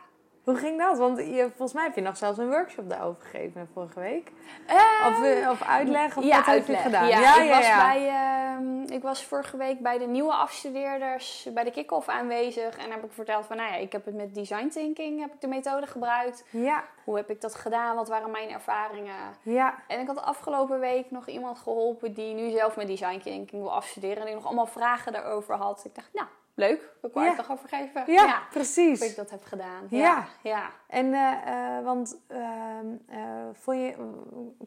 Hoe 0.45 0.55
ging 0.55 0.79
dat? 0.79 0.97
Want 0.97 1.17
je, 1.17 1.47
volgens 1.47 1.73
mij 1.73 1.83
heb 1.83 1.95
je 1.95 2.01
nog 2.01 2.17
zelfs 2.17 2.37
een 2.37 2.49
workshop 2.49 2.89
daarover 2.89 3.21
gegeven 3.23 3.69
vorige 3.73 3.99
week. 3.99 4.31
Ehm, 4.67 5.07
Of, 5.07 5.23
eh, 5.23 5.49
of 5.49 5.63
uitleg, 5.63 6.17
of 6.17 6.23
ja, 6.23 6.35
wat 6.35 6.45
heb 6.45 6.67
je 6.67 6.75
gedaan? 6.75 7.07
Ja, 7.07 7.41
ik, 7.41 7.49
was 7.49 7.67
Bij, 7.67 8.07
ehm, 8.09 8.81
ik 8.93 9.01
was 9.01 9.25
vorige 9.25 9.57
week 9.57 9.79
bij 9.79 9.97
de 9.97 10.05
nieuwe 10.07 10.33
afstudeerders 10.33 11.47
bij 11.53 11.63
de 11.63 11.71
kick-off 11.71 12.07
aanwezig. 12.07 12.77
En 12.77 12.91
heb 12.91 13.03
ik 13.03 13.11
verteld 13.11 13.45
van, 13.45 13.57
nou 13.57 13.71
ja, 13.71 13.77
ik 13.77 13.91
heb 13.91 14.05
het 14.05 14.15
met 14.15 14.35
design 14.35 14.67
thinking, 14.67 15.19
heb 15.19 15.33
ik 15.33 15.41
de 15.41 15.47
methode 15.47 15.87
gebruikt. 15.87 16.43
Ja, 16.49 16.83
Hoe 17.03 17.15
heb 17.15 17.29
ik 17.29 17.41
dat 17.41 17.55
gedaan? 17.55 17.95
Wat 17.95 18.07
waren 18.07 18.31
mijn 18.31 18.49
ervaringen? 18.49 19.15
ja. 19.41 19.75
En 19.87 19.99
ik 19.99 20.07
had 20.07 20.21
afgelopen 20.21 20.79
week 20.79 21.11
nog 21.11 21.27
iemand 21.27 21.57
geholpen 21.59 22.13
die 22.13 22.33
nu 22.33 22.49
zelf 22.49 22.75
met 22.75 22.87
design 22.87 23.19
thinking 23.19 23.61
wil 23.61 23.73
afstuderen. 23.73 24.17
En 24.17 24.25
die 24.25 24.35
nog 24.35 24.45
allemaal 24.45 24.65
vragen 24.65 25.13
daarover 25.13 25.55
had. 25.55 25.81
Ik 25.85 25.95
dacht, 25.95 26.09
nou, 26.13 26.27
leuk. 26.55 26.93
Ik 27.01 27.13
wel 27.13 27.23
Ja. 27.23 27.27
uitleg 27.29 27.51
over 27.51 27.69
geven? 27.69 28.03
Ja, 28.13 28.21
Hoe 28.23 28.33
ik 28.33 28.49
precies. 28.49 29.15
dat 29.15 29.29
heb 29.29 29.43
gedaan. 29.43 29.87
Ja. 29.89 29.99
Ja. 29.99 30.25
ja. 30.43 30.69
En, 30.87 31.13
eh, 31.13 31.77
eh, 31.77 31.83
want, 31.83 32.17
ehm, 32.27 32.87
eh, 33.07 33.47
vond 33.53 33.77
je, 33.77 33.93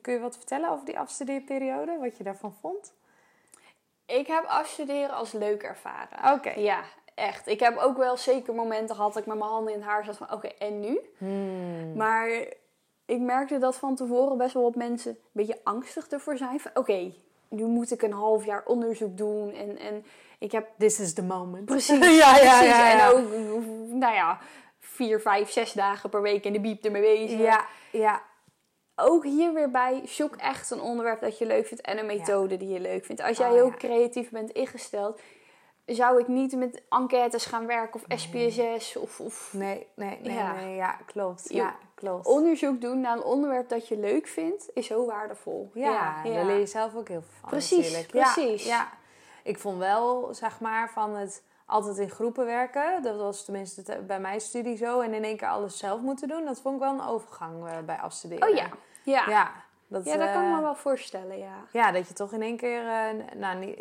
kun 0.01 0.12
je 0.12 0.20
wat 0.20 0.37
vertellen 0.37 0.70
over 0.70 0.85
die 0.85 0.98
afstudeerperiode? 0.98 1.98
Wat 2.01 2.16
je 2.16 2.24
daarvan 2.24 2.55
vond? 2.61 2.92
Ik 4.07 4.27
heb 4.27 4.44
afstuderen 4.44 5.11
als 5.16 5.33
leuk 5.33 5.62
ervaren. 5.62 6.33
Oké. 6.33 6.51
Ja, 6.51 6.81
echt. 7.14 7.46
Ik 7.46 7.61
heb 7.61 7.77
ook 7.77 7.96
wel 7.96 8.16
zeker 8.16 8.55
momenten 8.55 8.94
gehad 8.96 9.12
dat 9.12 9.22
ik 9.22 9.29
met 9.29 9.38
mijn 9.38 9.51
handen 9.51 9.72
in 9.72 9.79
het 9.79 9.88
haar 9.88 10.05
zat 10.05 10.16
van, 10.16 10.33
oké, 10.33 10.46
en 10.48 10.81
nu? 10.81 11.01
Hmm. 11.18 11.96
Maar 11.96 12.29
ik 13.05 13.20
merkte 13.20 13.59
dat 13.59 13.77
van 13.77 13.94
tevoren 13.94 14.38
best 14.38 14.55
wel 14.55 14.62
wat 14.62 14.74
mensen 14.74 15.11
een 15.11 15.18
beetje 15.33 15.61
angstig 15.64 16.09
ervoor 16.09 16.37
zijn. 16.37 16.61
Van, 16.61 16.70
oké, 16.74 17.12
nu 17.48 17.64
moet 17.64 17.90
ik 17.90 18.03
een 18.03 18.12
half 18.12 18.44
jaar 18.44 18.62
onderzoek 18.64 19.16
doen. 19.16 19.53
En, 19.53 19.79
en 19.79 20.05
ik 20.38 20.53
heb 20.53 20.68
This 20.79 21.01
is 21.01 21.12
the 21.12 21.22
moment. 21.22 21.64
precies, 21.64 21.98
ja, 22.22 22.37
ja, 22.37 22.59
precies. 22.59 22.68
ja, 22.77 22.88
ja. 22.90 23.01
En 23.11 23.14
ook, 23.14 23.31
nou 23.90 24.14
ja, 24.14 24.38
vier, 24.81 25.20
vijf, 25.20 25.51
zes 25.51 25.72
dagen 25.72 26.11
per 26.11 26.22
week 26.22 26.44
in 26.44 26.53
de 26.53 26.61
biep 26.61 26.85
ermee 26.85 27.03
bezig. 27.03 27.38
Ja, 27.38 27.64
ja. 27.92 28.22
ook 28.96 29.24
hier 29.24 29.53
weer 29.53 29.70
bij, 29.70 30.03
zoek 30.05 30.37
echt 30.37 30.70
een 30.70 30.81
onderwerp 30.81 31.20
dat 31.20 31.38
je 31.38 31.46
leuk 31.46 31.66
vindt 31.66 31.83
en 31.83 31.98
een 31.98 32.07
methode 32.07 32.57
die 32.57 32.68
je 32.68 32.81
leuk 32.81 33.05
vindt. 33.05 33.22
Als 33.22 33.37
jij 33.37 33.48
Oh, 33.48 33.55
heel 33.55 33.66
ja. 33.66 33.74
creatief 33.77 34.31
bent 34.31 34.51
ingesteld, 34.51 35.20
zou 35.87 36.20
ik 36.20 36.29
niet 36.29 36.57
met 36.57 36.83
enquêtes 36.88 37.46
gaan 37.46 37.66
werken 37.66 38.01
of 38.01 38.18
SPSS 38.20 38.96
of, 38.96 39.20
of 39.20 39.51
Nee, 39.53 39.87
nee, 39.94 40.18
nee, 40.22 40.35
Ja. 40.35 40.53
nee. 40.53 40.74
Ja, 40.74 40.96
klopt. 41.07 41.48
Ja, 41.53 41.77
klopt. 41.94 42.27
onderzoek 42.27 42.81
doen 42.81 43.01
naar 43.01 43.16
een 43.16 43.22
onderwerp 43.22 43.68
dat 43.68 43.88
je 43.88 43.98
leuk 43.98 44.27
vindt, 44.27 44.70
is 44.74 44.87
zo 44.87 45.07
waardevol. 45.07 45.70
Ja, 45.74 46.22
daar 46.22 46.44
leer 46.44 46.59
je 46.59 46.66
zelf 46.66 46.94
ook 46.94 47.09
heel 47.09 47.20
veel 47.22 47.33
van 47.40 47.48
Precies, 47.48 47.92
natuurlijk. 47.92 48.12
Ja, 48.12 48.33
precies. 48.33 48.66
Ja, 48.66 48.88
Ik 49.49 49.59
vond 49.59 49.79
wel, 49.79 50.29
zeg 50.35 50.61
maar, 50.61 50.91
van 50.91 51.17
het 51.17 51.43
altijd 51.67 51.99
in 51.99 52.11
groepen 52.11 52.47
werken. 52.47 53.03
Dat 53.03 53.17
was 53.17 53.45
tenminste 53.45 53.83
te- 53.83 54.03
bij 54.07 54.21
mijn 54.21 54.41
studie 54.41 54.77
zo. 54.77 55.01
En 55.01 55.15
in 55.15 55.25
één 55.25 55.37
keer 55.37 55.49
alles 55.49 55.79
zelf 55.79 56.01
moeten 56.01 56.29
doen. 56.29 56.45
Dat 56.45 56.61
vond 56.61 56.75
ik 56.75 56.81
wel 56.81 56.93
een 56.93 57.07
overgang 57.07 57.67
eh, 57.69 57.79
bij 57.87 57.97
afstuderen. 57.97 58.49
Oh 58.49 58.55
ja, 58.55 58.67
ja. 59.03 59.25
ja. 59.27 59.29
Ja, 59.31 59.51
dat, 59.89 60.05
dat 60.05 60.13
kan 60.15 60.43
ik 60.43 60.51
eh, 60.51 60.55
me 60.57 60.61
wel 60.61 60.75
voorstellen, 60.75 61.39
ja. 61.39 61.55
Ja, 61.73 61.93
dat 61.93 62.09
je 62.09 62.15
toch 62.15 62.33
in 62.33 62.43
één 62.43 62.57
keer... 62.57 62.87
eh, 62.87 63.37
nou, 63.37 63.59
niet, 63.59 63.79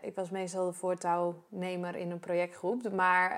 ik 0.00 0.14
was 0.14 0.30
meestal 0.30 0.66
de 0.66 0.72
voortouwnemer 0.72 1.96
in 1.96 2.10
een 2.10 2.20
projectgroep. 2.20 2.92
Maar 2.92 3.30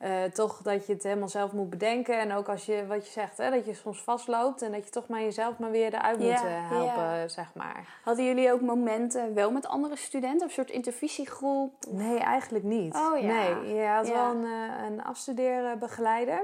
eh, 0.00 0.22
toch 0.24 0.62
dat 0.62 0.86
je 0.86 0.92
het 0.92 1.02
helemaal 1.02 1.28
zelf 1.28 1.52
moet 1.52 1.70
bedenken. 1.70 2.20
En 2.20 2.32
ook 2.32 2.48
als 2.48 2.66
je, 2.66 2.86
wat 2.86 3.06
je 3.06 3.12
zegt, 3.12 3.38
hè, 3.38 3.50
dat 3.50 3.66
je 3.66 3.74
soms 3.74 4.02
vastloopt. 4.02 4.62
En 4.62 4.72
dat 4.72 4.84
je 4.84 4.90
toch 4.90 5.08
maar 5.08 5.20
jezelf 5.20 5.58
maar 5.58 5.70
weer 5.70 5.94
eruit 5.94 6.18
moet 6.18 6.28
eh, 6.28 6.70
helpen, 6.70 7.30
zeg 7.30 7.54
maar. 7.54 8.00
Hadden 8.04 8.24
jullie 8.24 8.52
ook 8.52 8.60
momenten 8.60 9.34
wel 9.34 9.50
met 9.50 9.66
andere 9.66 9.96
studenten? 9.96 10.40
Of 10.40 10.44
een 10.44 10.50
soort 10.50 10.70
intervisiegroep? 10.70 11.72
Nee, 11.88 12.18
eigenlijk 12.18 12.64
niet. 12.64 12.94
Oh, 12.94 13.20
ja. 13.20 13.26
Nee, 13.26 13.74
je 13.74 13.86
had 13.86 14.08
wel 14.08 14.30
een, 14.30 14.44
eh, 14.44 14.84
een 14.86 15.02
afstudeerbegeleider. 15.04 16.42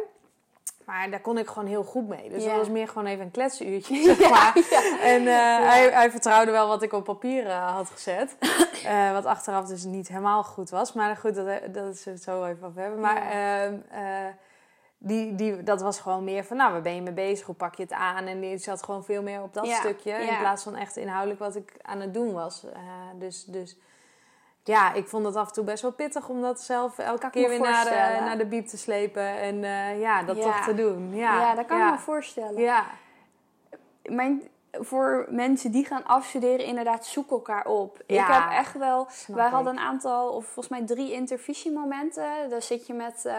Maar 0.87 1.11
daar 1.11 1.21
kon 1.21 1.39
ik 1.39 1.47
gewoon 1.49 1.69
heel 1.69 1.85
goed 1.85 2.09
mee. 2.09 2.29
Dus 2.29 2.43
Ja. 2.43 2.49
dat 2.49 2.59
was 2.59 2.69
meer 2.69 2.89
gewoon 2.89 3.07
even 3.07 3.25
een 3.25 3.31
kletsuurtje, 3.31 4.03
zeg 4.15 4.31
maar. 4.31 4.53
En 5.01 5.27
eh, 5.27 5.69
hij, 5.69 5.91
hij 5.93 6.11
vertrouwde 6.11 6.51
wel 6.51 6.69
wat 6.69 6.83
ik 6.83 6.93
op 6.93 7.05
papier 7.05 7.47
eh, 7.47 7.75
had 7.75 7.91
gezet. 7.91 8.37
Eh, 8.87 9.13
wat 9.13 9.25
achteraf 9.25 9.67
dus 9.67 9.85
niet 9.85 10.09
helemaal 10.09 10.43
goed 10.43 10.71
was. 10.71 10.93
Maar 10.93 11.17
goed, 11.17 11.35
dat, 11.35 11.47
dat 11.75 11.95
is 11.95 12.05
het 12.05 12.23
zo 12.23 12.45
even 12.45 12.67
over 12.67 12.81
hebben. 12.81 13.01
Maar 13.01 13.31
ehm, 13.31 13.75
eh, 13.91 14.27
die, 14.99 15.35
die, 15.35 15.63
dat 15.63 15.81
was 15.81 16.01
gewoon 16.01 16.25
meer 16.25 16.45
van, 16.45 16.57
nou, 16.57 16.73
waar 16.73 16.83
ben 16.83 16.95
je 16.95 17.03
mee 17.03 17.13
bezig? 17.13 17.47
Hoe 17.47 17.55
pak 17.55 17.75
je 17.75 17.83
het 17.83 17.93
aan? 17.93 18.27
En 18.27 18.41
die 18.41 18.59
zat 18.59 18.83
gewoon 18.83 19.05
veel 19.05 19.23
meer 19.23 19.43
op 19.43 19.55
dat 19.55 19.67
stukje. 19.67 20.13
In 20.13 20.39
plaats 20.39 20.63
van 20.63 20.77
echt 20.77 20.97
inhoudelijk 20.97 21.41
wat 21.41 21.57
ik 21.57 21.73
aan 21.83 22.01
het 22.01 22.15
doen 22.15 22.33
was. 22.33 22.67
Dus... 23.19 23.45
dus 23.45 23.77
ja, 24.67 24.93
ik 24.93 25.09
vond 25.09 25.27
het 25.27 25.37
af 25.37 25.47
en 25.47 25.53
toe 25.53 25.65
best 25.65 25.83
wel 25.83 25.93
pittig 25.93 26.29
om 26.29 26.41
dat 26.41 26.61
zelf 26.61 26.99
elke 26.99 27.31
keer 27.31 27.49
weer 27.49 27.61
naar 27.61 27.85
de, 27.85 28.25
naar 28.25 28.39
de 28.39 28.47
biep 28.47 28.67
te 28.67 28.77
slepen. 28.77 29.39
En 29.39 29.65
eh, 29.65 30.01
ja, 30.01 30.23
dat 30.23 30.37
Ja. 30.37 30.43
toch 30.43 30.65
te 30.65 30.75
doen. 30.75 31.15
Ja, 31.15 31.41
Ja, 31.41 31.55
dat 31.55 31.67
kan 31.67 31.79
ja. 31.79 31.87
ik 31.87 31.93
me 31.93 31.99
voorstellen. 31.99 32.61
Ja, 32.61 32.87
Mijn, 34.03 34.43
voor 34.73 35.27
mensen 35.31 35.71
die 35.71 35.85
gaan 35.85 36.05
afstuderen, 36.05 36.67
inderdaad, 36.67 37.07
zoek 37.07 37.31
elkaar 37.31 37.67
op. 37.67 37.99
Ik 38.07 38.19
heb 38.27 38.51
echt 38.51 38.79
wel... 38.79 39.09
wij 39.27 39.47
ik. 39.47 39.53
hadden 39.53 39.73
een 39.73 39.83
aantal, 39.83 40.29
of 40.29 40.45
volgens 40.45 40.69
mij 40.69 40.87
drie 40.87 41.13
intervisiemomenten. 41.13 42.49
Daar 42.49 42.63
zit 42.63 42.87
je 42.87 42.95
met 42.95 43.25
eh 43.25 43.35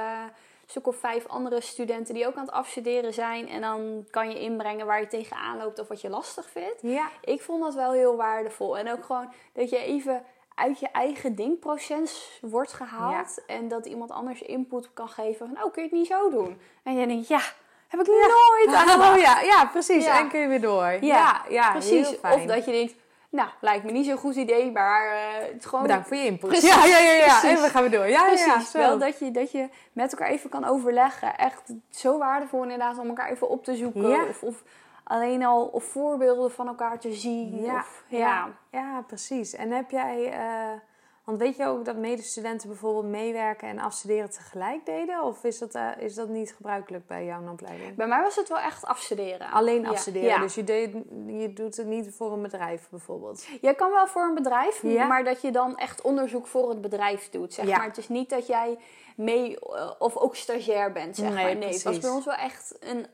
zoek 0.66 0.88
of 0.88 0.96
vijf 0.96 1.28
andere 1.28 1.62
studenten 1.62 2.14
die 2.14 2.28
ook 2.28 2.36
aan 2.36 2.46
het 2.46 2.52
afstuderen 2.54 3.14
zijn. 3.14 3.48
En 3.50 3.62
dan 3.62 4.06
kan 4.10 4.30
je 4.30 4.40
inbrengen 4.40 4.86
waar 4.86 5.00
je 5.00 5.08
tegenaan 5.08 5.58
loopt 5.58 5.80
of 5.80 5.88
wat 5.88 6.02
je 6.02 6.10
lastig 6.10 6.50
vindt. 6.50 6.82
ja, 6.82 7.10
Ik 7.22 7.42
vond 7.42 7.64
dat 7.64 7.74
wel 7.74 7.92
heel 7.92 8.16
waardevol. 8.16 8.78
En 8.78 8.92
ook 8.92 9.04
gewoon 9.04 9.32
dat 9.54 9.70
je 9.70 9.78
even 9.78 10.24
uit 10.58 10.80
je 10.80 10.88
eigen 10.92 11.36
denkproces 11.36 12.40
wordt 12.42 12.74
gehaald. 12.74 13.44
En 13.48 13.68
dat 13.68 13.86
iemand 13.86 14.12
anders 14.12 14.42
input 14.42 14.90
kan 14.94 15.10
geven 15.10 15.48
van, 15.48 15.64
oh, 15.64 15.74
kun 15.74 15.84
je 15.84 15.90
het 15.90 15.98
niet 15.98 16.08
zo 16.08 16.30
doen? 16.30 16.60
En 16.84 16.96
je 16.96 17.08
denkt, 17.08 17.28
ja, 17.28 17.42
heb 17.88 18.00
ik 18.00 18.08
nooit 18.08 18.76
aan. 18.76 19.02
Oh 19.02 19.20
ja, 19.28 19.42
ja, 19.42 19.66
precies. 19.66 20.06
Ja. 20.06 20.20
En 20.20 20.30
kun 20.30 20.40
je 20.40 20.48
weer 20.48 20.62
door. 20.62 20.86
Ja, 20.86 21.00
Ja, 21.00 21.42
ja, 21.50 21.72
Precies. 21.72 22.20
Of 22.22 22.46
dat 22.46 22.66
je 22.66 22.72
denkt, 22.72 22.96
nou, 23.30 23.50
lijkt 23.62 23.84
me 23.84 23.92
niet 23.92 24.06
zo'n 24.06 24.18
goed 24.18 24.36
idee, 24.36 24.72
maar 24.72 25.08
eh, 25.08 25.48
het 25.48 25.56
is 25.60 25.66
gewoon... 25.66 25.82
Bedankt 25.82 26.08
voor 26.08 26.18
je 26.18 26.26
input. 26.26 26.50
Precies, 26.50 26.70
Ja, 26.70 26.86
ja, 26.86 26.98
ja, 26.98 27.12
ja. 27.12 27.40
precies. 27.40 27.58
En 27.58 27.62
we 27.62 27.70
gaan 27.70 27.82
weer 27.82 27.92
door. 27.92 28.08
Ja, 28.08 28.26
ja, 28.26 28.32
ja. 28.32 28.52
Precies, 28.54 28.72
zo. 28.72 28.78
wel 28.78 28.98
dat 28.98 29.20
je, 29.20 29.32
dat 29.32 29.52
je 29.52 29.70
met 29.94 30.12
elkaar 30.12 30.30
even 30.30 30.50
kan 30.50 30.66
overleggen. 30.66 31.38
Echt 31.38 31.62
zo 31.90 32.18
waardevol 32.18 32.62
inderdaad 32.62 32.98
om 32.98 33.08
elkaar 33.08 33.30
even 33.30 33.50
op 33.50 33.64
te 33.64 33.76
zoeken. 33.76 34.08
Ja. 34.08 34.26
Of, 34.30 34.44
of 34.44 34.64
alleen 35.08 35.46
al 35.46 35.66
of 35.66 35.84
voorbeelden 35.84 36.52
van 36.52 36.68
elkaar 36.68 37.00
te 37.00 37.14
zien. 37.14 37.62
Ja, 37.62 37.76
Of, 37.76 38.04
ja. 38.08 38.18
ja. 38.20 38.50
ja, 38.72 39.02
precies. 39.08 39.54
En 39.56 39.72
heb 39.72 39.90
jij... 39.92 40.32
eh, 40.32 40.80
want 41.24 41.40
weet 41.40 41.56
je 41.58 41.66
ook 41.66 41.86
dat 41.86 41.96
medestudenten 41.96 42.68
bijvoorbeeld 42.68 43.06
meewerken 43.06 43.68
en 43.68 43.80
afstuderen 43.80 44.30
tegelijk 44.30 44.86
deden? 44.86 45.24
Of 45.24 45.44
is 45.44 45.58
dat, 45.60 45.76
eh, 45.76 45.90
is 45.98 46.16
dat 46.16 46.28
niet 46.30 46.54
gebruikelijk 46.56 47.08
bij 47.08 47.26
jouw 47.26 47.52
opleiding? 47.52 47.96
Bij 47.96 48.08
mij 48.08 48.22
was 48.22 48.36
het 48.36 48.50
wel 48.50 48.60
echt 48.60 48.86
afstuderen. 48.86 49.52
Alleen 49.52 49.88
afstuderen. 49.88 50.28
ja. 50.30 50.40
Dus 50.40 50.56
je, 50.56 50.64
deed, 50.64 50.92
je 51.28 51.52
doet 51.54 51.78
het 51.78 51.86
niet 51.88 52.16
voor 52.16 52.34
een 52.34 52.42
bedrijf 52.42 52.90
bijvoorbeeld. 52.90 53.46
Je 53.62 53.74
kan 53.76 53.92
wel 53.92 54.08
voor 54.08 54.22
een 54.24 54.34
bedrijf, 54.34 54.84
maar 54.84 55.24
dat 55.24 55.42
je 55.42 55.52
dan 55.52 55.78
echt 55.78 56.02
onderzoek 56.02 56.48
voor 56.48 56.70
het 56.70 56.82
bedrijf 56.82 57.30
doet. 57.30 57.54
Zeg 57.54 57.66
maar. 57.66 57.84
Het 57.84 57.98
is 57.98 58.10
niet 58.10 58.30
dat 58.30 58.48
jij 58.48 58.78
mee 59.16 59.60
eh, 59.60 59.92
of 60.00 60.16
ook 60.18 60.36
stagiair 60.36 60.92
bent. 60.92 61.16
Zeg 61.16 61.34
Nee, 61.34 61.44
maar. 61.46 61.56
nee 61.56 61.64
het 61.74 61.74
was 61.74 61.82
precies. 61.84 62.02
bij 62.02 62.12
ons 62.12 62.26
wel 62.26 62.36
echt 62.36 62.76
een 62.80 63.06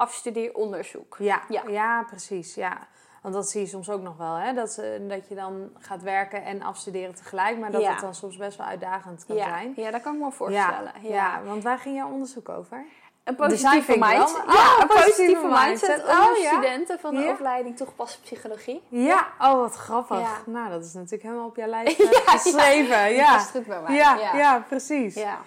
afstudeeronderzoek. 0.00 1.16
Ja, 1.18 1.40
Ja. 1.48 1.62
ja. 1.68 2.02
precies. 2.02 2.54
Ja. 2.54 2.78
Want 3.22 3.34
dat 3.34 3.48
zie 3.50 3.60
je 3.60 3.66
soms 3.66 3.90
ook 3.90 4.00
nog 4.02 4.16
wel, 4.16 4.34
hè? 4.34 4.52
Dat, 4.54 4.70
ze- 4.72 5.04
dat 5.08 5.28
je 5.28 5.34
dan 5.34 5.70
gaat 5.78 6.02
werken 6.02 6.44
en 6.44 6.62
afstuderen 6.62 7.14
tegelijk, 7.14 7.58
maar 7.58 7.70
dat 7.70 7.80
Ja. 7.82 7.90
het 7.90 8.00
dan 8.00 8.14
soms 8.14 8.36
best 8.36 8.58
wel 8.58 8.66
uitdagend 8.66 9.24
kan 9.26 9.36
Ja. 9.36 9.44
zijn. 9.48 9.72
ja, 9.76 9.90
dat 9.90 10.02
kan 10.02 10.12
ik 10.12 10.18
me 10.18 10.24
wel 10.24 10.34
voorstellen. 10.36 10.92
Ja, 11.00 11.40
want 11.44 11.62
waar 11.62 11.78
ging 11.78 11.96
jouw 11.96 12.10
onderzoek 12.10 12.48
over? 12.48 12.84
Een 13.24 13.36
positieve 13.36 13.98
wel. 13.98 14.08
mindset. 14.08 14.42
Ja, 14.46 14.74
een 14.76 14.80
een 14.82 14.86
positieve 14.86 15.10
positieve 15.10 15.46
mindset 15.46 15.88
mindset. 15.88 16.16
onder 16.18 16.30
Oh, 16.32 16.38
ja. 16.42 16.48
studenten 16.50 16.98
van 16.98 17.14
de 17.14 17.24
opleiding 17.28 17.76
toegepaste 17.76 18.20
psychologie. 18.20 18.82
Ja, 18.88 19.26
oh 19.40 19.54
wat 19.60 19.74
grappig. 19.74 20.46
Nou, 20.46 20.70
dat 20.70 20.84
is 20.84 20.92
natuurlijk 20.92 21.22
helemaal 21.22 21.46
op 21.46 21.56
jouw 21.56 21.68
lijst 21.76 22.00
eh, 22.00 22.10
ja. 22.10 22.20
geschreven. 22.38 23.40
Goed 23.40 23.66
bij 23.66 23.80
mij. 23.80 23.94
ja, 23.96 24.16
ja. 24.16 24.36
ja. 24.36 24.64
precies. 24.68 25.14
Ja. 25.14 25.38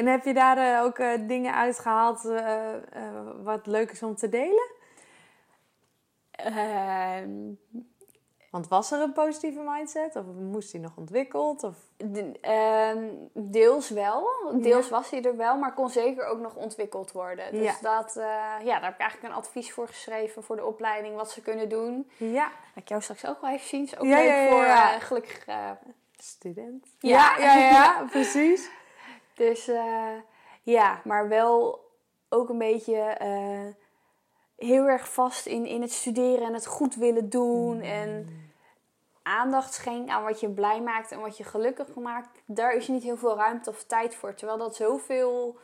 En 0.00 0.06
heb 0.06 0.24
je 0.24 0.34
daar 0.34 0.56
eh, 0.78 0.82
ook 0.84 0.98
eh, 0.98 1.08
dingen 1.20 1.54
uitgehaald 1.54 2.24
eh, 2.24 2.74
wat 3.42 3.66
leuk 3.66 3.90
is 3.90 4.02
om 4.02 4.14
te 4.14 4.28
delen? 4.28 4.70
Ehm, 6.30 7.30
Want 8.50 8.68
was 8.68 8.92
er 8.92 9.00
een 9.00 9.12
positieve 9.12 9.60
mindset? 9.60 10.16
Of 10.16 10.24
moest 10.38 10.72
die 10.72 10.80
nog 10.80 10.96
ontwikkeld? 10.96 11.62
Of... 11.62 11.74
de- 11.96 12.38
ehm, 12.40 13.04
deels 13.32 13.88
wel. 13.90 14.28
Deels 14.54 14.84
Ja. 14.88 14.90
was 14.90 15.10
hij 15.10 15.22
er 15.22 15.36
wel, 15.36 15.56
maar 15.58 15.74
kon 15.74 15.88
zeker 15.90 16.26
ook 16.26 16.38
nog 16.40 16.54
ontwikkeld 16.54 17.12
worden. 17.12 17.52
Dus 17.52 17.62
Ja. 17.62 17.74
dat, 17.80 18.12
ja, 18.64 18.74
daar 18.74 18.82
heb 18.84 18.94
ik 18.94 19.00
eigenlijk 19.00 19.32
een 19.32 19.38
advies 19.40 19.72
voor 19.72 19.86
geschreven 19.86 20.42
voor 20.42 20.56
de 20.56 20.64
opleiding, 20.64 21.16
wat 21.16 21.30
ze 21.30 21.42
kunnen 21.42 21.68
doen. 21.68 22.10
Ja, 22.16 22.44
Dat 22.74 22.82
ik 22.82 22.88
jou 22.88 23.02
straks 23.02 23.26
ook 23.26 23.40
wel 23.40 23.50
even 23.50 23.68
zien. 23.68 23.82
Is 23.84 23.98
ook 23.98 24.06
Ja, 24.06 24.16
leuk 24.16 24.26
ja, 24.26 24.34
ja, 24.34 24.48
voor 24.50 24.62
eh, 24.64 25.00
gelukkig. 25.00 25.44
student. 26.16 26.86
Ja, 26.98 27.38
ja, 27.38 27.54
ja, 27.56 28.04
precies. 28.10 28.70
Dus 29.40 29.68
eh, 29.68 30.16
ja, 30.62 31.00
maar 31.04 31.28
wel 31.28 31.84
ook 32.28 32.48
een 32.48 32.58
beetje 32.58 32.96
eh, 32.96 33.66
heel 34.56 34.86
erg 34.86 35.12
vast 35.12 35.46
in, 35.46 35.66
in 35.66 35.80
het 35.80 35.92
studeren 35.92 36.46
en 36.46 36.54
het 36.54 36.66
goed 36.66 36.94
willen 36.94 37.30
doen. 37.30 37.76
Mm. 37.76 37.82
En 37.82 38.28
aandacht 39.22 39.74
schenken 39.74 40.14
aan 40.14 40.24
wat 40.24 40.40
je 40.40 40.50
blij 40.50 40.80
maakt 40.80 41.12
en 41.12 41.20
wat 41.20 41.36
je 41.36 41.44
gelukkig 41.44 41.94
maakt. 41.94 42.28
Daar 42.46 42.74
is 42.74 42.88
niet 42.88 43.02
heel 43.02 43.16
veel 43.16 43.36
ruimte 43.36 43.70
of 43.70 43.84
tijd 43.84 44.14
voor. 44.14 44.34
Terwijl 44.34 44.58
dat 44.58 44.76
zoveel, 44.76 45.58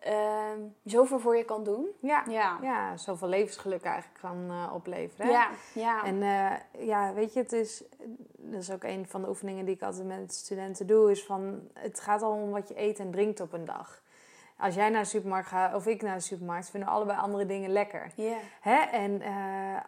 eh, 0.00 0.50
zoveel 0.84 1.18
voor 1.18 1.36
je 1.36 1.44
kan 1.44 1.64
doen. 1.64 1.88
Ja. 2.00 2.24
Ja, 2.28 2.58
ja, 2.62 2.96
zoveel 2.96 3.28
levensgeluk 3.28 3.82
eigenlijk 3.82 4.20
kan 4.20 4.46
eh, 4.48 4.74
opleveren. 4.74 5.26
hè? 5.26 5.32
ja, 5.32 5.48
ja. 5.74 6.04
En 6.04 6.22
eh, 6.22 6.86
ja, 6.86 7.12
weet 7.12 7.32
je, 7.32 7.40
het 7.40 7.52
is, 7.52 7.84
dat 8.36 8.60
is 8.60 8.70
ook 8.70 8.84
een 8.84 9.06
van 9.08 9.22
de 9.22 9.28
oefeningen 9.28 9.64
die 9.64 9.74
ik 9.74 9.82
altijd 9.82 10.06
met 10.06 10.34
studenten 10.34 10.86
doe, 10.86 11.10
is 11.10 11.24
van, 11.24 11.60
het 11.74 12.00
gaat 12.00 12.22
al 12.22 12.32
om 12.32 12.50
wat 12.50 12.68
je 12.68 12.80
eet 12.80 12.98
en 12.98 13.10
drinkt 13.10 13.40
op 13.40 13.52
een 13.52 13.64
dag. 13.64 14.02
Als 14.58 14.74
jij 14.74 14.88
naar 14.88 15.02
de 15.02 15.08
supermarkt 15.08 15.48
gaat, 15.48 15.74
of 15.74 15.86
ik 15.86 16.02
naar 16.02 16.16
de 16.16 16.22
supermarkt, 16.22 16.70
vinden 16.70 16.88
we 16.88 16.94
allebei 16.94 17.18
andere 17.18 17.46
dingen 17.46 17.70
lekker. 17.70 18.12
ja. 18.14 18.36
Hè? 18.60 18.76
En 18.76 19.22
eh, 19.22 19.34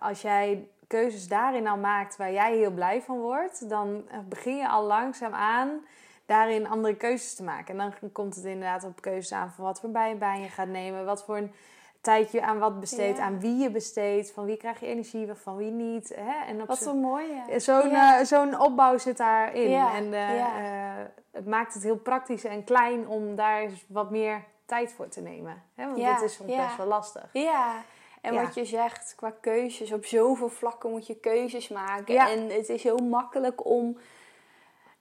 als 0.01 0.23
jij 0.23 0.69
keuzes 0.87 1.29
daarin 1.29 1.67
al 1.67 1.77
maakt 1.77 2.17
waar 2.17 2.33
jij 2.33 2.57
heel 2.57 2.71
blij 2.71 3.03
van 3.03 3.19
wordt, 3.19 3.69
dan 3.69 4.05
begin 4.29 4.57
je 4.57 4.69
al 4.69 4.85
langzaam 4.85 5.33
aan 5.33 5.81
daarin 6.27 6.69
andere 6.69 6.97
keuzes 6.97 7.35
te 7.35 7.43
maken. 7.43 7.81
En 7.81 7.93
dan 8.01 8.13
komt 8.13 8.35
het 8.35 8.45
inderdaad 8.45 8.85
op 8.85 9.01
keuzes 9.01 9.33
aan 9.33 9.51
van 9.51 9.65
wat 9.65 9.81
voor 9.81 9.91
bijbaan 9.91 10.41
je 10.41 10.49
gaat 10.49 10.69
nemen, 10.69 11.05
wat 11.05 11.25
voor 11.25 11.37
een 11.37 11.53
tijd 12.01 12.33
je 12.33 12.43
aan 12.43 12.59
wat 12.59 12.81
besteedt, 12.81 13.17
Ja. 13.19 13.25
aan 13.25 13.41
wie 13.41 13.57
je 13.57 13.71
besteedt, 13.71 14.33
van 14.33 14.45
wie 14.45 14.57
krijg 14.57 14.81
je 14.81 14.87
energie, 14.87 15.35
van 15.35 15.57
wie 15.57 15.71
niet. 15.71 16.13
Hè? 16.17 16.45
En 16.47 16.61
op 16.63 16.69
Wat 16.69 16.87
een 16.87 17.01
mooie. 17.01 17.61
Zo'n 17.61 17.91
Ja. 17.91 18.19
eh, 18.19 18.25
zo'n 18.25 18.61
opbouw 18.61 18.99
zit 18.99 19.17
daarin. 19.17 19.71
Ja, 19.71 19.95
En 19.95 20.13
eh, 20.15 20.41
eh, 20.41 21.07
het 21.33 21.47
maakt 21.47 21.75
het 21.75 21.83
heel 21.83 21.97
praktisch 21.99 22.45
en 22.45 22.65
klein 22.65 23.09
om 23.09 23.37
daar 23.37 23.69
wat 23.89 24.11
meer 24.11 24.45
tijd 24.67 24.93
voor 24.93 25.09
te 25.09 25.21
nemen. 25.21 25.63
Hè? 25.75 25.85
Want 25.85 25.97
dit 25.97 26.21
is 26.23 26.35
soms 26.35 26.57
best 26.57 26.77
wel 26.77 26.87
lastig. 26.87 27.29
Ja, 27.33 27.75
en 28.21 28.35
Ja. 28.35 28.43
wat 28.43 28.55
je 28.55 28.65
zegt 28.65 29.13
qua 29.17 29.31
keuzes, 29.41 29.93
op 29.93 30.05
zoveel 30.05 30.49
vlakken 30.49 30.91
moet 30.91 31.07
je 31.07 31.15
keuzes 31.15 31.69
maken. 31.69 32.17
En 32.19 32.49
het 32.51 32.69
is 32.69 32.83
heel 32.83 32.99
makkelijk 32.99 33.67
om 33.67 33.99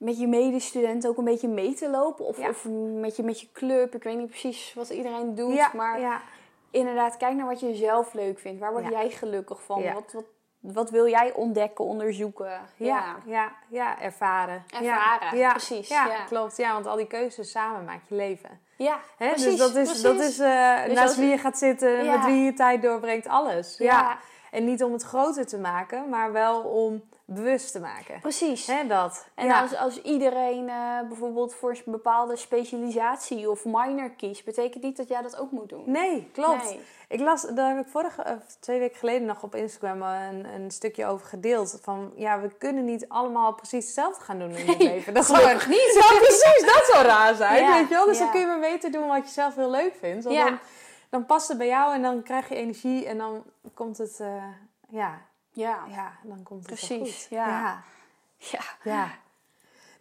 met 0.02 0.18
je 0.18 0.26
medestudenten 0.26 1.10
ook 1.10 1.16
een 1.18 1.24
beetje 1.24 1.48
mee 1.48 1.74
te 1.74 1.90
lopen. 1.90 2.24
Of, 2.24 2.38
Ja. 2.38 2.48
of 2.48 2.66
met, 3.00 3.16
je, 3.16 3.22
met 3.22 3.40
je 3.40 3.48
club. 3.52 3.94
Ik 3.94 4.02
weet 4.02 4.16
niet 4.18 4.28
precies 4.28 4.74
wat 4.74 4.90
iedereen 4.90 5.34
doet. 5.34 5.54
Ja, 5.54 5.70
maar 5.74 6.00
ja. 6.00 6.20
inderdaad, 6.70 7.16
kijk 7.16 7.34
naar 7.34 7.46
wat 7.46 7.60
je 7.60 7.74
zelf 7.74 8.12
leuk 8.12 8.38
vindt. 8.38 8.60
Waar 8.60 8.72
word 8.72 8.88
jij 8.90 9.10
gelukkig 9.10 9.62
van? 9.62 9.82
Wat, 9.92 10.12
wat, 10.12 10.24
wat 10.60 10.90
wil 10.90 11.08
jij 11.08 11.32
ontdekken, 11.32 11.84
onderzoeken? 11.84 12.60
Ja, 12.76 13.16
ja, 13.26 13.52
ja, 13.68 14.00
ervaren. 14.00 14.64
Ervaren, 14.74 15.38
ja, 15.38 15.50
precies, 15.50 15.88
Ja, 15.88 16.24
klopt. 16.28 16.56
Ja, 16.56 16.72
want 16.72 16.86
al 16.86 16.96
die 16.96 17.06
keuzes 17.06 17.50
samen 17.50 17.84
maak 17.84 18.00
je 18.08 18.14
leven. 18.14 18.60
Ja, 18.76 18.98
Hè? 19.16 19.28
precies. 19.28 19.44
dus 19.44 19.58
dat 19.58 19.74
is, 19.76 19.84
precies. 19.86 20.02
dat 20.02 20.20
is 20.20 20.38
eh, 20.38 20.84
Dus 20.84 20.94
naast 20.94 21.16
wie 21.16 21.28
je 21.28 21.38
gaat 21.38 21.58
zitten, 21.58 22.06
met 22.06 22.24
wie 22.24 22.42
je 22.44 22.52
tijd 22.52 22.82
doorbrengt, 22.82 23.26
alles. 23.26 23.78
Ja. 23.78 24.18
En 24.50 24.64
niet 24.64 24.82
om 24.82 24.92
het 24.92 25.02
groter 25.02 25.46
te 25.46 25.58
maken, 25.58 26.08
maar 26.08 26.32
wel 26.32 26.60
om 26.62 27.02
bewust 27.24 27.72
te 27.72 27.80
maken. 27.80 28.20
Precies. 28.20 28.66
Hè, 28.66 28.86
dat. 28.86 29.26
En 29.34 29.46
ja. 29.46 29.60
als, 29.60 29.76
als 29.76 30.02
iedereen 30.02 30.68
eh, 30.68 31.00
bijvoorbeeld 31.08 31.54
voor 31.54 31.70
een 31.70 31.92
bepaalde 31.92 32.36
specialisatie 32.36 33.50
of 33.50 33.64
minor 33.64 34.10
kiest, 34.10 34.44
betekent 34.44 34.82
niet 34.82 34.96
dat 34.96 35.08
jij 35.08 35.22
dat 35.22 35.36
ook 35.36 35.50
moet 35.50 35.68
doen. 35.68 35.82
Nee, 35.86 36.30
klopt. 36.32 36.64
Nee. 36.64 36.80
Ik 37.08 37.20
las, 37.20 37.42
daar 37.54 37.76
heb 37.76 37.84
ik 37.84 37.90
vorige, 37.90 38.22
of 38.22 38.56
twee 38.60 38.78
weken 38.78 38.98
geleden 38.98 39.26
nog 39.26 39.42
op 39.42 39.54
Instagram 39.54 40.02
een, 40.02 40.44
een 40.44 40.70
stukje 40.70 41.06
over 41.06 41.26
gedeeld. 41.26 41.78
Van 41.82 42.12
ja, 42.16 42.40
we 42.40 42.50
kunnen 42.58 42.84
niet 42.84 43.08
allemaal 43.08 43.54
precies 43.54 43.84
hetzelfde 43.84 44.24
gaan 44.24 44.38
doen 44.38 44.50
in 44.50 44.66
het 44.66 44.78
Nee, 44.78 44.88
leven. 44.88 45.14
Dat 45.14 45.26
zou 45.26 45.38
gelukkig 45.38 45.68
niet. 45.68 45.90
Ja, 46.10 46.18
precies, 46.18 46.62
dat 46.74 46.88
zou 46.92 47.06
raar 47.06 47.34
zijn. 47.34 47.62
Ja, 47.62 47.72
weet 47.72 47.88
je 47.88 47.94
wel? 47.94 48.06
Dus 48.06 48.18
dan 48.18 48.30
kun 48.30 48.40
je 48.40 48.46
maar 48.46 48.60
beter 48.60 48.92
doen 48.92 49.06
wat 49.06 49.24
je 49.24 49.32
zelf 49.32 49.54
heel 49.54 49.70
leuk 49.70 49.94
vindt. 50.00 50.24
Dan, 50.24 50.58
dan 51.10 51.26
past 51.26 51.48
het 51.48 51.58
bij 51.58 51.66
jou 51.66 51.94
en 51.94 52.02
dan 52.02 52.22
krijg 52.22 52.48
je 52.48 52.54
energie 52.54 53.06
en 53.06 53.18
dan 53.18 53.44
komt 53.74 53.98
het, 53.98 54.20
eh, 54.20 54.44
ja, 54.88 55.20
Ja. 55.52 55.84
ja, 55.88 56.12
dan 56.22 56.42
komt 56.42 56.60
het 56.60 56.74
Precies, 56.74 57.20
goed. 57.22 57.26
ja. 57.30 57.46
ja. 57.48 57.82
Ja. 58.36 58.60
Ja. 58.82 59.10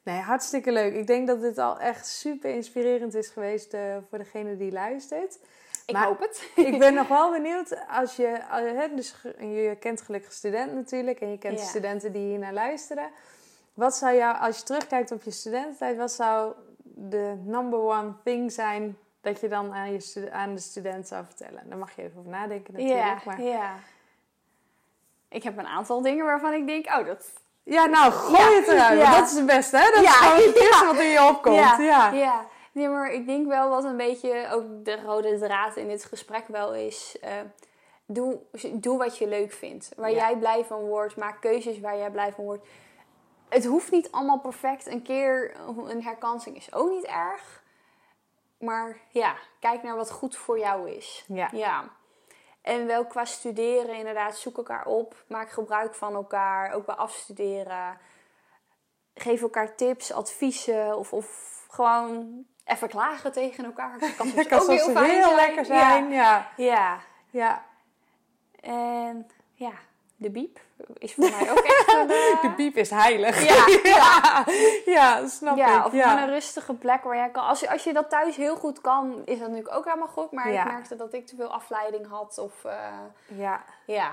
Nee, 0.04 0.20
hartstikke 0.20 0.72
leuk. 0.72 0.94
Ik 0.94 1.08
denk 1.08 1.28
dat 1.28 1.42
dit 1.42 1.58
al 1.58 1.80
echt 1.80 2.08
super 2.08 2.54
inspirerend 2.54 3.14
is 3.14 3.28
geweest 3.28 3.74
eh, 3.74 3.98
voor 4.10 4.18
degene 4.18 4.58
die 4.58 4.72
luistert. 4.72 5.40
Ik 5.86 5.94
Maar- 5.94 6.06
hoop 6.06 6.20
het. 6.20 6.52
Ik 6.72 6.80
ben 6.80 6.94
nog 6.94 7.08
wel 7.08 7.32
benieuwd 7.42 7.88
als 7.90 8.16
je, 8.16 8.40
hè, 8.50 8.96
dus 8.96 9.16
je 9.40 9.78
kent 9.80 10.02
gelukkig 10.02 10.32
student 10.34 10.74
natuurlijk 10.74 11.20
en 11.22 11.32
je 11.32 11.38
kent 11.38 11.58
Ja. 11.58 11.64
de 11.64 11.70
studenten 11.70 12.12
die 12.12 12.28
hier 12.28 12.40
naar 12.40 12.54
luisteren. 12.54 13.10
Wat 13.74 13.96
zou 13.96 14.16
jou, 14.16 14.38
als 14.38 14.58
je 14.58 14.64
terugkijkt 14.64 15.12
op 15.12 15.24
je 15.24 15.32
studententijd, 15.32 15.98
wat 15.98 16.12
zou 16.12 16.54
de 16.84 17.42
number 17.46 17.80
one 17.80 18.14
thing 18.24 18.52
zijn 18.52 18.98
dat 19.22 19.40
je 19.40 19.48
dan 19.48 19.74
aan, 19.74 19.92
je 19.92 20.30
aan 20.32 20.54
de 20.56 20.62
student 20.62 21.08
zou 21.08 21.26
vertellen? 21.26 21.70
Daar 21.70 21.78
mag 21.78 21.96
je 21.96 22.02
even 22.02 22.20
over 22.20 22.32
nadenken 22.32 22.74
natuurlijk. 22.74 23.00
Ja, 23.06 23.22
maar... 23.26 23.42
ja. 23.42 23.76
Ik 25.32 25.44
heb 25.44 25.58
een 25.58 25.68
aantal 25.68 26.02
dingen 26.02 26.26
waarvan 26.26 26.54
ik 26.54 26.68
denk, 26.68 26.86
oh, 26.86 27.06
dat... 27.06 27.32
ja, 27.64 27.86
nou, 27.86 28.12
gooi 28.12 28.40
Ja, 28.42 28.56
het 28.60 28.68
eruit. 28.68 29.00
ja. 29.00 29.20
Dat 29.20 29.30
is 29.30 29.36
het 29.36 29.46
beste, 29.46 29.78
hè? 29.78 29.92
Dat 29.92 30.04
Ja, 30.04 30.10
is 30.10 30.16
gewoon 30.16 30.48
het 30.48 30.56
eerste 30.66 30.86
wat 30.86 30.98
in 31.00 31.10
je 31.10 31.24
opkomt. 31.28 31.56
ja, 31.56 31.78
Ja. 31.80 32.12
ja. 32.12 32.46
Nee, 32.72 32.88
maar 32.90 33.12
ik 33.12 33.26
denk 33.28 33.48
wel 33.48 33.70
wat 33.70 33.84
een 33.84 33.98
beetje 33.98 34.48
ook 34.52 34.64
de 34.86 35.02
rode 35.02 35.40
draad 35.40 35.76
in 35.76 35.88
dit 35.88 36.06
gesprek 36.06 36.48
wel 36.48 36.74
is... 36.74 37.18
eh, 37.22 37.32
doe, 38.06 38.40
doe 38.74 38.98
wat 38.98 39.18
je 39.18 39.28
leuk 39.28 39.52
vindt. 39.54 39.92
Waar 39.96 40.12
jij 40.12 40.36
blij 40.38 40.66
van 40.66 40.80
wordt. 40.80 41.16
Maak 41.16 41.42
keuzes 41.42 41.80
waar 41.80 41.98
jij 41.98 42.10
blij 42.12 42.32
van 42.34 42.44
wordt. 42.44 42.68
Het 43.50 43.66
hoeft 43.66 43.92
niet 43.92 44.12
allemaal 44.12 44.40
perfect. 44.40 44.88
Een 44.88 45.02
keer 45.02 45.56
een 45.88 46.04
herkansing 46.04 46.56
is 46.56 46.74
ook 46.74 46.90
niet 46.90 47.06
erg. 47.06 47.62
Maar 48.60 48.98
ja, 49.10 49.36
kijk 49.60 49.84
naar 49.84 49.96
wat 49.96 50.12
goed 50.12 50.36
voor 50.36 50.60
jou 50.60 50.90
is. 50.90 51.26
Ja. 51.28 51.50
Ja. 51.52 51.84
En 52.62 52.86
wel 52.86 53.06
qua 53.06 53.26
studeren, 53.26 53.96
inderdaad, 53.96 54.38
zoek 54.38 54.58
elkaar 54.58 54.86
op. 54.86 55.24
Maak 55.28 55.50
gebruik 55.50 55.96
van 55.96 56.14
elkaar, 56.14 56.72
ook 56.72 56.86
bij 56.86 56.96
afstuderen. 56.96 57.98
Geef 59.14 59.42
elkaar 59.42 59.76
tips, 59.76 60.14
adviezen 60.14 60.98
of, 60.98 61.14
of 61.14 61.60
gewoon 61.70 62.46
even 62.66 62.90
klagen 62.90 63.32
tegen 63.32 63.66
elkaar. 63.66 64.00
Dat 64.00 64.16
kan 64.16 64.34
kan 64.46 64.60
ook 64.60 64.68
heel 64.70 64.94
zijn. 64.94 65.36
lekker 65.36 65.66
zijn. 65.66 66.10
Ja. 66.10 66.52
Ja. 66.58 66.64
ja. 66.66 67.00
ja. 67.30 67.66
En 68.62 69.28
ja, 69.54 69.74
de 70.22 70.30
biep 70.30 70.60
is 70.98 71.14
voor 71.14 71.30
mij 71.30 71.52
ook 71.52 71.58
echt 71.58 71.94
een... 71.94 72.10
eh, 72.10 72.42
De 72.42 72.52
piep 72.56 72.76
is 72.76 72.90
heilig. 72.90 73.44
Ja, 73.44 73.66
ja. 73.96 74.46
ja, 74.86 75.28
snap 75.28 75.58
ja, 75.58 75.80
ik. 75.80 75.86
of 75.86 75.94
ja. 75.94 76.10
gewoon 76.10 76.24
een 76.24 76.34
rustige 76.34 76.74
plek 76.74 77.04
waar 77.04 77.16
jij 77.16 77.30
kan. 77.30 77.44
Als 77.44 77.60
je, 77.60 77.70
als 77.70 77.84
je 77.84 77.94
dat 77.94 78.10
thuis 78.10 78.36
heel 78.36 78.56
goed 78.56 78.82
kan, 78.82 79.22
is 79.26 79.40
dat 79.40 79.48
natuurlijk 79.48 79.76
ook 79.76 79.86
helemaal 79.86 80.08
goed. 80.08 80.32
Maar 80.32 80.52
Ja. 80.52 80.66
ik 80.66 80.72
merkte 80.72 80.96
dat 80.96 81.14
ik 81.14 81.28
te 81.28 81.36
veel 81.36 81.54
afleiding 81.54 82.08
had. 82.08 82.38
Of 82.38 82.64
eh, 82.66 82.74
ja, 83.28 83.64
ja, 83.86 84.12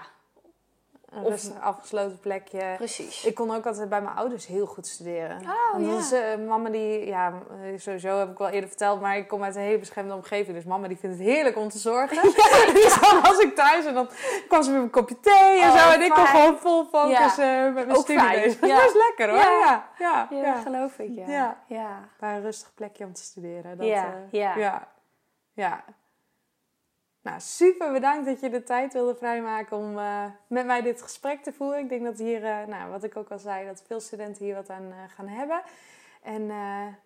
een 1.10 1.22
Of- 1.22 1.28
rustig 1.30 1.60
afgesloten 1.60 2.18
plekje. 2.20 2.74
precies. 2.76 3.24
Ik 3.24 3.34
kon 3.34 3.54
ook 3.54 3.66
altijd 3.66 3.88
bij 3.88 4.00
mijn 4.02 4.16
ouders 4.16 4.46
heel 4.46 4.66
goed 4.66 4.86
studeren. 4.86 5.40
Oh, 5.40 5.72
Want 5.72 5.86
ja. 5.86 5.92
dat 5.94 6.12
eh, 6.12 6.46
mama 6.46 6.68
die, 6.70 7.06
ja, 7.06 7.32
eh, 7.62 7.78
sowieso 7.78 8.18
heb 8.18 8.30
ik 8.30 8.38
wel 8.38 8.48
eerder 8.48 8.68
verteld, 8.68 9.00
maar 9.00 9.16
ik 9.16 9.28
kom 9.28 9.42
uit 9.42 9.54
een 9.56 9.62
hele 9.62 9.78
beschermde 9.78 10.14
omgeving. 10.14 10.56
Dus 10.56 10.64
mama 10.64 10.88
die 10.88 10.96
vindt 10.98 11.18
het 11.18 11.26
heerlijk 11.26 11.56
om 11.56 11.68
te 11.68 11.78
zorgen. 11.78 12.22
dus 12.74 13.00
dan 13.00 13.20
was 13.22 13.38
ik 13.38 13.54
thuis 13.54 13.84
en 13.84 13.94
dan 13.94 14.08
kwam 14.48 14.62
ze 14.62 14.70
met 14.70 14.82
een 14.82 14.90
kopje 14.90 15.20
thee 15.20 15.60
en 15.62 15.68
Oh, 15.70 15.76
zo. 15.84 15.90
En 15.90 16.02
ik 16.02 16.10
kon 16.10 16.26
gewoon 16.26 16.58
vol 16.58 16.84
focus 16.84 17.36
Ja. 17.36 17.58
eh, 17.58 17.64
met 17.64 17.74
mijn 17.86 17.96
Ook 17.96 18.02
studie 18.02 18.22
fijn. 18.22 18.40
bezig. 18.42 18.60
Dat 18.60 18.70
Ja. 18.70 18.76
is 18.76 18.82
best 18.82 18.94
lekker 19.08 19.28
hoor. 19.28 19.38
Ja. 19.38 19.88
Ja, 19.98 20.28
ja, 20.30 20.60
geloof 20.60 20.98
ik, 20.98 21.10
ja. 21.14 21.26
Ja. 21.28 21.56
ja. 21.66 22.08
Bij 22.18 22.34
een 22.36 22.42
rustig 22.42 22.74
plekje 22.74 23.04
om 23.04 23.12
te 23.12 23.22
studeren. 23.22 23.76
Dat, 23.76 23.86
Ja, 23.86 24.04
eh, 24.30 24.40
ja. 24.40 24.88
ja. 25.54 25.84
Ja. 27.28 27.34
Nou, 27.34 27.40
super 27.40 27.92
bedankt 27.92 28.26
dat 28.26 28.40
je 28.40 28.50
de 28.50 28.62
tijd 28.62 28.92
wilde 28.92 29.14
vrijmaken 29.14 29.76
om 29.76 29.98
eh, 29.98 30.24
met 30.46 30.66
mij 30.66 30.82
dit 30.82 31.02
gesprek 31.02 31.42
te 31.42 31.52
voeren. 31.52 31.78
Ik 31.78 31.88
denk 31.88 32.04
dat 32.04 32.18
hier, 32.18 32.44
eh, 32.44 32.66
nou, 32.66 32.90
wat 32.90 33.04
ik 33.04 33.16
ook 33.16 33.30
al 33.30 33.38
zei, 33.38 33.66
dat 33.66 33.82
veel 33.86 34.00
studenten 34.00 34.44
hier 34.44 34.54
wat 34.54 34.70
aan 34.70 34.90
eh, 34.90 35.14
gaan 35.14 35.28
hebben. 35.28 35.62
En 36.22 36.46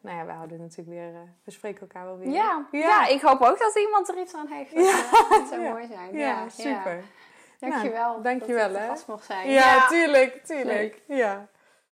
nou 0.01 0.17
ja, 0.17 0.25
we 0.27 0.33
houden 0.33 0.61
natuurlijk 0.61 0.89
weer, 0.89 1.13
we 1.45 1.51
spreken 1.51 1.81
elkaar 1.81 2.05
wel 2.05 2.19
weer. 2.19 2.29
Ja. 2.29 2.67
ja. 2.71 2.79
Ja. 2.81 3.07
ik 3.07 3.21
hoop 3.21 3.41
ook 3.41 3.59
dat 3.59 3.77
iemand 3.77 4.09
er 4.09 4.21
iets 4.21 4.35
aan 4.35 4.47
heeft. 4.47 4.71
Ja. 4.71 5.03
Dat 5.29 5.49
zou 5.49 5.63
Ja. 5.65 5.71
mooi 5.73 5.87
zijn. 5.87 6.17
Ja, 6.17 6.49
super. 6.49 7.03
Dankjewel. 7.59 8.11
Nou, 8.11 8.23
dankjewel, 8.23 8.69
dat 8.69 8.77
ik 8.77 8.83
te 8.83 8.89
gast 8.89 9.07
mocht 9.07 9.25
zijn. 9.25 9.51
Ja, 9.51 9.87
tuurlijk, 9.87 10.45
tuurlijk. 10.45 11.03
Ja. 11.07 11.49